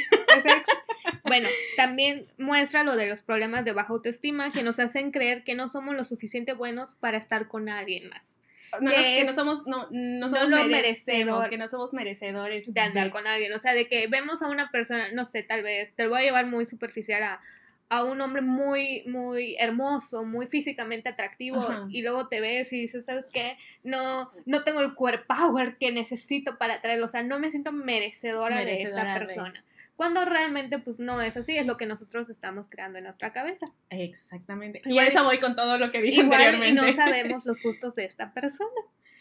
Bueno, 1.24 1.48
también 1.78 2.28
muestra 2.38 2.84
lo 2.84 2.96
de 2.96 3.08
los 3.08 3.22
problemas 3.22 3.64
de 3.66 3.74
baja 3.74 3.94
autoestima 3.94 4.52
que 4.52 4.64
nos 4.64 4.80
hacen 4.80 5.12
creer 5.12 5.44
que 5.44 5.56
no 5.56 5.70
somos 5.70 5.96
lo 5.96 6.04
suficiente 6.04 6.54
buenos 6.54 6.96
para 6.96 7.18
estar 7.18 7.48
con 7.48 7.70
alguien 7.70 8.10
más. 8.10 8.40
No, 8.80 8.90
Que 8.90 8.98
nos- 8.98 9.06
que 9.06 9.24
no 9.26 9.34
somos, 9.34 9.68
no, 9.68 9.88
no 9.92 10.20
no 10.20 10.30
somos 10.30 10.50
merecedor 10.68 11.50
que 11.50 11.58
no 11.58 11.68
somos 11.68 11.94
merecedores 11.94 12.74
de 12.74 12.80
andar 12.82 13.10
con 13.12 13.28
alguien. 13.28 13.52
O 13.54 13.60
sea, 13.60 13.74
de 13.74 13.88
que 13.88 14.08
vemos 14.08 14.42
a 14.42 14.48
una 14.48 14.72
persona, 14.72 15.12
no 15.12 15.26
sé, 15.26 15.44
tal 15.44 15.62
vez, 15.62 15.94
te 15.94 16.04
lo 16.06 16.12
voy 16.12 16.20
a 16.22 16.24
llevar 16.24 16.46
muy 16.46 16.66
superficial 16.66 17.22
a, 17.22 17.42
a 17.90 18.06
un 18.06 18.22
hombre 18.22 18.42
muy, 18.42 19.04
muy 19.08 19.58
hermoso, 19.60 20.24
muy 20.24 20.48
físicamente 20.48 21.10
atractivo, 21.10 21.60
Ajá. 21.60 21.88
y 21.92 22.02
luego 22.02 22.30
te 22.30 22.40
ves 22.40 22.72
y 22.72 22.80
dices, 22.80 23.04
¿sabes 23.04 23.28
qué? 23.34 23.58
No, 23.84 24.32
no 24.46 24.64
tengo 24.64 24.80
el 24.80 24.96
core 24.96 25.20
power 25.20 25.76
que 25.78 25.92
necesito 25.92 26.58
para 26.58 26.76
atraerlo. 26.76 27.06
O 27.08 27.10
sea, 27.10 27.24
no 27.24 27.38
me 27.40 27.52
siento 27.52 27.74
merecedora, 27.74 28.64
de 28.64 28.82
esta 28.82 29.14
persona. 29.14 29.66
Cuando 29.96 30.26
realmente, 30.26 30.80
pues 30.80 31.00
no 31.00 31.22
es 31.22 31.38
así, 31.38 31.58
es 31.58 31.66
lo 31.66 31.78
que 31.78 31.86
nosotros 31.86 32.30
estamos 32.30 32.70
creando 32.70 32.98
en 32.98 33.04
nuestra 33.04 33.32
cabeza. 33.34 33.66
Exactamente. 33.90 34.82
Y 34.86 34.98
eso 35.00 35.24
voy 35.24 35.40
con 35.40 35.56
todo 35.56 35.78
lo 35.78 35.92
que 35.92 36.02
dije 36.02 36.22
Igual 36.22 36.42
y 36.42 36.44
anteriormente. 36.46 36.82
no 36.82 36.94
sabemos 37.06 37.46
los 37.46 37.62
gustos 37.62 37.96
de 37.96 38.06
esta 38.06 38.34
persona. 38.34 38.70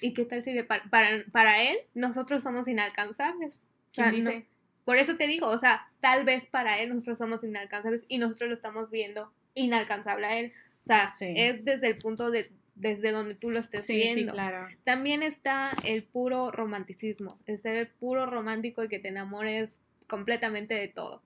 ¿Y 0.00 0.14
qué 0.14 0.24
tal 0.24 0.42
si 0.42 0.52
le 0.52 0.64
pa- 0.64 0.82
para, 0.90 1.24
para 1.32 1.62
él 1.62 1.76
nosotros 1.94 2.42
somos 2.42 2.66
inalcanzables? 2.68 3.62
O 3.90 3.92
sea, 3.92 4.10
¿Quién 4.10 4.24
no- 4.24 4.30
dice? 4.30 4.46
por 4.84 4.96
eso 4.96 5.16
te 5.16 5.26
digo, 5.26 5.48
o 5.48 5.58
sea, 5.58 5.88
tal 6.00 6.24
vez 6.24 6.46
para 6.46 6.78
él 6.80 6.88
nosotros 6.88 7.18
somos 7.18 7.44
inalcanzables 7.44 8.06
y 8.08 8.18
nosotros 8.18 8.48
lo 8.48 8.54
estamos 8.54 8.90
viendo 8.90 9.32
inalcanzable 9.54 10.26
a 10.26 10.38
él. 10.38 10.52
O 10.80 10.82
sea, 10.82 11.10
Sí. 11.10 11.32
es 11.36 11.64
desde 11.64 11.88
el 11.88 11.96
punto 11.96 12.30
de 12.30 12.50
desde 12.76 13.10
donde 13.10 13.34
tú 13.34 13.50
lo 13.50 13.58
estés 13.58 13.84
Sí, 13.84 14.00
sí, 14.00 14.14
viendo. 14.14 14.32
claro. 14.32 14.66
También 14.84 15.22
está 15.22 15.72
el 15.84 16.02
puro 16.02 16.50
romanticismo, 16.50 17.38
el 17.44 17.58
ser 17.58 17.76
el 17.76 17.88
puro 17.88 18.24
romántico 18.24 18.82
y 18.82 18.88
que 18.88 18.98
te 18.98 19.08
enamores 19.08 19.82
completamente 20.10 20.74
de 20.74 20.88
todo. 20.88 21.22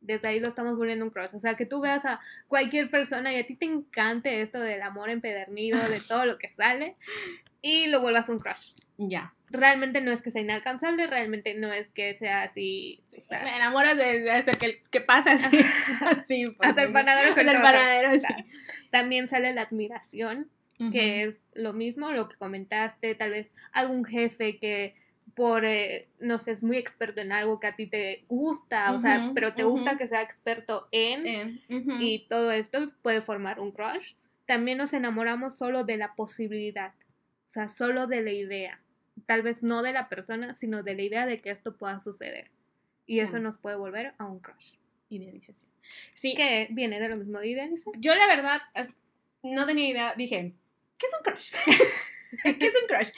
desde 0.00 0.28
ahí 0.28 0.38
lo 0.38 0.46
estamos 0.46 0.76
volviendo 0.76 1.04
un 1.04 1.10
crush. 1.10 1.30
O 1.32 1.40
sea, 1.40 1.56
que 1.56 1.66
tú 1.66 1.80
veas 1.80 2.04
a 2.04 2.20
cualquier 2.46 2.88
persona 2.88 3.32
y 3.32 3.36
a 3.38 3.46
ti 3.46 3.56
te 3.56 3.64
encante 3.64 4.40
esto 4.42 4.60
del 4.60 4.82
amor 4.82 5.10
empedernido, 5.10 5.76
de 5.88 6.00
todo 6.08 6.24
lo 6.24 6.38
que 6.38 6.50
sale, 6.50 6.94
y 7.62 7.88
lo 7.88 8.00
vuelvas 8.00 8.28
un 8.28 8.38
crush. 8.38 8.72
Ya. 8.98 9.32
Realmente 9.50 10.00
no 10.00 10.12
es 10.12 10.22
que 10.22 10.30
sea 10.30 10.42
inalcanzable, 10.42 11.06
realmente 11.06 11.54
no 11.54 11.72
es 11.72 11.90
que 11.90 12.14
sea 12.14 12.42
así. 12.42 13.02
O 13.16 13.20
sea, 13.20 13.42
Me 13.42 13.56
enamoras 13.56 13.96
de, 13.96 14.20
de 14.20 14.38
eso 14.38 14.52
que, 14.52 14.82
que 14.90 15.00
pasa 15.00 15.32
así. 15.32 15.58
así 16.16 16.44
pues, 16.46 16.68
hasta 16.68 16.82
el 16.82 16.92
panadero 16.92 17.30
Hasta 17.30 17.40
el 17.40 17.62
panadero, 17.62 18.18
sí. 18.18 18.34
También 18.90 19.26
sale 19.26 19.52
la 19.52 19.62
admiración, 19.62 20.48
que 20.92 21.24
es 21.24 21.48
lo 21.54 21.72
mismo, 21.72 22.12
lo 22.12 22.28
que 22.28 22.36
comentaste, 22.36 23.16
tal 23.16 23.30
vez 23.30 23.52
algún 23.72 24.04
jefe 24.04 24.58
que 24.58 24.94
por, 25.38 25.64
eh, 25.64 26.08
no 26.18 26.38
sé, 26.38 26.50
es 26.50 26.62
muy 26.64 26.76
experto 26.76 27.20
en 27.20 27.30
algo 27.30 27.60
que 27.60 27.68
a 27.68 27.76
ti 27.76 27.86
te 27.86 28.24
gusta, 28.28 28.92
o 28.92 28.98
sea, 28.98 29.30
pero 29.34 29.54
te 29.54 29.62
gusta 29.62 29.96
que 29.96 30.08
sea 30.08 30.20
experto 30.20 30.88
en, 30.90 31.62
y 31.68 32.26
todo 32.28 32.50
esto 32.50 32.90
puede 33.02 33.20
formar 33.20 33.60
un 33.60 33.70
crush. 33.70 34.14
También 34.46 34.78
nos 34.78 34.92
enamoramos 34.94 35.56
solo 35.56 35.84
de 35.84 35.96
la 35.96 36.14
posibilidad, 36.16 36.92
o 37.46 37.50
sea, 37.50 37.68
solo 37.68 38.08
de 38.08 38.22
la 38.22 38.32
idea. 38.32 38.80
Tal 39.26 39.42
vez 39.42 39.62
no 39.62 39.82
de 39.82 39.92
la 39.92 40.08
persona, 40.08 40.52
sino 40.54 40.82
de 40.82 40.94
la 40.94 41.02
idea 41.02 41.24
de 41.26 41.40
que 41.40 41.50
esto 41.50 41.76
pueda 41.76 42.00
suceder. 42.00 42.50
Y 43.06 43.18
Sí. 43.18 43.20
eso 43.20 43.38
nos 43.38 43.56
puede 43.58 43.76
volver 43.76 44.14
a 44.18 44.24
un 44.26 44.40
crush. 44.40 44.72
Idealización. 45.08 45.70
Sí, 46.14 46.34
Que 46.34 46.66
viene 46.70 46.98
de 47.00 47.08
lo 47.08 47.16
mismo 47.16 47.38
de 47.38 47.48
idealizar. 47.48 47.94
yo 47.98 48.14
la 48.16 48.26
verdad 48.26 48.60
no 49.42 49.66
tenía 49.66 49.88
idea. 49.88 50.14
Dije, 50.16 50.52
¿qué 50.98 51.06
es 51.06 51.12
un 51.16 51.22
crush? 51.22 51.52
¿Qué 52.58 52.66
es 52.66 52.74
un 52.82 52.88
crush? 52.88 53.08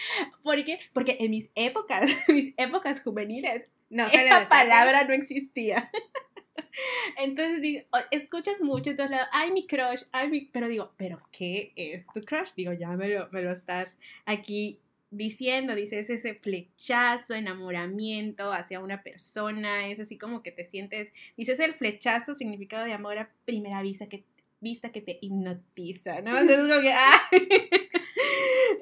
¿Por 0.43 0.65
qué? 0.65 0.79
Porque 0.93 1.17
en 1.21 1.31
mis 1.31 1.51
épocas, 1.55 2.11
mis 2.29 2.55
épocas 2.57 3.03
juveniles, 3.03 3.69
No, 3.89 4.07
esa 4.07 4.49
palabra 4.49 5.05
no 5.05 5.15
existía. 5.15 5.91
Entonces 7.19 7.61
digo, 7.61 7.85
escuchas 8.11 8.63
mucho, 8.63 8.91
entonces 8.91 9.17
leo, 9.17 9.27
ay, 9.33 9.51
mi 9.51 9.67
crush, 9.67 10.03
ay, 10.13 10.29
mi... 10.29 10.43
Pero 10.47 10.69
digo, 10.69 10.93
¿pero 10.97 11.19
qué 11.33 11.73
es 11.75 12.07
tu 12.15 12.23
crush? 12.23 12.51
Digo, 12.57 12.73
ya 12.73 12.91
me 12.91 13.09
lo, 13.09 13.29
me 13.31 13.43
lo 13.43 13.51
estás 13.51 13.99
aquí 14.25 14.81
diciendo, 15.11 15.75
dices, 15.75 16.09
ese 16.09 16.35
flechazo, 16.35 17.35
enamoramiento 17.35 18.53
hacia 18.53 18.81
una 18.81 19.03
persona, 19.03 19.89
es 19.89 19.99
así 20.01 20.17
como 20.17 20.43
que 20.43 20.53
te 20.53 20.65
sientes, 20.65 21.13
dices 21.37 21.59
el 21.61 21.75
flechazo, 21.75 22.35
significado 22.35 22.85
de 22.85 22.93
amor 22.93 23.19
a 23.19 23.31
primera 23.45 23.83
vista 23.83 24.09
que, 24.09 24.25
vista 24.61 24.93
que 24.93 25.01
te 25.01 25.19
hipnotiza, 25.21 26.21
¿no? 26.23 26.39
Entonces 26.39 26.69
como 26.69 26.81
que, 26.81 26.93
¡ay! 26.93 27.71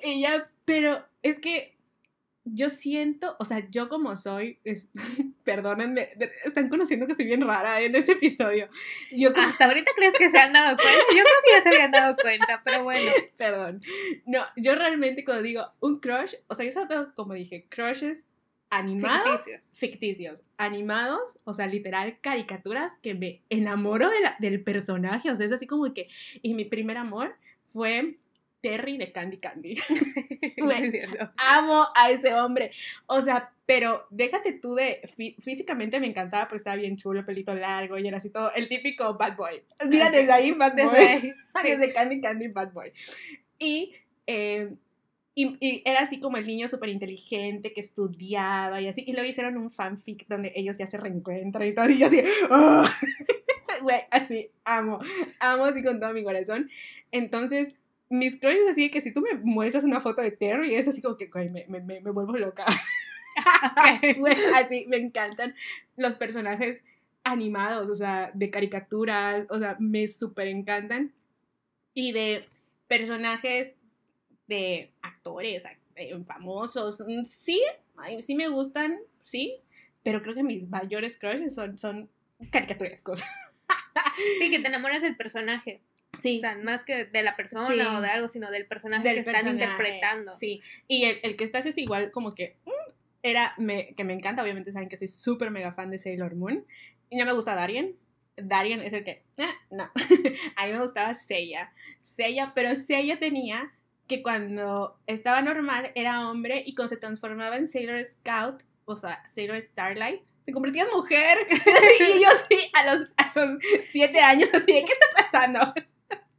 y 0.04 0.20
ya, 0.22 0.50
pero 0.64 1.04
es 1.22 1.38
que 1.40 1.76
yo 2.44 2.68
siento, 2.68 3.36
o 3.38 3.44
sea, 3.44 3.68
yo 3.70 3.88
como 3.88 4.16
soy, 4.16 4.58
es, 4.64 4.90
perdónenme, 5.44 6.10
están 6.44 6.68
conociendo 6.68 7.06
que 7.06 7.12
estoy 7.12 7.26
bien 7.26 7.46
rara 7.46 7.80
en 7.80 7.94
este 7.94 8.12
episodio. 8.12 8.68
Yo 9.10 9.32
como- 9.32 9.46
Hasta 9.46 9.66
ahorita 9.66 9.90
crees 9.96 10.14
que 10.14 10.30
se 10.30 10.38
han 10.38 10.52
dado 10.52 10.76
cuenta. 10.76 11.00
Yo 11.10 11.22
creo 11.22 11.42
que 11.44 11.50
ya 11.52 11.62
se 11.62 11.68
habían 11.68 11.90
dado 11.90 12.16
cuenta, 12.16 12.62
pero 12.64 12.84
bueno. 12.84 13.10
Perdón. 13.36 13.82
No, 14.26 14.44
yo 14.56 14.74
realmente 14.74 15.24
cuando 15.24 15.42
digo 15.42 15.70
un 15.80 16.00
crush, 16.00 16.34
o 16.48 16.54
sea, 16.54 16.66
yo 16.66 16.72
solo 16.72 16.88
tengo, 16.88 17.14
como 17.14 17.34
dije, 17.34 17.66
crushes 17.68 18.26
animados. 18.70 19.42
Ficticios. 19.44 19.74
Ficticios. 19.76 20.42
Animados, 20.56 21.38
o 21.44 21.54
sea, 21.54 21.66
literal, 21.66 22.18
caricaturas 22.20 22.96
que 22.96 23.14
me 23.14 23.42
enamoro 23.50 24.10
de 24.10 24.20
la- 24.20 24.36
del 24.38 24.62
personaje. 24.62 25.30
O 25.30 25.36
sea, 25.36 25.46
es 25.46 25.52
así 25.52 25.66
como 25.66 25.92
que. 25.94 26.08
Y 26.42 26.54
mi 26.54 26.64
primer 26.64 26.96
amor 26.96 27.36
fue 27.66 28.16
Terry 28.60 28.98
de 28.98 29.12
Candy 29.12 29.38
Candy. 29.38 29.76
No 30.58 30.70
es 30.72 30.90
cierto. 30.90 31.30
Amo 31.36 31.86
a 31.94 32.10
ese 32.10 32.34
hombre. 32.34 32.72
O 33.06 33.20
sea, 33.22 33.52
pero 33.64 34.06
déjate 34.10 34.52
tú 34.52 34.74
de. 34.74 35.00
fí- 35.16 35.36
físicamente 35.40 36.00
me 36.00 36.08
encantaba, 36.08 36.46
pero 36.46 36.56
estaba 36.56 36.76
bien 36.76 36.96
chulo, 36.96 37.24
pelito 37.24 37.54
largo 37.54 37.96
y 37.98 38.08
era 38.08 38.16
así 38.16 38.30
todo. 38.30 38.52
El 38.54 38.68
típico 38.68 39.14
bad 39.14 39.36
boy. 39.36 39.62
Mira, 39.88 40.10
desde 40.10 40.32
ahí, 40.32 40.50
bad 40.52 40.72
Desde. 40.72 41.34
Desde 41.62 41.92
Candy 41.92 42.20
Candy 42.20 42.48
Bad 42.48 42.72
Boy. 42.72 42.92
Y, 43.58 43.94
eh, 44.26 44.70
y, 45.38 45.56
y 45.60 45.82
era 45.84 46.00
así 46.00 46.18
como 46.18 46.36
el 46.36 46.48
niño 46.48 46.66
súper 46.66 46.88
inteligente 46.88 47.72
que 47.72 47.80
estudiaba 47.80 48.80
y 48.80 48.88
así. 48.88 49.04
Y 49.06 49.12
luego 49.12 49.28
hicieron 49.28 49.56
un 49.56 49.70
fanfic 49.70 50.26
donde 50.26 50.52
ellos 50.56 50.78
ya 50.78 50.86
se 50.88 50.98
reencuentran 50.98 51.64
y 51.64 51.72
todo. 51.72 51.88
Y 51.88 51.98
yo 51.98 52.08
así, 52.08 52.20
¡ah! 52.50 52.92
Güey, 53.82 54.00
así, 54.10 54.50
amo. 54.64 54.98
Amo 55.38 55.66
así 55.66 55.84
con 55.84 56.00
todo 56.00 56.12
mi 56.12 56.24
corazón. 56.24 56.68
Entonces, 57.12 57.76
mis 58.08 58.34
crushes 58.34 58.68
así 58.68 58.82
de 58.82 58.90
que 58.90 59.00
si 59.00 59.14
tú 59.14 59.20
me 59.20 59.34
muestras 59.34 59.84
una 59.84 60.00
foto 60.00 60.22
de 60.22 60.32
Terry, 60.32 60.74
es 60.74 60.88
así 60.88 61.00
como 61.00 61.16
que, 61.16 61.26
güey, 61.26 61.48
me, 61.50 61.66
me, 61.68 61.82
me, 61.82 62.00
me 62.00 62.10
vuelvo 62.10 62.36
loca. 62.36 62.66
Güey, 64.18 64.34
así, 64.56 64.86
me 64.88 64.96
encantan 64.96 65.54
los 65.96 66.16
personajes 66.16 66.82
animados, 67.22 67.90
o 67.90 67.94
sea, 67.94 68.32
de 68.34 68.50
caricaturas, 68.50 69.46
o 69.50 69.60
sea, 69.60 69.76
me 69.78 70.08
súper 70.08 70.48
encantan. 70.48 71.12
Y 71.94 72.10
de 72.10 72.44
personajes 72.88 73.76
de 74.48 74.90
actores 75.02 75.64
ac- 75.66 75.78
eh, 75.96 76.18
famosos, 76.26 77.00
mm, 77.06 77.22
sí, 77.24 77.62
sí 78.20 78.34
me 78.34 78.48
gustan, 78.48 78.98
sí, 79.22 79.60
pero 80.02 80.22
creo 80.22 80.34
que 80.34 80.42
mis 80.42 80.68
mayores 80.68 81.16
crushes 81.16 81.54
son, 81.54 81.78
son 81.78 82.08
caricaturescos. 82.50 83.22
Sí, 84.40 84.50
que 84.50 84.58
te 84.60 84.68
enamoras 84.68 85.02
del 85.02 85.16
personaje. 85.16 85.80
Sí, 86.20 86.38
O 86.38 86.40
sea, 86.40 86.56
más 86.56 86.84
que 86.84 87.04
de 87.04 87.22
la 87.22 87.36
persona 87.36 87.66
Sí. 87.68 87.78
o 87.80 88.00
de 88.00 88.08
algo, 88.08 88.28
sino 88.28 88.50
del 88.50 88.66
personaje 88.66 89.04
del 89.06 89.14
que 89.16 89.20
están 89.20 89.34
personaje, 89.34 89.64
interpretando. 89.64 90.32
Sí, 90.32 90.60
y 90.88 91.04
el, 91.04 91.20
el 91.22 91.36
que 91.36 91.44
estás 91.44 91.66
es 91.66 91.78
igual 91.78 92.10
como 92.10 92.34
que 92.34 92.56
mm, 92.64 92.70
era, 93.22 93.54
me, 93.58 93.94
que 93.94 94.04
me 94.04 94.14
encanta, 94.14 94.42
obviamente 94.42 94.72
saben 94.72 94.88
que 94.88 94.96
soy 94.96 95.08
súper 95.08 95.50
mega 95.50 95.72
fan 95.72 95.90
de 95.90 95.98
Sailor 95.98 96.34
Moon. 96.34 96.64
Y 97.10 97.16
no 97.16 97.24
me 97.26 97.32
gusta 97.32 97.54
Darien. 97.54 97.96
Darien 98.36 98.80
es 98.80 98.92
el 98.92 99.04
que, 99.04 99.22
ah, 99.38 99.52
no, 99.70 99.90
a 100.56 100.66
mí 100.66 100.72
me 100.72 100.80
gustaba 100.80 101.12
Seiya. 101.14 101.72
Seiya, 102.00 102.52
pero 102.54 102.74
Seiya 102.74 103.18
tenía 103.18 103.72
que 104.08 104.22
cuando 104.22 104.98
estaba 105.06 105.42
normal 105.42 105.92
era 105.94 106.28
hombre 106.28 106.62
y 106.66 106.74
cuando 106.74 106.88
se 106.88 106.96
transformaba 106.96 107.56
en 107.56 107.68
Sailor 107.68 108.04
Scout, 108.04 108.62
o 108.84 108.96
sea, 108.96 109.22
Sailor 109.26 109.60
Starlight, 109.60 110.22
se 110.42 110.52
convertía 110.52 110.84
en 110.84 110.90
mujer. 110.90 111.38
Y 112.00 112.22
yo 112.22 112.28
sí, 112.48 112.70
a 112.72 112.90
los, 112.90 113.12
a 113.18 113.32
los 113.34 113.58
siete 113.84 114.20
años, 114.20 114.48
así 114.52 114.72
¿qué 114.72 114.92
está 114.92 115.30
pasando? 115.30 115.74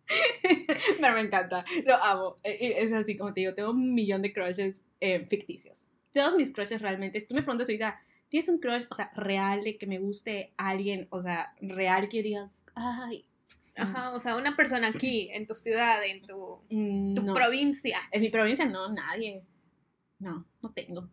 Pero 0.99 1.13
me 1.13 1.21
encanta, 1.21 1.63
lo 1.85 1.95
amo. 2.03 2.35
Eh, 2.43 2.75
Es 2.79 2.91
así 2.91 3.15
como 3.15 3.33
te 3.33 3.41
digo, 3.41 3.53
tengo 3.53 3.69
un 3.69 3.93
millón 3.93 4.21
de 4.23 4.33
crushes 4.33 4.83
eh, 4.99 5.25
ficticios. 5.27 5.87
Todos 6.11 6.35
mis 6.35 6.51
crushes 6.51 6.81
realmente, 6.81 7.19
si 7.19 7.27
tú 7.27 7.35
me 7.35 7.43
preguntas 7.43 7.69
ahorita, 7.69 8.01
¿tienes 8.29 8.49
un 8.49 8.59
crush, 8.59 8.85
o 8.89 8.95
sea, 8.95 9.11
real 9.15 9.63
de 9.63 9.77
que 9.77 9.85
me 9.85 9.99
guste 9.99 10.53
alguien, 10.57 11.07
o 11.11 11.21
sea, 11.21 11.53
real 11.61 12.09
que 12.09 12.23
diga, 12.23 12.49
ay, 12.73 13.25
Ajá, 13.75 14.11
o 14.11 14.19
sea, 14.19 14.35
una 14.35 14.55
persona 14.55 14.87
aquí, 14.89 15.29
en 15.31 15.47
tu 15.47 15.55
ciudad, 15.55 16.03
en 16.05 16.21
tu, 16.25 16.61
mm, 16.69 17.15
tu 17.15 17.23
no. 17.23 17.33
provincia. 17.33 17.99
En 18.11 18.21
mi 18.21 18.29
provincia 18.29 18.65
no, 18.65 18.91
nadie. 18.91 19.43
No, 20.19 20.45
no 20.61 20.71
tengo. 20.73 21.09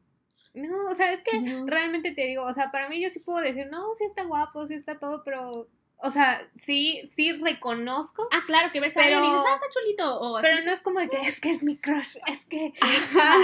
No, 0.54 0.88
o 0.90 0.94
sea, 0.94 1.12
es 1.12 1.22
que 1.22 1.38
No. 1.40 1.66
realmente 1.66 2.12
te 2.12 2.22
digo, 2.26 2.44
o 2.44 2.52
sea, 2.54 2.70
para 2.72 2.88
mí 2.88 3.00
yo 3.02 3.10
sí 3.10 3.20
puedo 3.20 3.38
decir, 3.40 3.68
no, 3.70 3.94
sí 3.94 4.04
está 4.04 4.24
guapo, 4.24 4.66
sí 4.66 4.74
está 4.74 4.98
todo, 4.98 5.22
pero, 5.22 5.68
o 5.98 6.10
sea, 6.10 6.50
sí, 6.56 7.02
sí 7.06 7.32
reconozco, 7.32 8.26
Ah, 8.32 8.40
claro, 8.46 8.72
que 8.72 8.80
ves 8.80 8.96
a 8.96 9.00
Pero- 9.00 9.18
alguien 9.18 9.32
y 9.32 9.36
dices, 9.36 9.50
ah, 9.52 9.54
está 9.54 9.66
chulito. 9.68 10.18
O 10.20 10.36
así. 10.38 10.46
pero 10.48 10.64
no 10.64 10.72
es 10.72 10.80
como 10.80 10.98
de 11.00 11.08
que 11.08 11.20
es 11.20 11.40
que 11.40 11.50
es 11.50 11.62
mi 11.62 11.76
crush, 11.76 12.16
es 12.26 12.46
que, 12.46 12.72
Ajá. 12.80 13.34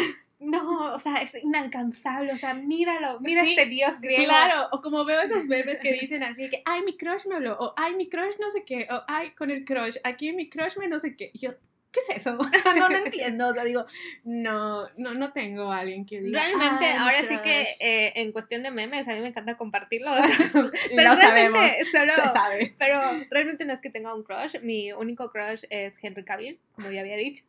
No, 0.42 0.94
o 0.94 0.98
sea, 0.98 1.16
es 1.22 1.34
inalcanzable, 1.34 2.32
o 2.32 2.36
sea, 2.36 2.54
míralo, 2.54 3.20
mira 3.20 3.42
Sí, 3.44 3.50
este 3.50 3.66
dios 3.66 4.00
griego. 4.00 4.24
Claro, 4.24 4.68
o 4.72 4.80
como 4.80 5.04
veo 5.04 5.20
esos 5.22 5.46
bebés 5.48 5.80
que 5.80 5.92
dicen 5.92 6.22
así 6.22 6.48
que, 6.50 6.62
ay, 6.64 6.82
mi 6.82 6.96
crush 6.96 7.26
me 7.26 7.36
habló, 7.36 7.56
o 7.58 7.74
ay, 7.76 7.94
mi 7.94 8.08
crush 8.08 8.34
no 8.40 8.50
sé 8.50 8.64
qué, 8.64 8.86
o 8.90 9.02
ay, 9.08 9.30
con 9.30 9.50
el 9.50 9.64
crush, 9.64 9.96
aquí 10.04 10.32
mi 10.32 10.48
crush 10.48 10.76
me 10.78 10.88
no 10.88 10.98
sé 10.98 11.16
qué. 11.16 11.30
Y 11.32 11.38
yo, 11.38 11.52
¿qué 11.92 12.00
es 12.08 12.16
eso? 12.16 12.36
no 12.76 12.88
lo 12.88 12.96
entiendo, 13.04 13.48
o 13.48 13.52
sea, 13.52 13.64
digo, 13.64 13.84
no, 14.24 14.88
no, 14.96 15.14
no 15.14 15.32
tengo 15.32 15.70
a 15.72 15.78
alguien 15.80 16.06
que 16.06 16.20
diga. 16.20 16.40
Realmente, 16.40 16.86
"Ay, 16.86 16.92
mi 16.94 16.98
ahora 16.98 17.20
sí 17.22 17.36
que 17.44 17.62
crush". 17.64 17.76
eh, 17.80 18.12
en 18.16 18.32
cuestión 18.32 18.62
de 18.62 18.70
memes, 18.70 19.06
a 19.08 19.14
mí 19.14 19.20
me 19.20 19.28
encanta 19.28 19.56
compartirlo. 19.56 20.12
o 20.12 20.14
sea, 20.24 20.50
lo 20.62 20.70
pero 20.96 21.16
sabemos, 21.16 21.70
solo- 21.92 22.14
se 22.14 22.28
sabe. 22.28 22.74
Pero 22.78 23.00
realmente 23.30 23.64
no 23.64 23.72
es 23.72 23.80
que 23.80 23.90
tenga 23.90 24.14
un 24.14 24.22
crush. 24.22 24.58
Mi 24.62 24.92
único 24.92 25.30
crush 25.30 25.64
es 25.70 25.98
Henry 26.02 26.24
Cavill, 26.24 26.58
como 26.74 26.90
ya 26.90 27.00
había 27.00 27.16
dicho. 27.16 27.44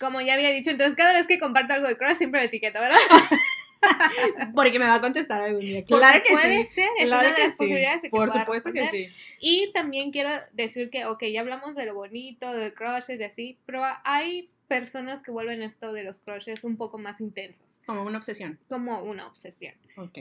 Como 0.00 0.20
ya 0.20 0.34
había 0.34 0.50
dicho, 0.50 0.70
entonces 0.70 0.96
cada 0.96 1.12
vez 1.14 1.26
que 1.26 1.38
comparto 1.38 1.74
algo 1.74 1.88
de 1.88 1.96
crush 1.96 2.16
siempre 2.16 2.40
lo 2.40 2.46
etiqueto, 2.46 2.80
¿verdad? 2.80 2.98
Porque 4.54 4.78
me 4.78 4.86
va 4.86 4.94
a 4.96 5.00
contestar 5.00 5.40
algún 5.40 5.60
día. 5.60 5.80
Porque 5.82 5.94
Claro 5.94 6.22
que 6.26 6.32
puede 6.32 6.64
sí. 6.64 6.74
ser, 6.74 6.88
es 6.98 7.06
claro 7.06 7.28
una 7.28 7.36
de 7.36 7.42
las 7.44 7.52
sí. 7.52 7.58
posibilidades 7.58 8.02
de 8.02 8.08
que 8.08 8.10
Por 8.10 8.28
pueda 8.28 8.40
supuesto 8.40 8.72
que 8.72 8.88
sí. 8.88 9.08
Y 9.40 9.72
también 9.72 10.10
quiero 10.10 10.30
decir 10.52 10.90
que, 10.90 11.04
ok, 11.06 11.24
ya 11.32 11.40
hablamos 11.40 11.76
de 11.76 11.86
lo 11.86 11.94
bonito, 11.94 12.52
de 12.52 12.74
crushes 12.74 13.20
y 13.20 13.24
así, 13.24 13.58
pero 13.66 13.82
hay 14.04 14.50
personas 14.66 15.22
que 15.22 15.30
vuelven 15.30 15.62
esto 15.62 15.92
de 15.92 16.02
los 16.04 16.18
crushes 16.20 16.64
un 16.64 16.76
poco 16.76 16.98
más 16.98 17.20
intensos, 17.20 17.80
Como 17.86 18.02
una 18.02 18.18
obsesión. 18.18 18.58
como 18.68 19.02
una 19.04 19.26
obsesión. 19.28 19.74
Ok. 19.96 20.18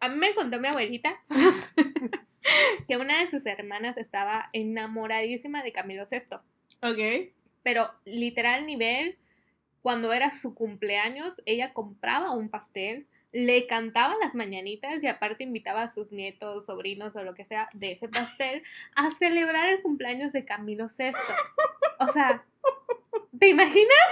A 0.00 0.08
mí 0.08 0.16
me 0.16 0.34
contó 0.34 0.58
mi 0.58 0.68
abuelita 0.68 1.20
que 2.88 2.96
una 2.96 3.20
de 3.20 3.28
sus 3.28 3.46
hermanas 3.46 3.96
estaba 3.98 4.48
enamoradísima 4.52 5.62
de 5.62 5.72
Camilo 5.72 6.04
VI. 6.10 6.36
Ok. 6.82 7.32
Pero 7.66 7.90
literal 8.04 8.64
nivel, 8.64 9.18
cuando 9.82 10.12
era 10.12 10.30
su 10.30 10.54
cumpleaños, 10.54 11.42
ella 11.46 11.72
compraba 11.72 12.30
un 12.30 12.48
pastel, 12.48 13.08
le 13.32 13.66
cantaba 13.66 14.14
las 14.22 14.36
mañanitas 14.36 15.02
y 15.02 15.08
aparte 15.08 15.42
invitaba 15.42 15.82
a 15.82 15.88
sus 15.88 16.12
nietos, 16.12 16.66
sobrinos 16.66 17.16
o 17.16 17.24
lo 17.24 17.34
que 17.34 17.44
sea 17.44 17.68
de 17.72 17.90
ese 17.90 18.08
pastel 18.08 18.62
a 18.94 19.10
celebrar 19.10 19.66
el 19.66 19.82
cumpleaños 19.82 20.32
de 20.32 20.44
Camilo 20.44 20.86
VI. 20.96 21.10
O 21.98 22.06
sea, 22.12 22.44
¿te 23.36 23.48
imaginas? 23.48 24.06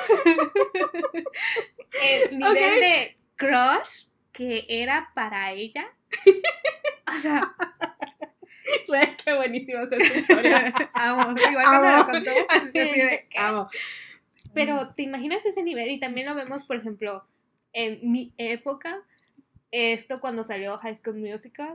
el 2.31 2.37
nivel 2.37 2.81
de 2.81 3.17
crush 3.37 4.07
que 4.33 4.67
era 4.69 5.13
para 5.15 5.53
ella. 5.53 5.87
O 7.07 7.21
sea, 7.21 7.41
Güey, 8.89 9.17
qué 9.25 9.35
buenísima 9.35 9.83
esta 9.83 9.97
historia. 9.97 10.73
amo. 10.95 11.35
Igual 11.39 11.65
lo 11.65 11.89
Amo. 11.89 12.05
contó, 12.11 12.31
así 12.49 12.71
de, 12.71 13.27
¿qué? 13.31 13.39
Amo. 13.39 13.69
Pero 14.53 14.95
te 14.95 15.03
imaginas 15.03 15.45
ese 15.45 15.63
nivel 15.63 15.91
y 15.91 15.99
también 15.99 16.27
lo 16.27 16.35
vemos, 16.35 16.65
por 16.65 16.77
ejemplo, 16.77 17.25
en 17.73 17.99
mi 18.11 18.33
época, 18.39 19.03
esto 19.73 20.21
cuando 20.21 20.45
salió 20.45 20.79
High 20.79 20.95
School 20.95 21.17
Musical, 21.17 21.75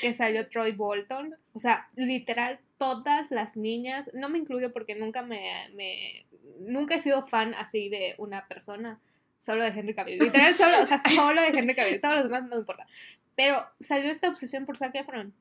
que 0.00 0.12
salió 0.12 0.46
Troy 0.48 0.72
Bolton, 0.72 1.34
o 1.54 1.58
sea, 1.58 1.88
literal 1.96 2.60
todas 2.76 3.30
las 3.30 3.56
niñas, 3.56 4.10
no 4.12 4.28
me 4.28 4.38
incluyo 4.38 4.74
porque 4.74 4.94
nunca 4.94 5.22
me, 5.22 5.70
me 5.74 6.26
nunca 6.60 6.96
he 6.96 7.00
sido 7.00 7.26
fan 7.26 7.54
así 7.54 7.88
de 7.88 8.14
una 8.18 8.46
persona, 8.46 9.00
solo 9.34 9.62
de 9.64 9.70
Henry 9.70 9.94
Cavill, 9.94 10.18
literal 10.18 10.52
solo, 10.52 10.82
o 10.82 10.86
sea, 10.86 11.00
solo 11.14 11.40
de 11.40 11.48
Henry 11.48 11.74
Cavill, 11.74 12.00
todos 12.02 12.16
los 12.16 12.24
demás 12.24 12.42
no 12.42 12.50
me 12.50 12.56
importa. 12.56 12.86
Pero 13.34 13.64
salió 13.80 14.10
esta 14.10 14.28
obsesión 14.28 14.66
por 14.66 14.76
Zac 14.76 14.94
Efron. 14.94 15.32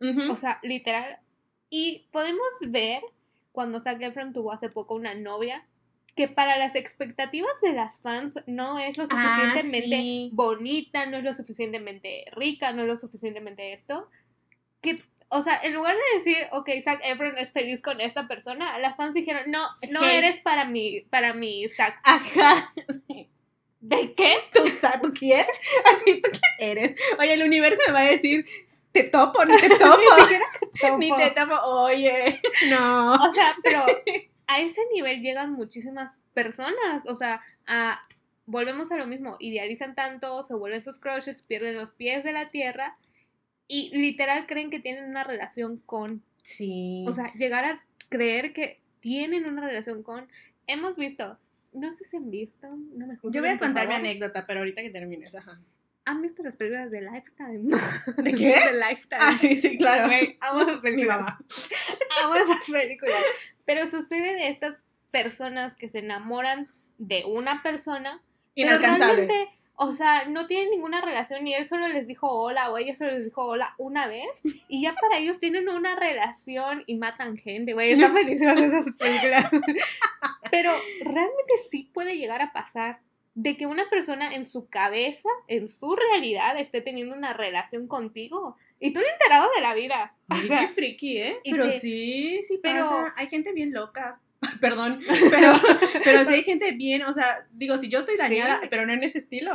Ujú. 0.00 0.32
O 0.32 0.36
sea, 0.36 0.58
literal. 0.62 1.18
Y 1.70 2.06
podemos 2.12 2.44
ver 2.68 3.02
cuando 3.52 3.80
Zac 3.80 4.00
Efron 4.02 4.32
tuvo 4.32 4.52
hace 4.52 4.68
poco 4.68 4.94
una 4.94 5.14
novia 5.14 5.64
que 6.16 6.28
para 6.28 6.56
las 6.56 6.76
expectativas 6.76 7.60
de 7.60 7.72
las 7.72 8.00
fans 8.00 8.34
no 8.46 8.78
es 8.78 8.96
lo 8.96 9.04
Ah, 9.10 9.54
suficientemente 9.54 9.96
sí. 9.96 10.30
bonita, 10.32 11.06
no 11.06 11.16
es 11.16 11.24
lo 11.24 11.34
suficientemente 11.34 12.24
rica, 12.32 12.72
no 12.72 12.82
es 12.82 12.88
lo 12.88 12.96
suficientemente 12.96 13.72
esto. 13.72 14.08
Que, 14.80 15.02
o 15.28 15.42
sea, 15.42 15.58
en 15.62 15.74
lugar 15.74 15.96
de 15.96 16.18
decir, 16.18 16.36
ok, 16.52 16.70
Zac 16.84 17.00
Efron 17.04 17.36
es 17.38 17.50
feliz 17.50 17.82
con 17.82 18.00
esta 18.00 18.28
persona, 18.28 18.78
las 18.78 18.96
fans 18.96 19.14
dijeron, 19.14 19.50
no, 19.50 19.66
no 19.90 20.02
Hate. 20.02 20.18
eres 20.18 20.38
para 20.40 20.64
mi, 20.66 21.00
para 21.10 21.34
mi 21.34 21.68
Zac. 21.68 21.98
Ajá. 22.04 22.72
¿De 23.80 24.14
qué? 24.14 24.36
¿Tú, 24.52 24.62
¿Tú 25.02 25.12
quién? 25.18 25.44
Así, 25.92 26.20
¿tú 26.20 26.30
quién 26.30 26.68
eres? 26.78 27.00
Oye, 27.18 27.34
el 27.34 27.42
universo 27.42 27.80
me 27.88 27.92
va 27.92 28.00
a 28.00 28.04
decir, 28.04 28.46
te 28.94 29.02
topo, 29.04 29.44
ni 29.44 29.56
te 29.60 29.68
topo. 29.68 30.98
ni 30.98 31.10
te 31.14 31.30
topo. 31.32 31.54
Oye, 31.66 32.40
no. 32.70 33.12
O 33.14 33.32
sea, 33.32 33.48
pero 33.62 33.84
a 34.46 34.60
ese 34.60 34.80
nivel 34.94 35.20
llegan 35.20 35.52
muchísimas 35.52 36.22
personas. 36.32 37.04
O 37.06 37.16
sea, 37.16 37.42
a- 37.66 38.00
volvemos 38.46 38.90
a 38.92 38.96
lo 38.96 39.06
mismo. 39.06 39.36
Idealizan 39.40 39.94
tanto, 39.94 40.42
se 40.44 40.54
vuelven 40.54 40.82
sus 40.82 40.98
crushes, 40.98 41.42
pierden 41.42 41.74
los 41.76 41.92
pies 41.92 42.24
de 42.24 42.32
la 42.32 42.48
tierra 42.48 42.96
y 43.66 43.90
literal 43.98 44.46
creen 44.46 44.70
que 44.70 44.80
tienen 44.80 45.04
una 45.04 45.24
relación 45.24 45.78
con. 45.84 46.22
Sí. 46.42 47.04
O 47.08 47.12
sea, 47.12 47.32
llegar 47.34 47.64
a 47.64 47.84
creer 48.08 48.52
que 48.52 48.80
tienen 49.00 49.46
una 49.46 49.66
relación 49.66 50.02
con. 50.02 50.28
Hemos 50.66 50.96
visto. 50.96 51.36
No 51.72 51.92
sé 51.92 52.04
si 52.04 52.16
han 52.16 52.30
visto. 52.30 52.68
No 52.68 53.06
me 53.08 53.14
yo 53.16 53.20
voy 53.22 53.32
juzguen, 53.32 53.46
a 53.56 53.58
contar 53.58 53.88
mi 53.88 53.94
anécdota, 53.94 54.46
pero 54.46 54.60
ahorita 54.60 54.80
que 54.82 54.90
termines, 54.90 55.34
ajá. 55.34 55.58
¿Han 56.06 56.20
visto 56.22 56.42
las 56.42 56.56
películas 56.56 56.90
de 56.90 57.00
Lifetime? 57.00 57.76
¿De 58.18 58.34
qué? 58.34 58.48
De 58.48 58.78
Lifetime. 58.78 59.18
Ah, 59.20 59.34
sí, 59.34 59.56
sí, 59.56 59.76
claro. 59.78 60.06
Güey, 60.06 60.36
amo 60.40 60.60
esas 60.62 60.78
películas. 60.80 61.34
Amo 62.22 62.34
esas 62.34 62.70
películas. 62.70 63.22
Pero 63.64 63.86
sucede 63.86 64.34
de 64.34 64.48
estas 64.48 64.84
personas 65.10 65.76
que 65.76 65.88
se 65.88 66.00
enamoran 66.00 66.68
de 66.98 67.24
una 67.24 67.62
persona. 67.62 68.22
pero 68.54 68.68
Inalcanzable. 68.68 69.26
realmente, 69.26 69.50
o 69.76 69.92
sea, 69.92 70.26
no 70.26 70.46
tienen 70.46 70.70
ninguna 70.70 71.00
relación 71.00 71.46
y 71.46 71.54
él 71.54 71.64
solo 71.66 71.88
les 71.88 72.06
dijo 72.06 72.30
hola 72.30 72.70
o 72.70 72.78
ella 72.78 72.94
solo 72.94 73.12
les 73.12 73.24
dijo 73.24 73.44
hola 73.44 73.74
una 73.78 74.06
vez 74.06 74.42
y 74.68 74.82
ya 74.82 74.94
para 74.94 75.18
ellos 75.18 75.40
tienen 75.40 75.68
una 75.68 75.96
relación 75.96 76.84
y 76.86 76.96
matan 76.96 77.36
gente, 77.38 77.72
güey. 77.72 77.92
Están 77.92 78.12
buenísimas 78.12 78.58
esas 78.58 78.86
películas. 78.98 79.50
Pero 80.50 80.72
realmente 81.02 81.54
sí 81.68 81.90
puede 81.94 82.16
llegar 82.16 82.42
a 82.42 82.52
pasar 82.52 83.00
de 83.34 83.56
que 83.56 83.66
una 83.66 83.88
persona 83.90 84.34
en 84.34 84.44
su 84.44 84.68
cabeza, 84.68 85.28
en 85.48 85.66
su 85.68 85.96
realidad, 85.96 86.58
esté 86.58 86.80
teniendo 86.80 87.14
una 87.14 87.32
relación 87.32 87.88
contigo 87.88 88.56
y 88.80 88.92
tú 88.92 89.00
le 89.00 89.08
enterado 89.08 89.48
de 89.54 89.60
la 89.62 89.74
vida. 89.74 90.14
O 90.30 90.36
sea, 90.36 90.60
qué 90.60 90.68
friki, 90.68 91.18
¿eh? 91.18 91.38
Pero 91.44 91.70
sí, 91.72 92.40
sí 92.42 92.60
pero- 92.62 92.82
pasa. 92.82 93.14
Hay 93.16 93.26
gente 93.28 93.52
bien 93.52 93.72
loca. 93.72 94.20
Perdón, 94.60 95.00
pero, 95.30 95.52
pero 96.04 96.24
sí 96.24 96.34
hay 96.34 96.42
gente 96.44 96.72
bien, 96.72 97.02
o 97.04 97.12
sea, 97.14 97.46
digo, 97.52 97.78
si 97.78 97.88
yo 97.88 98.00
estoy 98.00 98.16
dañada, 98.16 98.60
Sí. 98.60 98.66
pero 98.68 98.84
no 98.86 98.92
en 98.92 99.02
ese 99.02 99.18
estilo, 99.18 99.52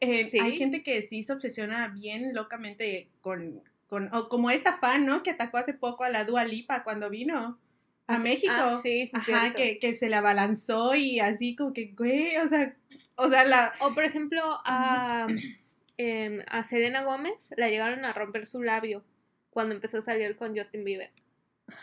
eh, 0.00 0.26
Sí. 0.30 0.38
hay 0.38 0.56
gente 0.56 0.82
que 0.84 1.02
sí 1.02 1.24
se 1.24 1.32
obsesiona 1.32 1.88
bien 1.88 2.32
locamente 2.34 3.08
con, 3.20 3.60
con 3.88 4.14
o 4.14 4.28
como 4.28 4.50
esta 4.50 4.74
fan, 4.74 5.06
¿no? 5.06 5.24
Que 5.24 5.30
atacó 5.30 5.56
hace 5.58 5.74
poco 5.74 6.04
a 6.04 6.10
la 6.10 6.24
Dua 6.24 6.44
Lipa 6.44 6.84
cuando 6.84 7.10
vino 7.10 7.58
a 8.06 8.14
Ah, 8.14 8.18
México. 8.18 8.52
ah, 8.56 8.78
sí, 8.80 9.06
sí, 9.08 9.32
Ajá, 9.32 9.54
que, 9.54 9.78
que 9.80 9.92
se 9.92 10.08
la 10.08 10.20
balanzó 10.20 10.94
y 10.94 11.18
así 11.18 11.56
como 11.56 11.72
que, 11.72 11.92
güey, 11.96 12.36
o 12.36 12.46
sea, 12.46 12.76
o 13.18 13.28
sea, 13.28 13.44
la... 13.44 13.74
O 13.80 13.94
por 13.94 14.04
ejemplo, 14.04 14.40
a, 14.64 15.26
em, 15.96 16.42
a 16.46 16.64
Selena 16.64 17.02
Gómez 17.02 17.50
la 17.56 17.68
llegaron 17.68 18.04
a 18.04 18.12
romper 18.12 18.46
su 18.46 18.62
labio 18.62 19.04
cuando 19.50 19.74
empezó 19.74 19.98
a 19.98 20.02
salir 20.02 20.36
con 20.36 20.56
Justin 20.56 20.84
Bieber. 20.84 21.10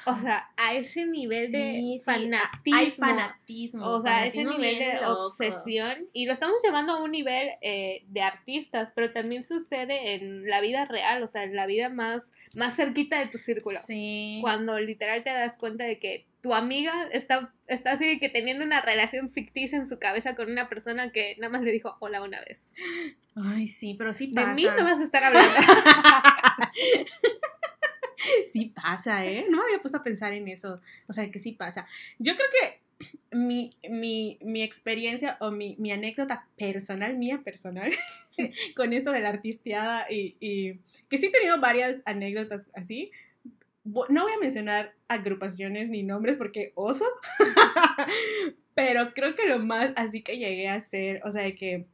O 0.08 0.18
sea, 0.18 0.50
a 0.58 0.74
ese 0.74 1.06
nivel 1.06 1.52
de 1.52 1.74
Sí, 1.74 1.98
fanatismo. 2.04 2.80
Hay 2.80 2.90
fanatismo. 2.90 3.88
O 3.88 4.02
sea, 4.02 4.26
ese 4.26 4.44
fanatismo 4.44 4.58
nivel 4.58 4.80
de 4.80 5.02
loco. 5.02 5.24
obsesión. 5.28 6.10
Y 6.12 6.26
lo 6.26 6.34
estamos 6.34 6.58
llevando 6.64 6.94
a 6.94 7.04
un 7.04 7.12
nivel 7.12 7.50
eh, 7.62 8.04
de 8.08 8.22
artistas, 8.22 8.92
pero 8.96 9.12
también 9.12 9.44
sucede 9.44 10.16
en 10.16 10.48
la 10.50 10.62
vida 10.62 10.86
real, 10.86 11.22
o 11.22 11.28
sea, 11.28 11.44
en 11.44 11.56
la 11.56 11.68
vida 11.68 11.90
más, 11.90 12.32
más 12.56 12.76
cerquita 12.76 13.20
de 13.20 13.28
tu 13.28 13.38
círculo. 13.38 13.78
Sí. 13.80 14.40
Cuando 14.42 14.80
literal 14.80 15.24
te 15.24 15.32
das 15.32 15.58
cuenta 15.58 15.84
de 15.84 16.00
que 16.00 16.26
tu 16.46 16.54
amiga 16.54 17.10
está, 17.12 17.52
está 17.66 17.94
así 17.94 18.08
de 18.08 18.20
que 18.20 18.30
teniendo 18.30 18.64
una 18.64 18.80
relación 18.80 19.32
ficticia 19.32 19.80
en 19.80 19.90
su 19.90 19.98
cabeza 19.98 20.36
con 20.36 20.52
una 20.52 20.70
persona 20.70 21.12
que 21.12 21.36
nada 21.40 21.52
más 21.52 21.64
le 21.64 21.72
dijo 21.72 21.98
hola 22.00 22.22
una 22.22 22.40
vez. 22.42 22.72
Ay, 23.36 23.68
sí, 23.68 23.96
pero 23.98 24.14
sí 24.14 24.28
De 24.28 24.36
pasa. 24.36 24.54
mí 24.54 24.64
no 24.64 24.84
vas 24.84 25.00
a 25.00 25.04
estar 25.04 25.24
hablando. 25.24 25.50
sí 28.46 28.72
pasa, 28.76 29.26
¿eh? 29.26 29.48
No 29.50 29.58
me 29.58 29.64
había 29.64 29.80
puesto 29.80 29.98
a 29.98 30.04
pensar 30.04 30.34
en 30.34 30.48
eso. 30.48 30.80
O 31.08 31.14
sea, 31.14 31.32
que 31.32 31.40
sí 31.40 31.54
pasa. 31.54 31.88
Yo 32.20 32.36
creo 32.36 32.48
que 32.62 33.36
mi, 33.36 33.76
mi, 33.90 34.38
mi 34.44 34.62
experiencia 34.62 35.38
o 35.40 35.50
mi, 35.50 35.76
mi 35.80 35.92
anécdota 35.92 36.48
personal, 36.60 37.18
mía 37.18 37.42
personal, 37.44 37.92
con 38.76 38.94
esto 38.94 39.12
de 39.12 39.22
la 39.22 39.30
artisteada 39.30 40.06
y, 40.12 40.38
y 40.40 40.80
que 41.10 41.18
sí 41.18 41.26
he 41.26 41.32
tenido 41.32 41.60
varias 41.60 42.04
anécdotas 42.06 42.68
así. 42.76 43.10
No 43.86 44.24
voy 44.24 44.34
a 44.34 44.40
mencionar 44.40 44.94
agrupaciones 45.08 45.90
ni 45.90 46.04
nombres 46.04 46.38
porque 46.38 46.72
oso, 46.76 47.06
pero 48.74 49.14
creo 49.14 49.36
que 49.36 49.46
lo 49.48 49.60
más 49.60 49.92
así 49.96 50.22
que 50.22 50.38
llegué 50.38 50.68
a 50.68 50.76
hacer, 50.76 51.22
o 51.24 51.32
sea, 51.32 51.44
de 51.44 51.56
que 51.56 51.86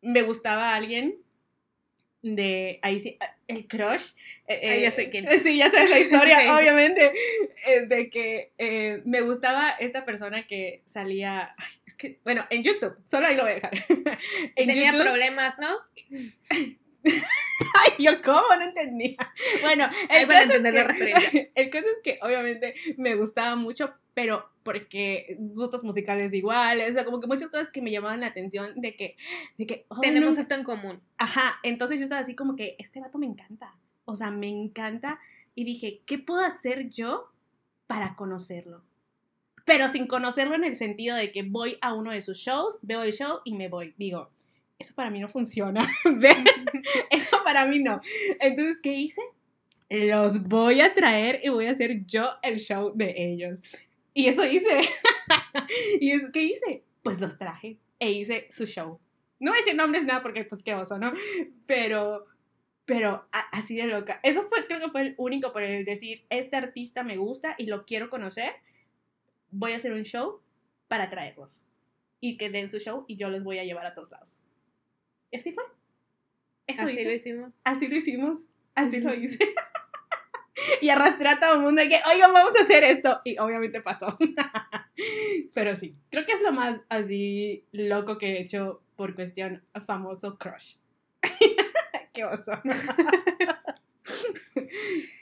me 0.00 0.22
gustaba 0.22 0.74
alguien 0.74 1.16
de 2.22 2.78
ahí 2.82 2.98
sí, 3.00 3.18
el 3.48 3.66
crush. 3.66 4.12
eh, 4.46 4.60
Ah, 4.62 4.76
ya 4.76 4.88
eh, 4.88 4.92
sé 4.92 5.10
quién. 5.10 5.26
Sí, 5.42 5.58
ya 5.58 5.70
sabes 5.70 5.90
la 5.90 5.98
historia, 5.98 6.38
Sí. 6.40 6.46
obviamente. 6.48 7.12
eh, 7.66 7.86
de 7.86 8.08
que 8.08 8.52
eh, 8.56 9.02
me 9.04 9.20
gustaba 9.20 9.70
esta 9.72 10.04
persona 10.06 10.46
que 10.46 10.82
salía. 10.86 11.54
es 11.86 11.96
que, 11.96 12.20
bueno, 12.24 12.46
en 12.48 12.62
YouTube, 12.62 12.96
solo 13.02 13.26
ahí 13.26 13.36
lo 13.36 13.42
voy 13.42 13.52
a 13.52 13.54
dejar. 13.56 13.72
en 14.56 14.66
Tenía 14.68 14.92
YouTube- 14.92 15.02
problemas, 15.02 15.54
¿no? 15.58 15.76
Ay, 17.74 18.04
yo 18.04 18.20
cómo 18.22 18.42
no 18.58 18.62
entendía. 18.64 19.16
Bueno, 19.62 19.88
el 20.08 20.26
caso, 20.28 20.54
es 20.54 20.62
que, 20.62 21.52
el 21.54 21.70
caso 21.70 21.86
es 21.94 22.00
que 22.02 22.18
obviamente 22.22 22.74
me 22.96 23.14
gustaba 23.14 23.54
mucho, 23.56 23.94
pero 24.14 24.48
porque 24.62 25.36
gustos 25.38 25.84
musicales 25.84 26.32
iguales, 26.32 26.90
o 26.90 26.92
sea, 26.94 27.04
como 27.04 27.20
que 27.20 27.26
muchas 27.26 27.50
cosas 27.50 27.70
que 27.70 27.82
me 27.82 27.90
llamaban 27.90 28.20
la 28.20 28.28
atención 28.28 28.80
de 28.80 28.96
que, 28.96 29.16
de 29.58 29.66
que, 29.66 29.84
oh, 29.88 30.00
Tenemos 30.00 30.34
no- 30.36 30.40
esto 30.40 30.54
en 30.54 30.64
común. 30.64 31.00
Ajá, 31.18 31.58
entonces 31.62 31.98
yo 32.00 32.04
estaba 32.04 32.20
así 32.22 32.34
como 32.34 32.56
que, 32.56 32.76
este 32.78 33.00
vato 33.00 33.18
me 33.18 33.26
encanta, 33.26 33.74
o 34.04 34.14
sea, 34.14 34.30
me 34.30 34.48
encanta, 34.48 35.20
y 35.54 35.64
dije, 35.64 36.00
¿qué 36.06 36.18
puedo 36.18 36.40
hacer 36.40 36.88
yo 36.88 37.30
para 37.86 38.16
conocerlo? 38.16 38.82
Pero 39.64 39.88
sin 39.88 40.06
conocerlo 40.06 40.54
en 40.56 40.64
el 40.64 40.76
sentido 40.76 41.16
de 41.16 41.30
que 41.32 41.42
voy 41.42 41.78
a 41.80 41.94
uno 41.94 42.10
de 42.10 42.20
sus 42.20 42.36
shows, 42.38 42.78
veo 42.82 43.02
el 43.02 43.12
show 43.12 43.40
y 43.44 43.54
me 43.54 43.68
voy. 43.68 43.94
Digo, 43.96 44.30
eso 44.78 44.94
para 44.94 45.10
mí 45.10 45.20
no 45.20 45.28
funciona. 45.28 45.82
Eso 47.10 47.42
para 47.44 47.64
mí 47.66 47.78
no. 47.78 48.00
Entonces, 48.40 48.80
¿qué 48.82 48.92
hice? 48.92 49.22
Los 49.88 50.42
voy 50.42 50.80
a 50.80 50.92
traer 50.92 51.40
y 51.42 51.48
voy 51.48 51.66
a 51.66 51.70
hacer 51.70 52.04
yo 52.04 52.30
el 52.42 52.58
show 52.58 52.92
de 52.94 53.14
ellos. 53.16 53.62
Y 54.12 54.28
eso 54.28 54.46
hice. 54.46 54.80
¿Y 56.00 56.12
eso 56.12 56.28
qué 56.32 56.42
hice? 56.42 56.84
Pues 57.02 57.20
los 57.20 57.38
traje 57.38 57.78
e 57.98 58.10
hice 58.10 58.46
su 58.50 58.66
show. 58.66 59.00
No 59.40 59.50
voy 59.50 59.58
a 59.58 59.60
decir 59.60 59.74
nombres 59.74 60.04
nada 60.04 60.22
porque 60.22 60.44
pues 60.44 60.62
qué 60.62 60.74
oso, 60.74 60.98
¿no? 60.98 61.12
Pero, 61.66 62.26
pero 62.84 63.28
así 63.52 63.76
de 63.76 63.86
loca. 63.86 64.20
Eso 64.22 64.44
fue, 64.44 64.66
creo 64.66 64.80
que 64.80 64.90
fue 64.90 65.02
el 65.02 65.14
único 65.18 65.52
por 65.52 65.62
el 65.62 65.84
decir, 65.84 66.24
este 66.30 66.56
artista 66.56 67.02
me 67.02 67.16
gusta 67.16 67.54
y 67.58 67.66
lo 67.66 67.84
quiero 67.84 68.08
conocer. 68.08 68.52
Voy 69.50 69.72
a 69.72 69.76
hacer 69.76 69.92
un 69.92 70.04
show 70.04 70.40
para 70.88 71.10
traerlos. 71.10 71.64
Y 72.20 72.36
que 72.36 72.50
den 72.50 72.70
su 72.70 72.78
show 72.78 73.04
y 73.08 73.16
yo 73.16 73.28
los 73.28 73.44
voy 73.44 73.58
a 73.58 73.64
llevar 73.64 73.86
a 73.86 73.94
todos 73.94 74.10
lados. 74.10 74.43
Y 75.34 75.36
así 75.36 75.52
fue. 75.52 75.64
Eso 76.68 76.82
Así 76.82 76.92
hice. 76.92 77.04
lo 77.04 77.12
hicimos. 77.12 77.54
Así 77.64 77.88
lo 77.88 77.96
hicimos. 77.96 78.48
Así 78.76 79.00
lo 79.00 79.12
hice. 79.12 79.44
y 80.80 80.90
arrastré 80.90 81.28
a 81.28 81.40
todo 81.40 81.54
el 81.54 81.62
mundo 81.62 81.82
de 81.82 81.88
que, 81.88 82.00
oigan, 82.08 82.32
vamos 82.32 82.56
a 82.56 82.62
hacer 82.62 82.84
esto. 82.84 83.20
Y 83.24 83.36
obviamente 83.38 83.80
pasó. 83.80 84.16
Pero 85.54 85.74
sí, 85.74 85.96
creo 86.08 86.24
que 86.24 86.34
es 86.34 86.40
lo 86.40 86.52
más 86.52 86.84
así 86.88 87.66
loco 87.72 88.16
que 88.16 88.36
he 88.36 88.42
hecho 88.42 88.80
por 88.94 89.16
cuestión 89.16 89.64
famoso 89.84 90.38
crush. 90.38 90.76
Qué 92.12 92.24
oso. 92.24 92.52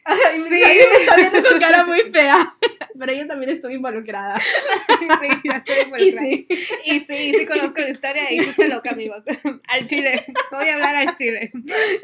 Ay, 0.05 0.43
Sí. 0.43 0.49
sí. 0.49 0.65
me 0.91 0.97
está 1.01 1.17
viendo 1.17 1.43
con 1.49 1.59
cara 1.61 1.85
muy 1.87 2.01
fea. 2.13 2.57
Pero 2.99 3.13
yo 3.15 3.27
también 3.27 3.51
estuve 3.51 3.75
involucrada. 3.75 4.39
sí, 4.39 5.07
estoy 5.09 5.29
Y 5.99 6.09
involucrada. 6.09 6.21
sí. 6.21 6.47
Y 6.85 7.01
sí, 7.01 7.35
sí 7.39 7.47
conozco 7.47 7.81
la 7.81 7.89
historia 7.91 8.33
y 8.33 8.37
hiciste 8.41 8.69
loca, 8.69 8.91
amigos. 8.91 9.25
Al 9.69 9.87
chile. 9.87 10.25
Voy 10.51 10.69
a 10.69 10.75
hablar 10.75 10.95
al 10.97 11.17
chile. 11.17 11.51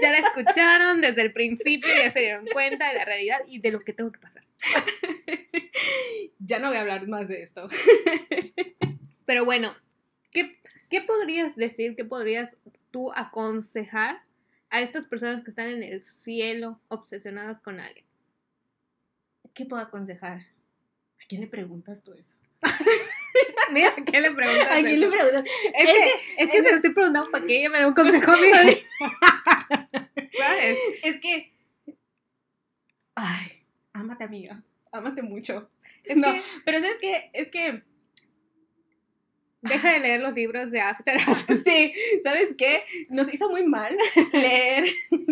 Ya 0.00 0.10
la 0.10 0.18
escucharon 0.18 1.00
desde 1.00 1.22
el 1.22 1.32
principio, 1.32 1.90
ya 1.94 2.10
se 2.10 2.20
dieron 2.20 2.46
cuenta 2.46 2.88
de 2.88 2.94
la 2.98 3.04
realidad 3.04 3.38
y 3.46 3.60
de 3.60 3.72
lo 3.72 3.80
que 3.80 3.92
tengo 3.92 4.10
que 4.12 4.18
pasar. 4.18 4.42
Ya 6.38 6.58
no 6.58 6.68
voy 6.68 6.76
a 6.78 6.80
hablar 6.80 7.06
más 7.08 7.28
de 7.28 7.42
esto. 7.42 7.68
Pero 9.26 9.44
bueno, 9.44 9.74
¿qué, 10.30 10.58
qué 10.88 11.02
podrías 11.02 11.54
decir, 11.56 11.94
qué 11.96 12.04
podrías 12.04 12.56
tú 12.90 13.12
aconsejar 13.12 14.22
a 14.70 14.80
estas 14.80 15.06
personas 15.06 15.42
que 15.42 15.50
están 15.50 15.68
en 15.68 15.82
el 15.82 16.02
cielo 16.02 16.80
obsesionadas 16.88 17.62
con 17.62 17.80
alguien? 17.80 18.06
¿Qué 19.54 19.64
puedo 19.64 19.82
aconsejar? 19.82 20.38
¿A 20.38 21.26
quién 21.28 21.40
le 21.40 21.46
preguntas 21.48 22.04
tú 22.04 22.12
eso? 22.12 22.36
Mira, 23.72 23.94
¿qué 24.06 24.20
le 24.20 24.30
preguntas? 24.30 24.68
¿A 24.70 24.82
quién 24.82 25.00
le 25.00 25.08
preguntas? 25.08 25.44
Es 25.74 25.86
que, 25.86 26.12
es 26.36 26.50
que 26.50 26.62
se 26.62 26.70
lo 26.70 26.76
estoy 26.76 26.92
preguntando 26.92 27.30
para 27.30 27.44
que 27.44 27.58
ella 27.58 27.70
me 27.70 27.78
dé 27.78 27.86
un 27.86 27.94
consejo 27.94 28.30
a. 28.30 28.36
¿Sabes? 30.38 30.78
Es 31.02 31.20
que. 31.20 31.52
Ay, 33.14 33.64
ámate, 33.92 34.24
amiga. 34.24 34.62
Ámate 34.92 35.22
mucho. 35.22 35.68
Es 36.04 36.16
no, 36.16 36.32
que 36.32 36.42
pero 36.64 36.80
¿sabes 36.80 36.98
qué? 37.00 37.30
Es 37.32 37.50
que. 37.50 37.82
Deja 39.68 39.92
de 39.92 40.00
leer 40.00 40.20
los 40.20 40.34
libros 40.34 40.70
de 40.70 40.80
After. 40.80 41.18
Sí, 41.64 41.92
¿sabes 42.22 42.54
qué? 42.56 42.84
Nos 43.08 43.32
hizo 43.32 43.50
muy 43.50 43.64
mal 43.64 43.96
leer. 44.32 44.84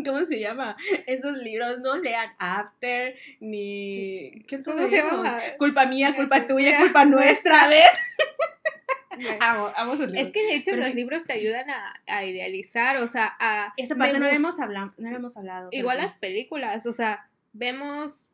¿Cómo 0.04 0.24
se 0.24 0.38
llama? 0.38 0.76
Esos 1.06 1.38
libros. 1.38 1.80
No 1.80 1.96
lean 1.98 2.30
After 2.38 3.14
ni. 3.40 4.42
¿Qué 4.46 4.62
¿Cómo 4.62 4.82
se 4.82 4.88
leíamos? 4.88 5.24
llama? 5.24 5.40
Culpa 5.58 5.86
mía, 5.86 6.14
culpa 6.14 6.46
tuya, 6.46 6.78
culpa 6.78 7.04
nuestra, 7.04 7.68
¿ves? 7.68 7.88
Amo, 9.40 9.72
amo 9.76 9.94
libros. 9.94 10.14
Es 10.14 10.32
que 10.32 10.42
de 10.42 10.54
hecho 10.56 10.72
Pero 10.72 10.78
los 10.78 10.86
sí. 10.86 10.94
libros 10.94 11.24
te 11.24 11.32
ayudan 11.32 11.70
a, 11.70 11.94
a 12.06 12.24
idealizar, 12.24 12.98
o 12.98 13.08
sea, 13.08 13.34
a... 13.38 13.72
Esa 13.76 13.96
parte 13.96 14.18
no 14.18 14.26
hemos 14.26 14.60
hablado, 14.60 14.92
no 14.98 15.10
la 15.10 15.16
hemos 15.16 15.36
hablado. 15.36 15.68
Igual 15.72 15.96
sí. 15.96 16.02
las 16.02 16.16
películas, 16.16 16.84
o 16.84 16.92
sea, 16.92 17.28
vemos, 17.54 18.28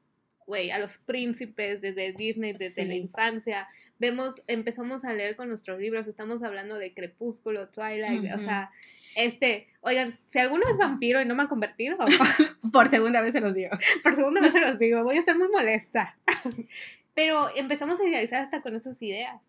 güey, 0.46 0.70
a 0.70 0.78
los 0.78 0.98
príncipes 0.98 1.80
desde 1.80 2.12
Disney, 2.12 2.52
desde 2.52 2.84
la 2.84 2.94
infancia, 2.94 3.68
vemos, 4.02 4.42
empezamos 4.48 5.04
a 5.04 5.12
leer 5.12 5.36
con 5.36 5.48
nuestros 5.48 5.78
libros, 5.78 6.08
estamos 6.08 6.42
hablando 6.42 6.76
de 6.76 6.92
Crepúsculo, 6.92 7.68
Twilight, 7.68 8.32
o 8.32 8.34
Ujú. 8.34 8.44
sea, 8.44 8.70
este, 9.14 9.68
oigan, 9.80 10.18
si 10.24 10.40
alguno 10.40 10.64
es 10.68 10.76
vampiro 10.76 11.20
y 11.22 11.24
no 11.24 11.36
me 11.36 11.44
ha 11.44 11.48
convertido, 11.48 11.96
Por 12.72 12.88
segunda 12.88 13.20
vez 13.20 13.32
se 13.32 13.40
los 13.40 13.54
digo. 13.54 13.70
por 14.02 14.14
segunda 14.16 14.40
vez 14.40 14.52
se 14.52 14.60
los 14.60 14.78
digo, 14.78 15.04
voy 15.04 15.16
a 15.16 15.20
estar 15.20 15.38
muy 15.38 15.48
molesta. 15.48 16.16
Pero 17.14 17.54
empezamos 17.54 18.00
a 18.00 18.04
idealizar 18.08 18.42
hasta 18.42 18.60
con 18.60 18.74
esas 18.74 19.00
ideas, 19.02 19.40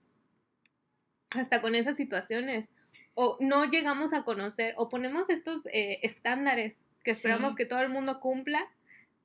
hasta 1.32 1.60
con 1.62 1.74
esas 1.76 1.96
situaciones. 1.98 2.70
O 3.16 3.38
no 3.40 3.66
llegamos 3.66 4.14
a 4.14 4.24
conocer, 4.24 4.74
o 4.78 4.90
ponemos 4.90 5.30
estos 5.30 5.66
eh, 5.74 6.00
estándares 6.04 6.84
que 7.04 7.12
esperamos 7.12 7.52
Sí. 7.54 7.58
que 7.58 7.66
todo 7.66 7.82
el 7.82 7.90
mundo 7.90 8.20
cumpla 8.20 8.68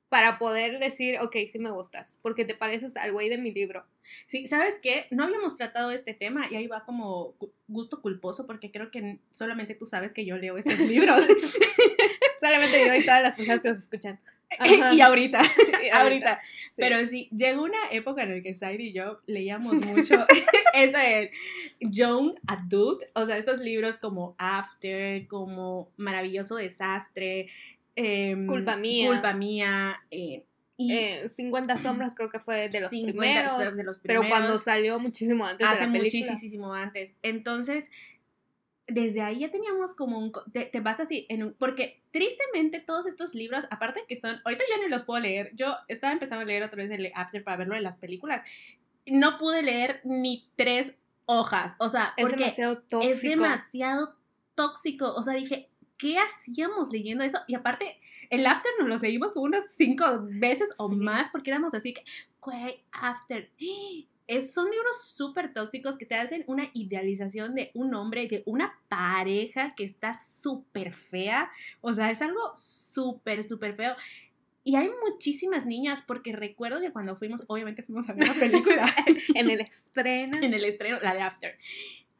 para 0.09 0.39
poder 0.39 0.79
decir, 0.79 1.17
ok, 1.21 1.35
sí 1.51 1.59
me 1.59 1.69
gustas, 1.71 2.17
porque 2.21 2.43
te 2.45 2.55
pareces 2.55 2.97
al 2.97 3.11
güey 3.11 3.29
de 3.29 3.37
mi 3.37 3.51
libro. 3.51 3.85
Sí, 4.25 4.47
¿sabes 4.47 4.79
qué? 4.81 5.05
No 5.11 5.23
habíamos 5.23 5.55
tratado 5.55 5.91
este 5.91 6.15
tema 6.15 6.47
y 6.49 6.55
ahí 6.55 6.65
va 6.67 6.83
como 6.83 7.35
gu- 7.37 7.51
gusto 7.67 8.01
culposo 8.01 8.47
porque 8.47 8.71
creo 8.71 8.89
que 8.89 9.19
solamente 9.29 9.75
tú 9.75 9.85
sabes 9.85 10.13
que 10.15 10.25
yo 10.25 10.37
leo 10.37 10.57
estos 10.57 10.79
libros. 10.79 11.23
Solamente 12.39 12.85
yo 12.87 12.93
y 12.95 13.03
todas 13.03 13.21
las 13.21 13.35
personas 13.35 13.61
que 13.61 13.69
nos 13.69 13.77
escuchan. 13.79 14.19
Ajá. 14.57 14.93
y 14.95 15.01
ahorita, 15.01 15.41
Y 15.85 15.89
ahorita. 15.89 16.39
sí. 16.41 16.49
Pero 16.77 17.05
sí, 17.05 17.27
llegó 17.35 17.63
una 17.63 17.77
época 17.91 18.23
en 18.23 18.35
la 18.37 18.41
que 18.41 18.53
Sadie 18.53 18.87
y 18.87 18.93
yo 18.93 19.19
leíamos 19.27 19.79
mucho 19.85 20.25
ese 20.73 21.31
Young 21.81 22.35
Adult, 22.47 23.03
o 23.13 23.25
sea, 23.25 23.37
estos 23.37 23.59
libros 23.59 23.97
como 23.97 24.35
After, 24.39 25.27
como 25.27 25.91
Maravilloso 25.97 26.55
Desastre, 26.55 27.47
em, 28.03 28.47
Culpa 28.47 28.75
Mía. 28.75 29.07
Culpa 29.07 29.33
Mía, 29.33 29.99
eh, 30.11 30.43
y 30.77 30.93
Eh, 30.93 31.27
50 31.29 31.77
sombras 31.77 32.15
creo 32.15 32.29
que 32.29 32.39
fue 32.39 32.69
de 32.69 32.79
los 32.79 32.89
50 32.89 33.19
primeros, 33.19 33.75
de 33.75 33.83
los 33.83 33.99
pero 33.99 34.21
cuando 34.21 34.37
primeros. 34.37 34.63
salió 34.63 34.97
muchísimo 34.99 35.45
antes 35.45 35.67
hace 35.67 35.81
de 35.81 35.87
la 35.87 35.93
película. 35.93 36.31
muchísimo 36.31 36.73
antes. 36.73 37.15
Entonces, 37.21 37.89
desde 38.87 39.21
ahí 39.21 39.39
ya 39.39 39.51
teníamos 39.51 39.93
como 39.93 40.17
un... 40.17 40.31
Te, 40.53 40.65
te 40.65 40.79
vas 40.79 40.99
así, 41.01 41.25
en 41.29 41.43
un, 41.43 41.53
porque 41.53 42.01
tristemente 42.11 42.79
todos 42.79 43.05
estos 43.07 43.35
libros, 43.35 43.65
aparte 43.69 44.03
que 44.07 44.15
son... 44.15 44.39
Ahorita 44.45 44.63
ya 44.69 44.81
no 44.81 44.87
los 44.87 45.03
puedo 45.03 45.19
leer. 45.19 45.51
Yo 45.53 45.75
estaba 45.89 46.13
empezando 46.13 46.43
a 46.43 46.45
leer 46.45 46.63
otra 46.63 46.81
vez 46.81 46.91
el 46.91 47.11
After 47.13 47.43
para 47.43 47.57
verlo 47.57 47.75
en 47.75 47.83
las 47.83 47.97
películas. 47.97 48.41
No 49.05 49.37
pude 49.37 49.61
leer 49.61 49.99
ni 50.05 50.47
tres 50.55 50.93
hojas. 51.25 51.75
O 51.79 51.89
sea, 51.89 52.13
Es 52.17 52.23
porque 52.23 52.37
demasiado 52.45 52.77
tóxico. 52.83 53.11
es 53.13 53.21
demasiado 53.21 54.15
tóxico. 54.55 55.13
O 55.13 55.21
sea, 55.21 55.33
dije, 55.33 55.69
¿qué 55.99 56.17
hacíamos 56.17 56.91
leyendo 56.91 57.23
eso? 57.23 57.37
Y 57.47 57.53
aparte, 57.53 57.99
el 58.31 58.47
After 58.47 58.71
nos 58.79 58.87
los 58.89 59.01
leímos 59.03 59.31
como 59.31 59.45
unas 59.45 59.71
cinco 59.75 60.05
veces 60.31 60.73
o 60.77 60.89
Sí. 60.89 60.95
más 60.95 61.29
porque 61.29 61.51
éramos 61.51 61.75
así 61.75 61.93
que, 61.93 62.03
güey, 62.41 62.83
After. 62.91 63.51
Es, 64.27 64.53
son 64.53 64.69
libros 64.69 65.03
súper 65.03 65.53
tóxicos 65.53 65.97
que 65.97 66.05
te 66.05 66.13
hacen 66.15 66.43
una 66.47 66.69
idealización 66.75 67.55
de 67.55 67.71
un 67.73 67.93
hombre, 67.95 68.27
de 68.27 68.43
una 68.45 68.79
pareja 68.87 69.73
que 69.75 69.83
está 69.83 70.13
súper 70.13 70.93
fea. 70.93 71.51
O 71.81 71.93
sea, 71.93 72.11
es 72.11 72.21
algo 72.21 72.39
súper, 72.53 73.43
súper 73.43 73.75
feo. 73.75 73.95
Y 74.63 74.75
hay 74.75 74.89
muchísimas 75.09 75.65
niñas, 75.65 76.03
porque 76.05 76.31
recuerdo 76.33 76.79
que 76.79 76.91
cuando 76.91 77.15
fuimos, 77.15 77.43
obviamente 77.47 77.81
fuimos 77.81 78.07
a 78.07 78.13
ver 78.13 78.27
la 78.27 78.33
película 78.35 78.85
en 79.35 79.49
el 79.49 79.59
estreno. 79.61 80.37
en 80.37 80.53
el 80.53 80.63
estreno, 80.63 80.99
la 81.01 81.15
de 81.15 81.21
After, 81.21 81.57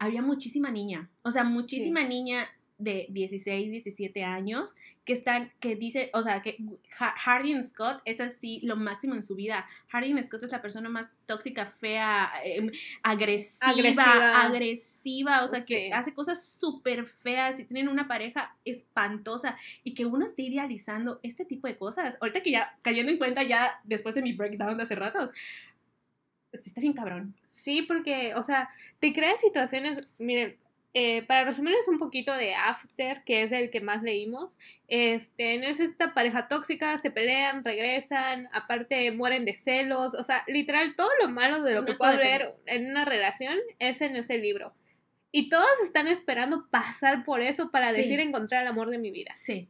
había 0.00 0.20
muchísima 0.22 0.70
niña, 0.72 1.10
o 1.22 1.30
sea, 1.30 1.44
muchísima 1.44 2.02
niña 2.02 2.48
de 2.80 3.06
16, 3.10 3.70
17 3.70 4.24
años 4.24 4.74
que 5.04 5.12
están, 5.12 5.52
que 5.60 5.76
dice, 5.76 6.10
o 6.14 6.22
sea, 6.22 6.40
que 6.42 6.56
Ha- 6.98 7.14
Hardin 7.16 7.62
Scott 7.64 8.00
es 8.04 8.20
así 8.20 8.60
lo 8.62 8.76
máximo 8.76 9.14
en 9.14 9.22
su 9.22 9.34
vida. 9.34 9.66
Hardin 9.88 10.22
Scott 10.22 10.44
es 10.44 10.52
la 10.52 10.62
persona 10.62 10.88
más 10.88 11.14
tóxica, 11.26 11.66
fea, 11.66 12.30
em, 12.44 12.70
agresiva, 13.02 13.70
Agresiva. 13.72 14.42
agresiva, 14.42 15.44
o 15.44 15.48
sea, 15.48 15.64
que 15.64 15.92
hace 15.92 16.14
cosas 16.14 16.44
súper 16.44 17.06
feas 17.06 17.60
y 17.60 17.64
tienen 17.64 17.88
una 17.88 18.08
pareja 18.08 18.56
espantosa 18.64 19.56
y 19.84 19.94
que 19.94 20.06
uno 20.06 20.24
esté 20.24 20.42
idealizando 20.42 21.20
este 21.22 21.44
tipo 21.44 21.66
de 21.66 21.76
cosas. 21.76 22.16
Ahorita 22.20 22.42
que 22.42 22.52
ya, 22.52 22.78
cayendo 22.82 23.12
en 23.12 23.18
cuenta 23.18 23.42
ya 23.42 23.80
después 23.84 24.14
de 24.14 24.22
mi 24.22 24.32
breakdown 24.32 24.76
de 24.76 24.82
hace 24.84 24.94
ratos, 24.94 25.32
sí 26.52 26.68
está 26.70 26.80
bien 26.80 26.92
cabrón. 26.94 27.34
Sí, 27.48 27.82
porque, 27.82 28.34
o 28.34 28.42
sea, 28.42 28.68
te 28.98 29.12
crea 29.12 29.36
situaciones, 29.36 30.08
miren, 30.18 30.56
eh, 30.92 31.22
para 31.22 31.44
resumirles 31.44 31.86
un 31.88 31.98
poquito 31.98 32.32
de 32.34 32.54
After, 32.54 33.22
que 33.24 33.42
es 33.44 33.52
el 33.52 33.70
que 33.70 33.80
más 33.80 34.02
leímos, 34.02 34.58
este, 34.88 35.56
no 35.58 35.66
es 35.66 35.78
esta 35.78 36.14
pareja 36.14 36.48
tóxica, 36.48 36.98
se 36.98 37.10
pelean, 37.12 37.64
regresan, 37.64 38.48
aparte 38.52 39.10
mueren 39.12 39.44
de 39.44 39.54
celos, 39.54 40.14
o 40.14 40.24
sea, 40.24 40.42
literal, 40.48 40.96
todo 40.96 41.10
lo 41.22 41.28
malo 41.28 41.62
de 41.62 41.74
lo 41.74 41.84
que 41.84 41.94
puede 41.94 42.16
codepende- 42.16 42.34
haber 42.34 42.54
en 42.66 42.90
una 42.90 43.04
relación 43.04 43.56
es 43.78 44.00
en 44.00 44.16
ese 44.16 44.38
libro. 44.38 44.74
Y 45.32 45.48
todos 45.48 45.68
están 45.84 46.08
esperando 46.08 46.66
pasar 46.70 47.24
por 47.24 47.40
eso 47.40 47.70
para 47.70 47.92
Sí. 47.92 48.02
decir 48.02 48.18
encontrar 48.18 48.62
el 48.62 48.68
amor 48.68 48.90
de 48.90 48.98
mi 48.98 49.12
vida. 49.12 49.30
Sí. 49.32 49.68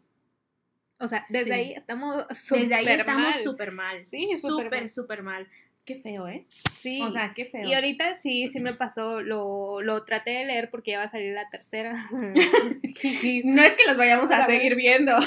O 0.98 1.06
sea, 1.08 1.22
desde 1.28 1.44
Sí. 1.44 1.50
ahí 1.52 1.72
estamos 1.72 2.26
Desde 2.28 2.74
ahí 2.74 2.84
súper 2.84 3.00
estamos 3.00 3.22
mal. 3.22 3.32
súper 3.34 3.72
mal. 3.72 4.04
Sí, 4.06 4.20
súper 4.20 4.38
súper, 4.64 4.80
mal. 4.80 4.88
súper 4.88 5.22
mal. 5.22 5.48
Qué 5.84 5.96
feo, 5.96 6.28
¿eh? 6.28 6.46
Sí. 6.70 7.00
O 7.02 7.10
sea, 7.10 7.32
qué 7.34 7.46
feo. 7.46 7.66
Y 7.66 7.74
ahorita 7.74 8.16
sí, 8.16 8.46
sí 8.48 8.60
me 8.60 8.74
pasó, 8.74 9.22
lo, 9.22 9.80
lo 9.82 10.04
traté 10.04 10.30
de 10.30 10.44
leer 10.44 10.70
porque 10.70 10.92
ya 10.92 10.98
va 10.98 11.04
a 11.04 11.08
salir 11.08 11.34
la 11.34 11.48
tercera. 11.50 11.94
no 12.12 13.62
es 13.62 13.72
que 13.74 13.86
los 13.86 13.96
vayamos 13.96 14.30
a 14.30 14.46
seguir 14.46 14.74
viendo. 14.76 15.16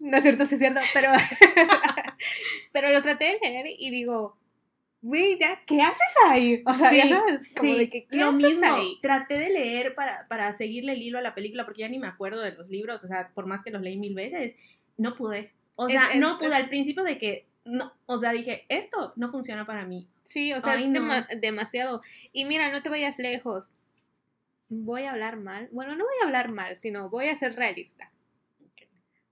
No 0.00 0.18
es 0.18 0.22
cierto, 0.22 0.44
sí 0.44 0.56
es 0.56 0.58
cierto, 0.60 0.80
pero, 0.92 1.08
pero 2.72 2.90
lo 2.90 3.00
traté 3.00 3.24
de 3.24 3.38
leer 3.48 3.66
y 3.78 3.90
digo, 3.90 4.36
güey, 5.00 5.38
ya, 5.38 5.62
¿qué 5.64 5.80
haces 5.80 6.06
ahí? 6.28 6.62
O 6.66 6.74
sea, 6.74 6.92
ya 6.92 7.08
sabes, 7.08 7.54
como 7.56 7.72
sí, 7.72 7.78
de 7.78 7.88
que, 7.88 8.04
¿qué 8.04 8.16
lo 8.18 8.26
haces 8.28 8.36
mismo. 8.38 8.66
ahí? 8.74 8.98
Traté 9.00 9.38
de 9.38 9.48
leer 9.48 9.94
para, 9.94 10.26
para 10.28 10.52
seguirle 10.52 10.92
el 10.92 11.00
hilo 11.00 11.18
a 11.18 11.22
la 11.22 11.34
película 11.34 11.64
porque 11.64 11.80
ya 11.82 11.88
ni 11.88 11.98
me 11.98 12.06
acuerdo 12.06 12.42
de 12.42 12.52
los 12.52 12.68
libros, 12.68 13.02
o 13.02 13.08
sea, 13.08 13.30
por 13.34 13.46
más 13.46 13.62
que 13.62 13.70
los 13.70 13.80
leí 13.80 13.96
mil 13.96 14.14
veces, 14.14 14.56
no 14.98 15.14
pude. 15.16 15.52
O 15.76 15.86
Es- 15.86 15.94
sea, 15.94 16.08
es- 16.12 16.20
no 16.20 16.36
pude 16.38 16.48
es- 16.48 16.54
al 16.54 16.68
principio 16.68 17.02
de 17.02 17.16
que, 17.16 17.46
no, 17.64 17.92
o 18.06 18.18
sea, 18.18 18.32
dije, 18.32 18.64
esto 18.68 19.12
no 19.16 19.30
funciona 19.30 19.64
para 19.66 19.84
mí. 19.86 20.06
Sí, 20.22 20.52
o 20.52 20.60
sea, 20.60 20.72
Ay, 20.74 20.84
es 20.84 20.90
no. 20.90 21.00
dema- 21.00 21.26
demasiado. 21.40 22.02
Y 22.32 22.44
mira, 22.44 22.70
no 22.72 22.82
te 22.82 22.88
vayas 22.88 23.18
lejos. 23.18 23.64
Voy 24.68 25.04
a 25.04 25.12
hablar 25.12 25.36
mal. 25.36 25.68
Bueno, 25.72 25.94
no 25.96 26.04
voy 26.04 26.14
a 26.22 26.26
hablar 26.26 26.50
mal, 26.50 26.76
sino 26.76 27.08
voy 27.10 27.28
a 27.28 27.36
ser 27.36 27.54
realista. 27.56 28.10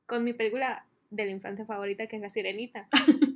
con 0.07 0.25
mi 0.25 0.33
película 0.35 0.85
de 1.11 1.25
la 1.25 1.31
infancia 1.31 1.65
favorita, 1.65 2.07
que 2.07 2.17
es 2.17 2.23
La 2.23 2.31
Sirenita. 2.31 2.89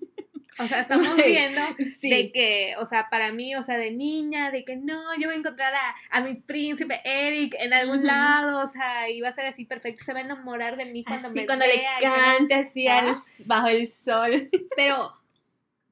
O 0.59 0.67
sea, 0.67 0.81
estamos 0.83 1.17
viendo 1.17 1.61
Sí. 1.79 2.09
de 2.11 2.33
que, 2.33 2.75
o 2.79 2.87
sea, 2.87 3.09
para 3.11 3.33
mí, 3.33 3.55
o 3.57 3.63
sea, 3.63 3.77
de 3.79 3.91
niña, 3.91 4.51
de 4.51 4.65
que 4.65 4.77
no, 4.77 5.15
yo 5.19 5.29
voy 5.29 5.35
a 5.35 5.39
encontrar 5.39 5.75
a, 5.75 5.95
a 6.11 6.21
mi 6.21 6.35
príncipe 6.35 7.01
Eric 7.05 7.55
en 7.59 7.73
algún 7.75 8.07
lado, 8.07 8.63
o 8.65 8.67
sea, 8.67 9.09
y 9.11 9.21
va 9.21 9.29
a 9.29 9.33
ser 9.33 9.47
así 9.47 9.65
perfecto, 9.65 10.05
se 10.05 10.13
va 10.13 10.21
a 10.21 10.23
enamorar 10.23 10.77
de 10.77 10.87
mí 10.87 11.05
cuando 11.05 11.29
Así 11.29 11.41
me 11.41 11.47
cuando 11.47 11.67
le 11.67 11.77
vea 11.77 11.97
cante 12.01 12.55
así 12.55 12.89
al- 12.89 13.15
bajo 13.45 13.69
el 13.69 13.87
sol. 13.87 14.49
Pero 14.77 15.13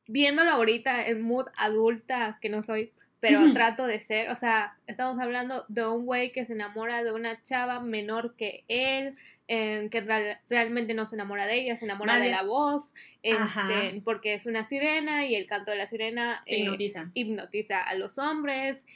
viéndolo 0.06 0.50
ahorita 0.50 1.06
en 1.06 1.22
mood 1.22 1.46
adulta, 1.56 2.38
que 2.40 2.48
no 2.48 2.62
soy, 2.62 2.92
pero 3.20 3.54
trato 3.54 3.86
de 3.86 4.00
ser, 4.00 4.28
o 4.28 4.36
sea, 4.36 4.76
estamos 4.86 5.18
hablando 5.18 5.64
de 5.68 5.86
un 5.86 6.04
güey 6.04 6.30
que 6.30 6.44
se 6.44 6.52
enamora 6.52 7.02
de 7.02 7.10
una 7.10 7.40
chava 7.40 7.80
menor 7.80 8.34
que 8.36 8.64
él, 8.68 9.16
eh, 9.48 9.88
que 9.90 10.00
real- 10.00 10.40
realmente 10.48 10.94
no 10.94 11.06
se 11.06 11.16
enamora 11.16 11.46
de 11.46 11.60
ella, 11.60 11.76
se 11.76 11.84
enamora 11.84 12.18
de 12.18 12.30
la 12.30 12.42
voz, 12.42 12.94
este, 13.22 14.00
porque 14.04 14.34
es 14.34 14.46
una 14.46 14.64
sirena 14.64 15.26
y 15.26 15.34
el 15.34 15.46
canto 15.46 15.70
de 15.70 15.76
la 15.78 15.86
sirena 15.86 16.42
eh, 16.46 16.60
hipnotiza. 16.60 17.10
hipnotiza 17.14 17.80
a 17.82 17.94
los 17.94 18.18
hombres. 18.18 18.86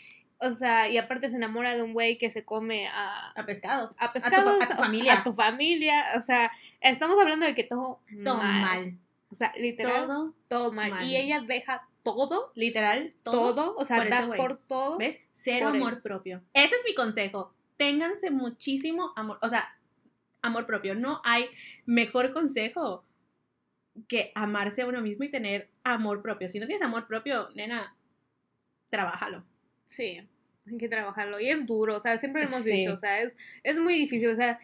O 0.41 0.53
sea, 0.53 0.89
y 0.89 0.97
aparte 0.99 1.29
se 1.29 1.37
enamora 1.37 1.75
de 1.75 1.83
un 1.83 1.93
güey 1.93 2.17
que 2.17 2.31
se 2.31 2.45
come 2.45 2.87
a, 2.87 3.31
A 3.33 3.45
pescados. 3.45 3.97
a 4.01 4.13
pescados, 4.13 4.55
A 4.55 4.59
tu, 4.59 4.63
a 4.65 4.69
tu 4.69 4.75
o- 4.75 4.85
familia. 4.85 5.13
A 5.15 5.25
tu 5.25 5.33
familia. 5.33 6.05
O 6.17 6.23
sea, 6.23 6.53
estamos 6.81 7.21
hablando 7.21 7.45
de 7.45 7.55
que 7.57 7.65
todo, 7.65 8.01
Todo 8.25 8.37
mal. 8.37 8.63
mal. 8.63 8.99
O 9.31 9.35
sea, 9.35 9.53
literal, 9.59 10.07
todo, 10.07 10.35
Todo 10.49 10.73
mal. 10.73 10.91
mal. 10.91 11.07
Y 11.07 11.17
ella 11.17 11.41
deja 11.47 11.87
todo, 12.05 12.53
Literal, 12.55 13.13
todo, 13.25 13.55
todo. 13.55 13.75
o 13.77 13.85
sea, 13.85 13.97
por 13.99 14.09
da 14.09 14.27
por 14.35 14.57
todo. 14.67 14.97
¿Ves? 14.97 15.21
Cero 15.33 15.67
Por 15.67 15.77
él. 15.77 15.83
amor 15.83 16.03
propio. 16.03 16.43
Ese 16.55 16.75
es 16.77 16.83
mi 16.87 16.95
consejo. 16.95 17.53
Ténganse 17.77 18.31
muchísimo 18.31 19.13
amor. 19.17 19.39
O 19.43 19.49
sea, 19.49 19.77
amor 20.49 20.67
propio. 20.67 20.95
No 20.95 21.21
hay 21.25 21.47
mejor 21.87 22.31
consejo 22.33 23.05
que 24.09 24.33
amarse 24.35 24.83
a 24.83 24.87
uno 24.87 25.01
mismo 25.01 25.25
y 25.25 25.31
tener 25.31 25.71
amor 25.85 26.23
propio. 26.23 26.49
Si 26.49 26.59
no 26.61 26.67
tienes 26.67 26.83
amor 26.83 27.07
propio, 27.07 27.49
nena, 27.55 27.97
trabájalo. 28.91 29.45
Sí, 29.87 30.21
hay 30.67 30.79
que 30.79 30.89
trabajarlo. 30.89 31.41
Y 31.41 31.49
es 31.51 31.67
duro, 31.67 31.97
o 31.97 32.01
sea, 32.01 32.19
siempre 32.19 32.43
lo 32.43 32.49
hemos 32.49 32.63
Sí. 32.63 32.79
dicho, 32.79 32.95
o 32.95 32.99
sea, 32.99 33.23
es, 33.23 33.37
es 33.63 33.77
muy 33.79 33.95
difícil, 33.95 34.29
o 34.29 34.37
sea, 34.37 34.61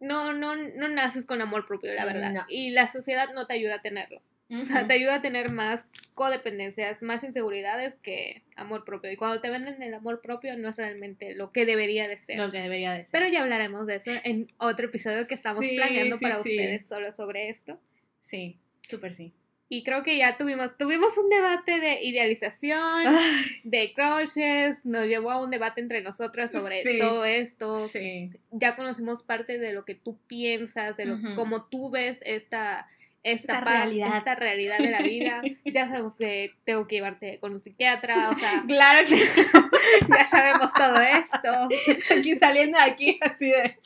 no, 0.00 0.32
no, 0.32 0.54
no 0.56 0.88
naces 0.88 1.26
con 1.26 1.40
amor 1.40 1.66
propio, 1.66 1.92
la 1.94 2.04
verdad. 2.04 2.32
No. 2.32 2.44
Y 2.48 2.70
la 2.70 2.86
sociedad 2.86 3.32
no 3.34 3.46
te 3.46 3.54
ayuda 3.54 3.76
a 3.76 3.82
tenerlo. 3.82 4.20
O 4.48 4.60
sea, 4.60 4.86
te 4.86 4.94
ayuda 4.94 5.16
a 5.16 5.22
tener 5.22 5.50
más 5.50 5.90
codependencias, 6.14 7.02
más 7.02 7.24
inseguridades 7.24 7.98
que 8.00 8.42
amor 8.54 8.84
propio. 8.84 9.10
Y 9.10 9.16
cuando 9.16 9.40
te 9.40 9.50
venden 9.50 9.82
el 9.82 9.92
amor 9.94 10.20
propio 10.20 10.56
no 10.56 10.68
es 10.68 10.76
realmente 10.76 11.34
lo 11.34 11.50
que 11.50 11.66
debería 11.66 12.06
de 12.06 12.16
ser. 12.16 12.38
Lo 12.38 12.50
que 12.50 12.58
debería 12.60 12.92
de 12.92 13.06
ser. 13.06 13.18
Pero 13.20 13.32
ya 13.32 13.42
hablaremos 13.42 13.86
de 13.86 13.96
eso 13.96 14.12
en 14.24 14.46
otro 14.58 14.86
episodio 14.86 15.26
que 15.26 15.34
estamos 15.34 15.64
Sí, 15.64 15.74
planeando 15.76 16.16
sí, 16.16 16.22
para 16.24 16.36
sí. 16.36 16.50
ustedes 16.50 16.86
solo 16.86 17.10
sobre 17.12 17.48
esto. 17.48 17.80
Sí, 18.20 18.58
súper 18.82 19.14
sí. 19.14 19.32
Y 19.68 19.82
creo 19.82 20.04
que 20.04 20.16
ya 20.16 20.36
tuvimos, 20.36 20.78
tuvimos 20.78 21.18
un 21.18 21.28
debate 21.28 21.80
de 21.80 22.00
idealización, 22.04 23.04
Ay, 23.04 23.44
de 23.64 23.92
crushes, 23.94 24.86
nos 24.86 25.06
llevó 25.06 25.32
a 25.32 25.42
un 25.42 25.50
debate 25.50 25.80
entre 25.80 26.02
nosotras 26.02 26.52
sobre 26.52 26.84
Sí. 26.84 27.00
todo 27.00 27.24
esto. 27.24 27.84
sí. 27.88 28.30
Ya 28.52 28.76
conocimos 28.76 29.24
parte 29.24 29.58
de 29.58 29.72
lo 29.72 29.84
que 29.84 29.96
tú 29.96 30.18
piensas, 30.28 30.96
de 30.96 31.06
lo, 31.06 31.14
Ujú. 31.14 31.34
cómo 31.34 31.64
tú 31.64 31.90
ves 31.90 32.20
esta, 32.24 32.86
esta, 33.26 33.54
Esta 33.54 33.60
realidad. 33.60 34.16
esta 34.18 34.34
realidad 34.36 34.78
de 34.78 34.90
la 34.90 35.00
vida. 35.00 35.42
ya 35.64 35.88
sabemos 35.88 36.14
que 36.14 36.52
tengo 36.64 36.86
que 36.86 36.94
llevarte 36.96 37.38
con 37.40 37.52
un 37.52 37.58
psiquiatra, 37.60 38.30
o 38.30 38.38
sea, 38.38 38.62
Claro 38.68 39.04
que 39.06 39.16
ya 40.16 40.24
sabemos 40.24 40.72
todo 40.72 41.00
esto. 41.00 41.68
aquí 42.16 42.36
saliendo 42.38 42.78
de 42.78 42.84
aquí 42.84 43.18
así 43.20 43.50
de 43.50 43.76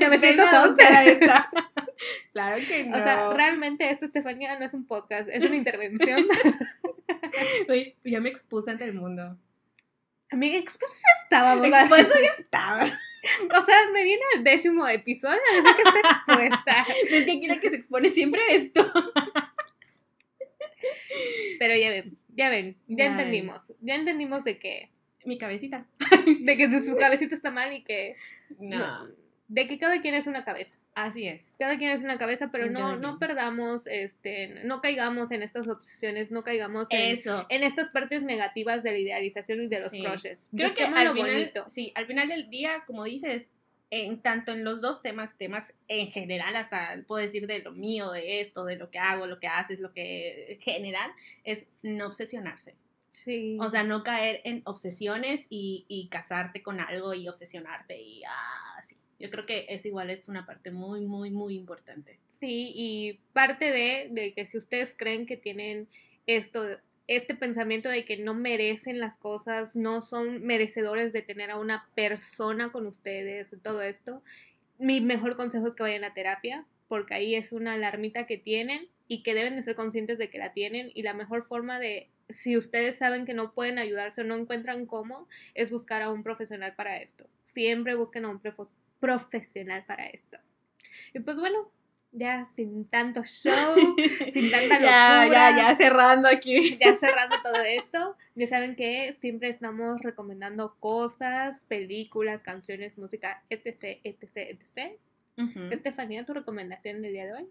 911. 0.00 0.76
Venga, 0.82 1.04
esta. 1.04 1.50
Claro 2.32 2.56
que 2.66 2.84
no. 2.84 2.96
O 2.96 3.00
sea, 3.00 3.30
realmente 3.30 3.90
esto, 3.90 4.06
Estefanía, 4.06 4.58
no 4.58 4.64
es 4.64 4.72
un 4.72 4.86
podcast, 4.86 5.28
es 5.30 5.44
una 5.44 5.56
intervención. 5.56 6.26
Oye, 7.68 7.96
ya 8.02 8.20
me 8.20 8.30
expuse 8.30 8.70
ante 8.70 8.84
el 8.84 8.94
mundo. 8.94 9.36
Amiga, 10.30 10.58
expuesta 10.58 10.96
ya 10.96 11.22
estábamos. 11.22 11.62
¿verdad? 11.62 11.80
Expuesto 11.82 12.14
ya 12.18 12.42
estaba. 12.42 12.84
O 13.58 13.64
sea, 13.64 13.76
me 13.92 14.02
viene 14.04 14.22
el 14.36 14.44
décimo 14.44 14.86
episodio, 14.88 15.40
así 15.60 15.74
que 15.76 15.82
está 15.82 16.00
expuesta. 16.00 16.86
Es 17.16 17.24
que 17.24 17.32
aquí 17.32 17.46
la 17.46 17.60
que 17.60 17.70
se 17.70 17.76
expone 17.76 18.08
siempre 18.10 18.40
esto. 18.50 18.90
Pero 21.58 21.74
ya 21.76 21.90
ven, 21.90 22.18
ya 22.34 22.48
ven, 22.50 22.76
ya, 22.86 22.96
Ya 22.96 23.04
ven. 23.04 23.12
entendimos. 23.18 23.72
Ya 23.80 23.94
entendimos 23.94 24.44
de 24.44 24.58
que, 24.58 24.90
Mi 25.24 25.38
cabecita. 25.38 25.86
de 26.40 26.56
que 26.56 26.80
su 26.80 26.96
cabecita 26.96 27.34
está 27.34 27.50
mal 27.50 27.72
y 27.72 27.82
que. 27.82 28.16
No. 28.58 28.78
no, 28.78 29.08
de 29.48 29.66
que 29.66 29.78
cada 29.78 30.00
quien 30.00 30.14
es 30.14 30.26
una 30.26 30.44
cabeza. 30.44 30.76
Así 30.96 31.28
es. 31.28 31.54
Cada 31.58 31.76
quien 31.76 31.90
es 31.90 32.00
una 32.02 32.16
cabeza, 32.16 32.48
pero 32.50 32.70
no, 32.70 32.96
no 32.96 33.18
perdamos, 33.18 33.86
este, 33.86 34.48
no 34.64 34.80
caigamos 34.80 35.30
en 35.30 35.42
estas 35.42 35.68
obsesiones, 35.68 36.30
no 36.30 36.42
caigamos 36.42 36.88
en, 36.90 37.10
Eso. 37.12 37.44
en 37.50 37.62
estas 37.64 37.90
partes 37.90 38.22
negativas 38.22 38.82
de 38.82 38.92
la 38.92 38.98
idealización 38.98 39.62
y 39.62 39.66
de 39.68 39.78
los 39.78 39.90
Sí. 39.90 40.02
crushes. 40.02 40.48
Creo 40.56 40.74
que 40.74 40.84
al 40.84 40.94
final, 40.94 41.14
bonito. 41.14 41.64
sí, 41.68 41.92
al 41.96 42.06
final 42.06 42.28
del 42.28 42.48
día, 42.48 42.80
como 42.86 43.04
dices, 43.04 43.50
en 43.90 44.22
tanto 44.22 44.52
en 44.52 44.64
los 44.64 44.80
dos 44.80 45.02
temas, 45.02 45.36
temas 45.36 45.74
en 45.88 46.10
general, 46.10 46.56
hasta 46.56 46.96
puedo 47.06 47.20
decir 47.20 47.46
de 47.46 47.58
lo 47.58 47.72
mío, 47.72 48.10
de 48.12 48.40
esto, 48.40 48.64
de 48.64 48.76
lo 48.76 48.90
que 48.90 48.98
hago, 48.98 49.26
lo 49.26 49.38
que 49.38 49.48
haces, 49.48 49.80
lo 49.80 49.92
que 49.92 50.52
en 50.54 50.60
general, 50.62 51.10
es 51.44 51.68
no 51.82 52.06
obsesionarse. 52.06 52.74
Sí. 53.10 53.58
O 53.60 53.68
sea, 53.68 53.82
no 53.82 54.02
caer 54.02 54.40
en 54.44 54.62
obsesiones 54.64 55.46
y, 55.50 55.84
y 55.88 56.08
casarte 56.08 56.62
con 56.62 56.80
algo 56.80 57.12
y 57.12 57.28
obsesionarte 57.28 58.00
y 58.00 58.22
ah, 58.24 58.80
sí. 58.82 58.96
Yo 59.18 59.30
creo 59.30 59.46
que 59.46 59.66
es 59.68 59.86
igual, 59.86 60.10
es 60.10 60.28
una 60.28 60.44
parte 60.46 60.70
muy, 60.70 61.06
muy, 61.06 61.30
muy 61.30 61.54
importante. 61.54 62.18
Sí, 62.26 62.72
y 62.74 63.20
parte 63.32 63.70
de, 63.70 64.08
de 64.10 64.34
que 64.34 64.44
si 64.46 64.58
ustedes 64.58 64.94
creen 64.96 65.26
que 65.26 65.36
tienen 65.36 65.88
esto, 66.26 66.64
este 67.06 67.34
pensamiento 67.34 67.88
de 67.88 68.04
que 68.04 68.16
no 68.16 68.34
merecen 68.34 68.98
las 68.98 69.16
cosas, 69.18 69.76
no 69.76 70.02
son 70.02 70.42
merecedores 70.42 71.12
de 71.12 71.22
tener 71.22 71.50
a 71.50 71.58
una 71.58 71.88
persona 71.94 72.72
con 72.72 72.86
ustedes, 72.86 73.54
todo 73.62 73.82
esto, 73.82 74.22
mi 74.78 75.00
mejor 75.00 75.36
consejo 75.36 75.66
es 75.66 75.74
que 75.74 75.82
vayan 75.82 76.04
a 76.04 76.14
terapia, 76.14 76.66
porque 76.88 77.14
ahí 77.14 77.34
es 77.34 77.52
una 77.52 77.74
alarmita 77.74 78.26
que 78.26 78.38
tienen 78.38 78.88
y 79.08 79.22
que 79.22 79.34
deben 79.34 79.56
de 79.56 79.62
ser 79.62 79.76
conscientes 79.76 80.18
de 80.18 80.30
que 80.30 80.38
la 80.38 80.52
tienen 80.52 80.90
y 80.94 81.02
la 81.02 81.14
mejor 81.14 81.44
forma 81.44 81.78
de, 81.78 82.08
si 82.28 82.56
ustedes 82.56 82.96
saben 82.98 83.24
que 83.24 83.34
no 83.34 83.52
pueden 83.52 83.78
ayudarse 83.78 84.22
o 84.22 84.24
no 84.24 84.36
encuentran 84.36 84.86
cómo, 84.86 85.28
es 85.54 85.70
buscar 85.70 86.02
a 86.02 86.10
un 86.10 86.22
profesional 86.22 86.74
para 86.74 87.00
esto. 87.00 87.28
Siempre 87.40 87.94
busquen 87.94 88.24
a 88.24 88.28
un 88.28 88.40
profesional 89.00 89.84
para 89.86 90.06
esto. 90.06 90.38
Y 91.14 91.20
pues 91.20 91.36
bueno, 91.36 91.70
ya 92.12 92.44
sin 92.44 92.86
tanto 92.86 93.22
show, 93.24 93.74
sin 94.32 94.50
tanta 94.50 94.80
ya, 94.80 95.22
locura. 95.22 95.50
ya, 95.50 95.56
ya 95.56 95.74
cerrando 95.74 96.28
aquí. 96.28 96.78
Ya 96.80 96.94
cerrando 96.94 97.36
todo 97.42 97.62
esto, 97.62 98.16
ya 98.34 98.46
saben 98.46 98.74
que 98.76 99.12
siempre 99.12 99.48
estamos 99.48 100.00
recomendando 100.02 100.76
cosas, 100.80 101.64
películas, 101.68 102.42
canciones, 102.42 102.98
música, 102.98 103.42
etc, 103.50 104.00
etc, 104.04 104.36
etc. 104.36 104.98
Ujú. 105.36 105.60
Estefanía, 105.70 106.24
¿tu 106.24 106.32
recomendación 106.32 107.02
del 107.02 107.12
día 107.12 107.26
de 107.26 107.32
hoy? 107.34 107.46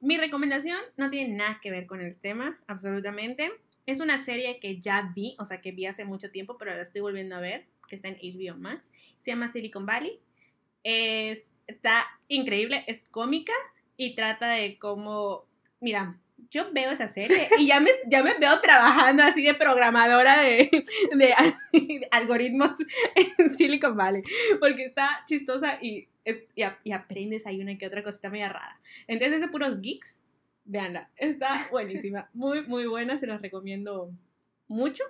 Mi 0.00 0.16
recomendación 0.16 0.78
no 0.96 1.10
tiene 1.10 1.34
nada 1.36 1.58
que 1.62 1.70
ver 1.70 1.86
con 1.86 2.00
el 2.00 2.16
tema, 2.16 2.58
absolutamente. 2.66 3.50
Es 3.84 4.00
una 4.00 4.16
serie 4.16 4.58
que 4.60 4.78
ya 4.78 5.12
vi, 5.14 5.36
o 5.38 5.44
sea, 5.44 5.60
que 5.60 5.72
vi 5.72 5.84
hace 5.84 6.06
mucho 6.06 6.30
tiempo, 6.30 6.56
pero 6.56 6.74
la 6.74 6.80
estoy 6.80 7.02
volviendo 7.02 7.36
a 7.36 7.40
ver, 7.40 7.66
que 7.86 7.96
está 7.96 8.08
en 8.08 8.16
HBO 8.16 8.56
Max. 8.56 8.92
Se 9.18 9.30
llama 9.30 9.48
Silicon 9.48 9.84
Valley. 9.84 10.20
Es, 10.82 11.50
está 11.66 12.06
increíble, 12.28 12.84
es 12.86 13.04
cómica 13.10 13.52
y 13.96 14.14
trata 14.14 14.48
de 14.50 14.78
cómo, 14.78 15.44
mira, 15.80 16.18
yo 16.50 16.72
veo 16.72 16.90
esa 16.90 17.06
serie 17.06 17.48
y 17.58 17.66
ya 17.66 17.80
me, 17.80 17.90
ya 18.10 18.22
me 18.22 18.34
veo 18.38 18.60
trabajando 18.60 19.22
así 19.22 19.42
de 19.42 19.54
programadora 19.54 20.40
de, 20.40 20.70
de, 21.14 21.34
de 21.72 22.08
algoritmos 22.10 22.72
en 23.38 23.50
Silicon 23.50 23.96
Valley, 23.96 24.22
porque 24.58 24.84
está 24.86 25.22
chistosa 25.26 25.78
y, 25.82 26.08
es, 26.24 26.42
y, 26.54 26.62
a- 26.62 26.78
y 26.82 26.92
aprendes 26.92 27.46
ahí 27.46 27.60
una 27.60 27.76
que 27.76 27.86
otra 27.86 28.02
cosita 28.02 28.30
media 28.30 28.48
rara. 28.48 28.80
Entonces 29.06 29.36
es 29.36 29.40
de 29.42 29.48
puros 29.48 29.80
geeks, 29.80 30.22
veanla, 30.64 31.10
está 31.16 31.68
buenísima, 31.70 32.30
muy, 32.32 32.62
muy 32.66 32.86
buena, 32.86 33.16
se 33.18 33.26
las 33.26 33.42
recomiendo 33.42 34.10
mucho. 34.66 35.04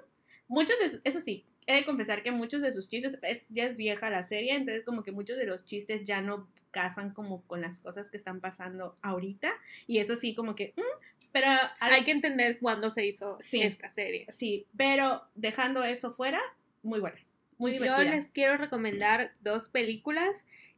Muchos 0.49 0.77
de 0.81 1.01
eso 1.05 1.21
sí, 1.21 1.45
he 1.67 1.75
de 1.75 1.85
confesar 1.85 2.23
que 2.23 2.31
muchos 2.33 2.63
de 2.63 2.73
sus 2.73 2.89
chistes, 2.89 3.19
es- 3.23 3.47
ya 3.51 3.65
es 3.65 3.77
vieja 3.77 4.11
la 4.11 4.23
serie, 4.23 4.55
entonces 4.55 4.85
como 4.85 5.03
que 5.03 5.13
muchos 5.13 5.37
de 5.39 5.47
los 5.47 5.65
chistes 5.65 6.05
ya 6.05 6.21
no 6.21 6.49
casan 6.71 7.13
como 7.13 7.43
con 7.47 7.61
las 7.61 7.81
cosas 7.81 8.11
que 8.11 8.17
están 8.17 8.41
pasando 8.41 8.95
ahorita, 9.03 9.53
y 9.87 9.99
eso 9.99 10.15
sí 10.17 10.35
como 10.35 10.55
que, 10.55 10.73
mm, 10.77 11.27
pero 11.33 11.49
al- 11.81 11.93
Hay 11.93 12.05
que 12.05 12.13
entender 12.13 12.59
cuándo 12.61 12.91
se 12.91 13.07
hizo 13.07 13.37
Sí. 13.41 13.63
esta 13.63 13.91
serie. 13.91 14.27
sí, 14.29 14.67
pero 14.77 15.23
dejando 15.35 15.83
eso 15.85 16.11
fuera, 16.13 16.41
muy 16.83 17.01
buena, 17.01 17.19
muy 17.59 17.77
Yo 17.79 17.99
les 18.03 18.29
quiero 18.29 18.57
recomendar 18.57 19.33
dos 19.41 19.69
películas 19.69 20.31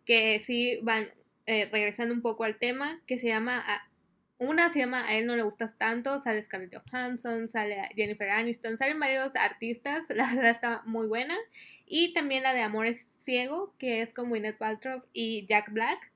que 0.05 0.41
sí 0.41 0.79
van 0.83 1.09
eh, 1.47 1.69
regresando 1.73 2.15
un 2.15 2.23
poco 2.23 2.45
al 2.45 2.57
tema, 2.57 3.01
que 3.07 3.19
se 3.19 3.27
llama... 3.27 3.65
una 4.43 4.69
se 4.69 4.81
llama 4.81 5.07
A 5.07 5.15
él 5.15 5.27
no 5.27 5.37
le 5.37 5.43
gustas 5.43 5.79
tanto, 5.79 6.19
sale 6.19 6.43
Scarlett 6.43 6.75
Johansson, 6.75 7.49
sale 7.49 7.89
Jennifer 7.95 8.29
Aniston, 8.31 8.77
salen 8.77 9.01
varios 9.01 9.37
artistas, 9.37 10.07
la 10.15 10.33
verdad 10.35 10.51
está 10.51 10.83
muy 10.85 11.07
buena. 11.07 11.37
Y 11.87 12.15
también 12.15 12.43
la 12.43 12.55
de 12.55 12.63
Amores 12.63 13.01
Ciego, 13.19 13.75
que 13.79 14.01
es 14.01 14.13
con 14.13 14.31
Gwyneth 14.31 14.59
Paltrow 14.59 15.03
y 15.13 15.45
Jack 15.47 15.73
Black, 15.73 16.11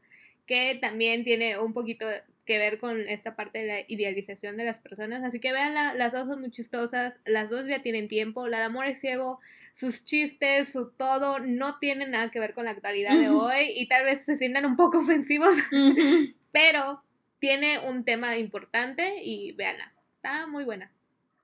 que 0.47 0.79
también 0.81 1.25
tiene 1.25 1.59
un 1.59 1.73
poquito 1.73 2.07
que 2.47 2.59
ver 2.59 2.79
con 2.79 3.01
esta 3.09 3.37
parte 3.37 3.59
de 3.59 3.67
la 3.67 3.81
idealización 3.89 4.57
de 4.57 4.65
las 4.65 4.79
personas. 4.79 5.23
Así 5.25 5.41
que 5.41 5.53
vean, 5.53 5.75
las 5.75 6.13
dos 6.13 6.29
son 6.29 6.41
muy 6.41 6.51
chistosas, 6.51 7.21
las 7.27 7.51
dos 7.51 7.67
ya 7.67 7.83
tienen 7.83 8.09
tiempo, 8.09 8.47
la 8.47 8.59
de 8.59 8.65
Amor 8.65 8.87
es 8.87 9.01
Ciego, 9.01 9.41
sus 9.73 10.07
chistes, 10.07 10.73
su 10.73 10.91
todo, 10.93 11.41
no 11.41 11.79
tienen 11.79 12.13
nada 12.13 12.31
que 12.31 12.41
ver 12.41 12.55
con 12.55 12.65
la 12.65 12.71
actualidad 12.71 13.19
de 13.19 13.29
hoy 13.29 13.73
y 13.77 13.89
tal 13.89 14.05
vez 14.05 14.25
se 14.25 14.37
sientan 14.37 14.65
un 14.65 14.77
poco 14.77 15.01
ofensivos, 15.01 15.55
pero 16.53 17.03
tiene 17.47 17.79
un 17.79 18.03
tema 18.03 18.37
importante 18.39 19.23
y 19.23 19.53
véanla, 19.53 19.93
está 20.17 20.49
muy 20.49 20.65
buena. 20.65 20.91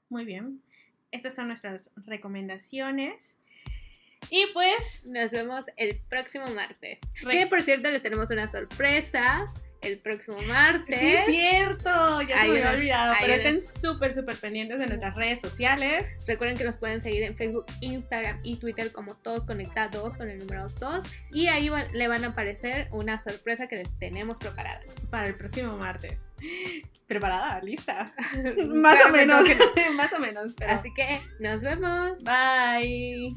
Muy 0.09 0.25
bien, 0.25 0.61
estas 1.13 1.37
son 1.37 1.47
nuestras 1.47 1.93
recomendaciones. 1.95 3.39
Y 4.29 4.47
pues 4.53 5.07
nos 5.07 5.31
vemos 5.31 5.67
el 5.77 6.01
próximo 6.09 6.45
martes. 6.57 6.99
que 7.31 7.47
por 7.47 7.63
cierto 7.63 7.89
les 7.93 8.03
tenemos 8.03 8.31
una 8.31 8.49
sorpresa 8.51 9.47
el 9.83 9.99
próximo 9.99 10.39
martes. 10.49 10.99
Sí, 10.99 11.13
es 11.13 11.27
cierto, 11.27 12.23
ya 12.23 12.43
se 12.43 12.49
me 12.49 12.63
había 12.63 12.71
olvidado. 12.71 13.15
Pero 13.21 13.35
estén 13.35 13.61
súper, 13.61 14.13
súper 14.15 14.37
pendientes 14.37 14.79
de 14.79 14.87
nuestras 14.87 15.17
redes 15.17 15.41
sociales. 15.41 16.23
Recuerden 16.27 16.57
que 16.57 16.65
nos 16.65 16.77
pueden 16.77 17.03
seguir 17.03 17.23
en 17.25 17.37
Facebook, 17.37 17.67
Instagram 17.81 18.41
y 18.43 18.57
Twitter 18.57 18.93
como 18.93 19.15
Todos 19.15 19.45
Conectados 19.47 20.17
con 20.17 20.29
el 20.29 20.39
número 20.39 20.69
2. 20.69 21.05
Y 21.33 21.49
ahí 21.49 21.71
le 21.93 22.09
van 22.09 22.25
a 22.25 22.29
aparecer 22.29 22.89
una 22.93 23.21
sorpresa 23.21 23.67
que 23.67 23.77
les 23.77 23.99
tenemos 23.99 24.39
preparada. 24.39 24.81
Para 25.11 25.27
el 25.27 25.35
próximo 25.35 25.77
martes. 25.77 26.29
¿Preparada? 27.07 27.61
¿Lista? 27.61 28.13
Más 28.69 29.05
o 29.07 29.11
menos. 29.11 29.45
Más 29.95 30.13
o 30.13 30.19
menos. 30.19 30.55
Así 30.67 30.93
que 30.95 31.19
nos 31.41 31.63
vemos. 31.63 32.23
Bye. 32.25 33.35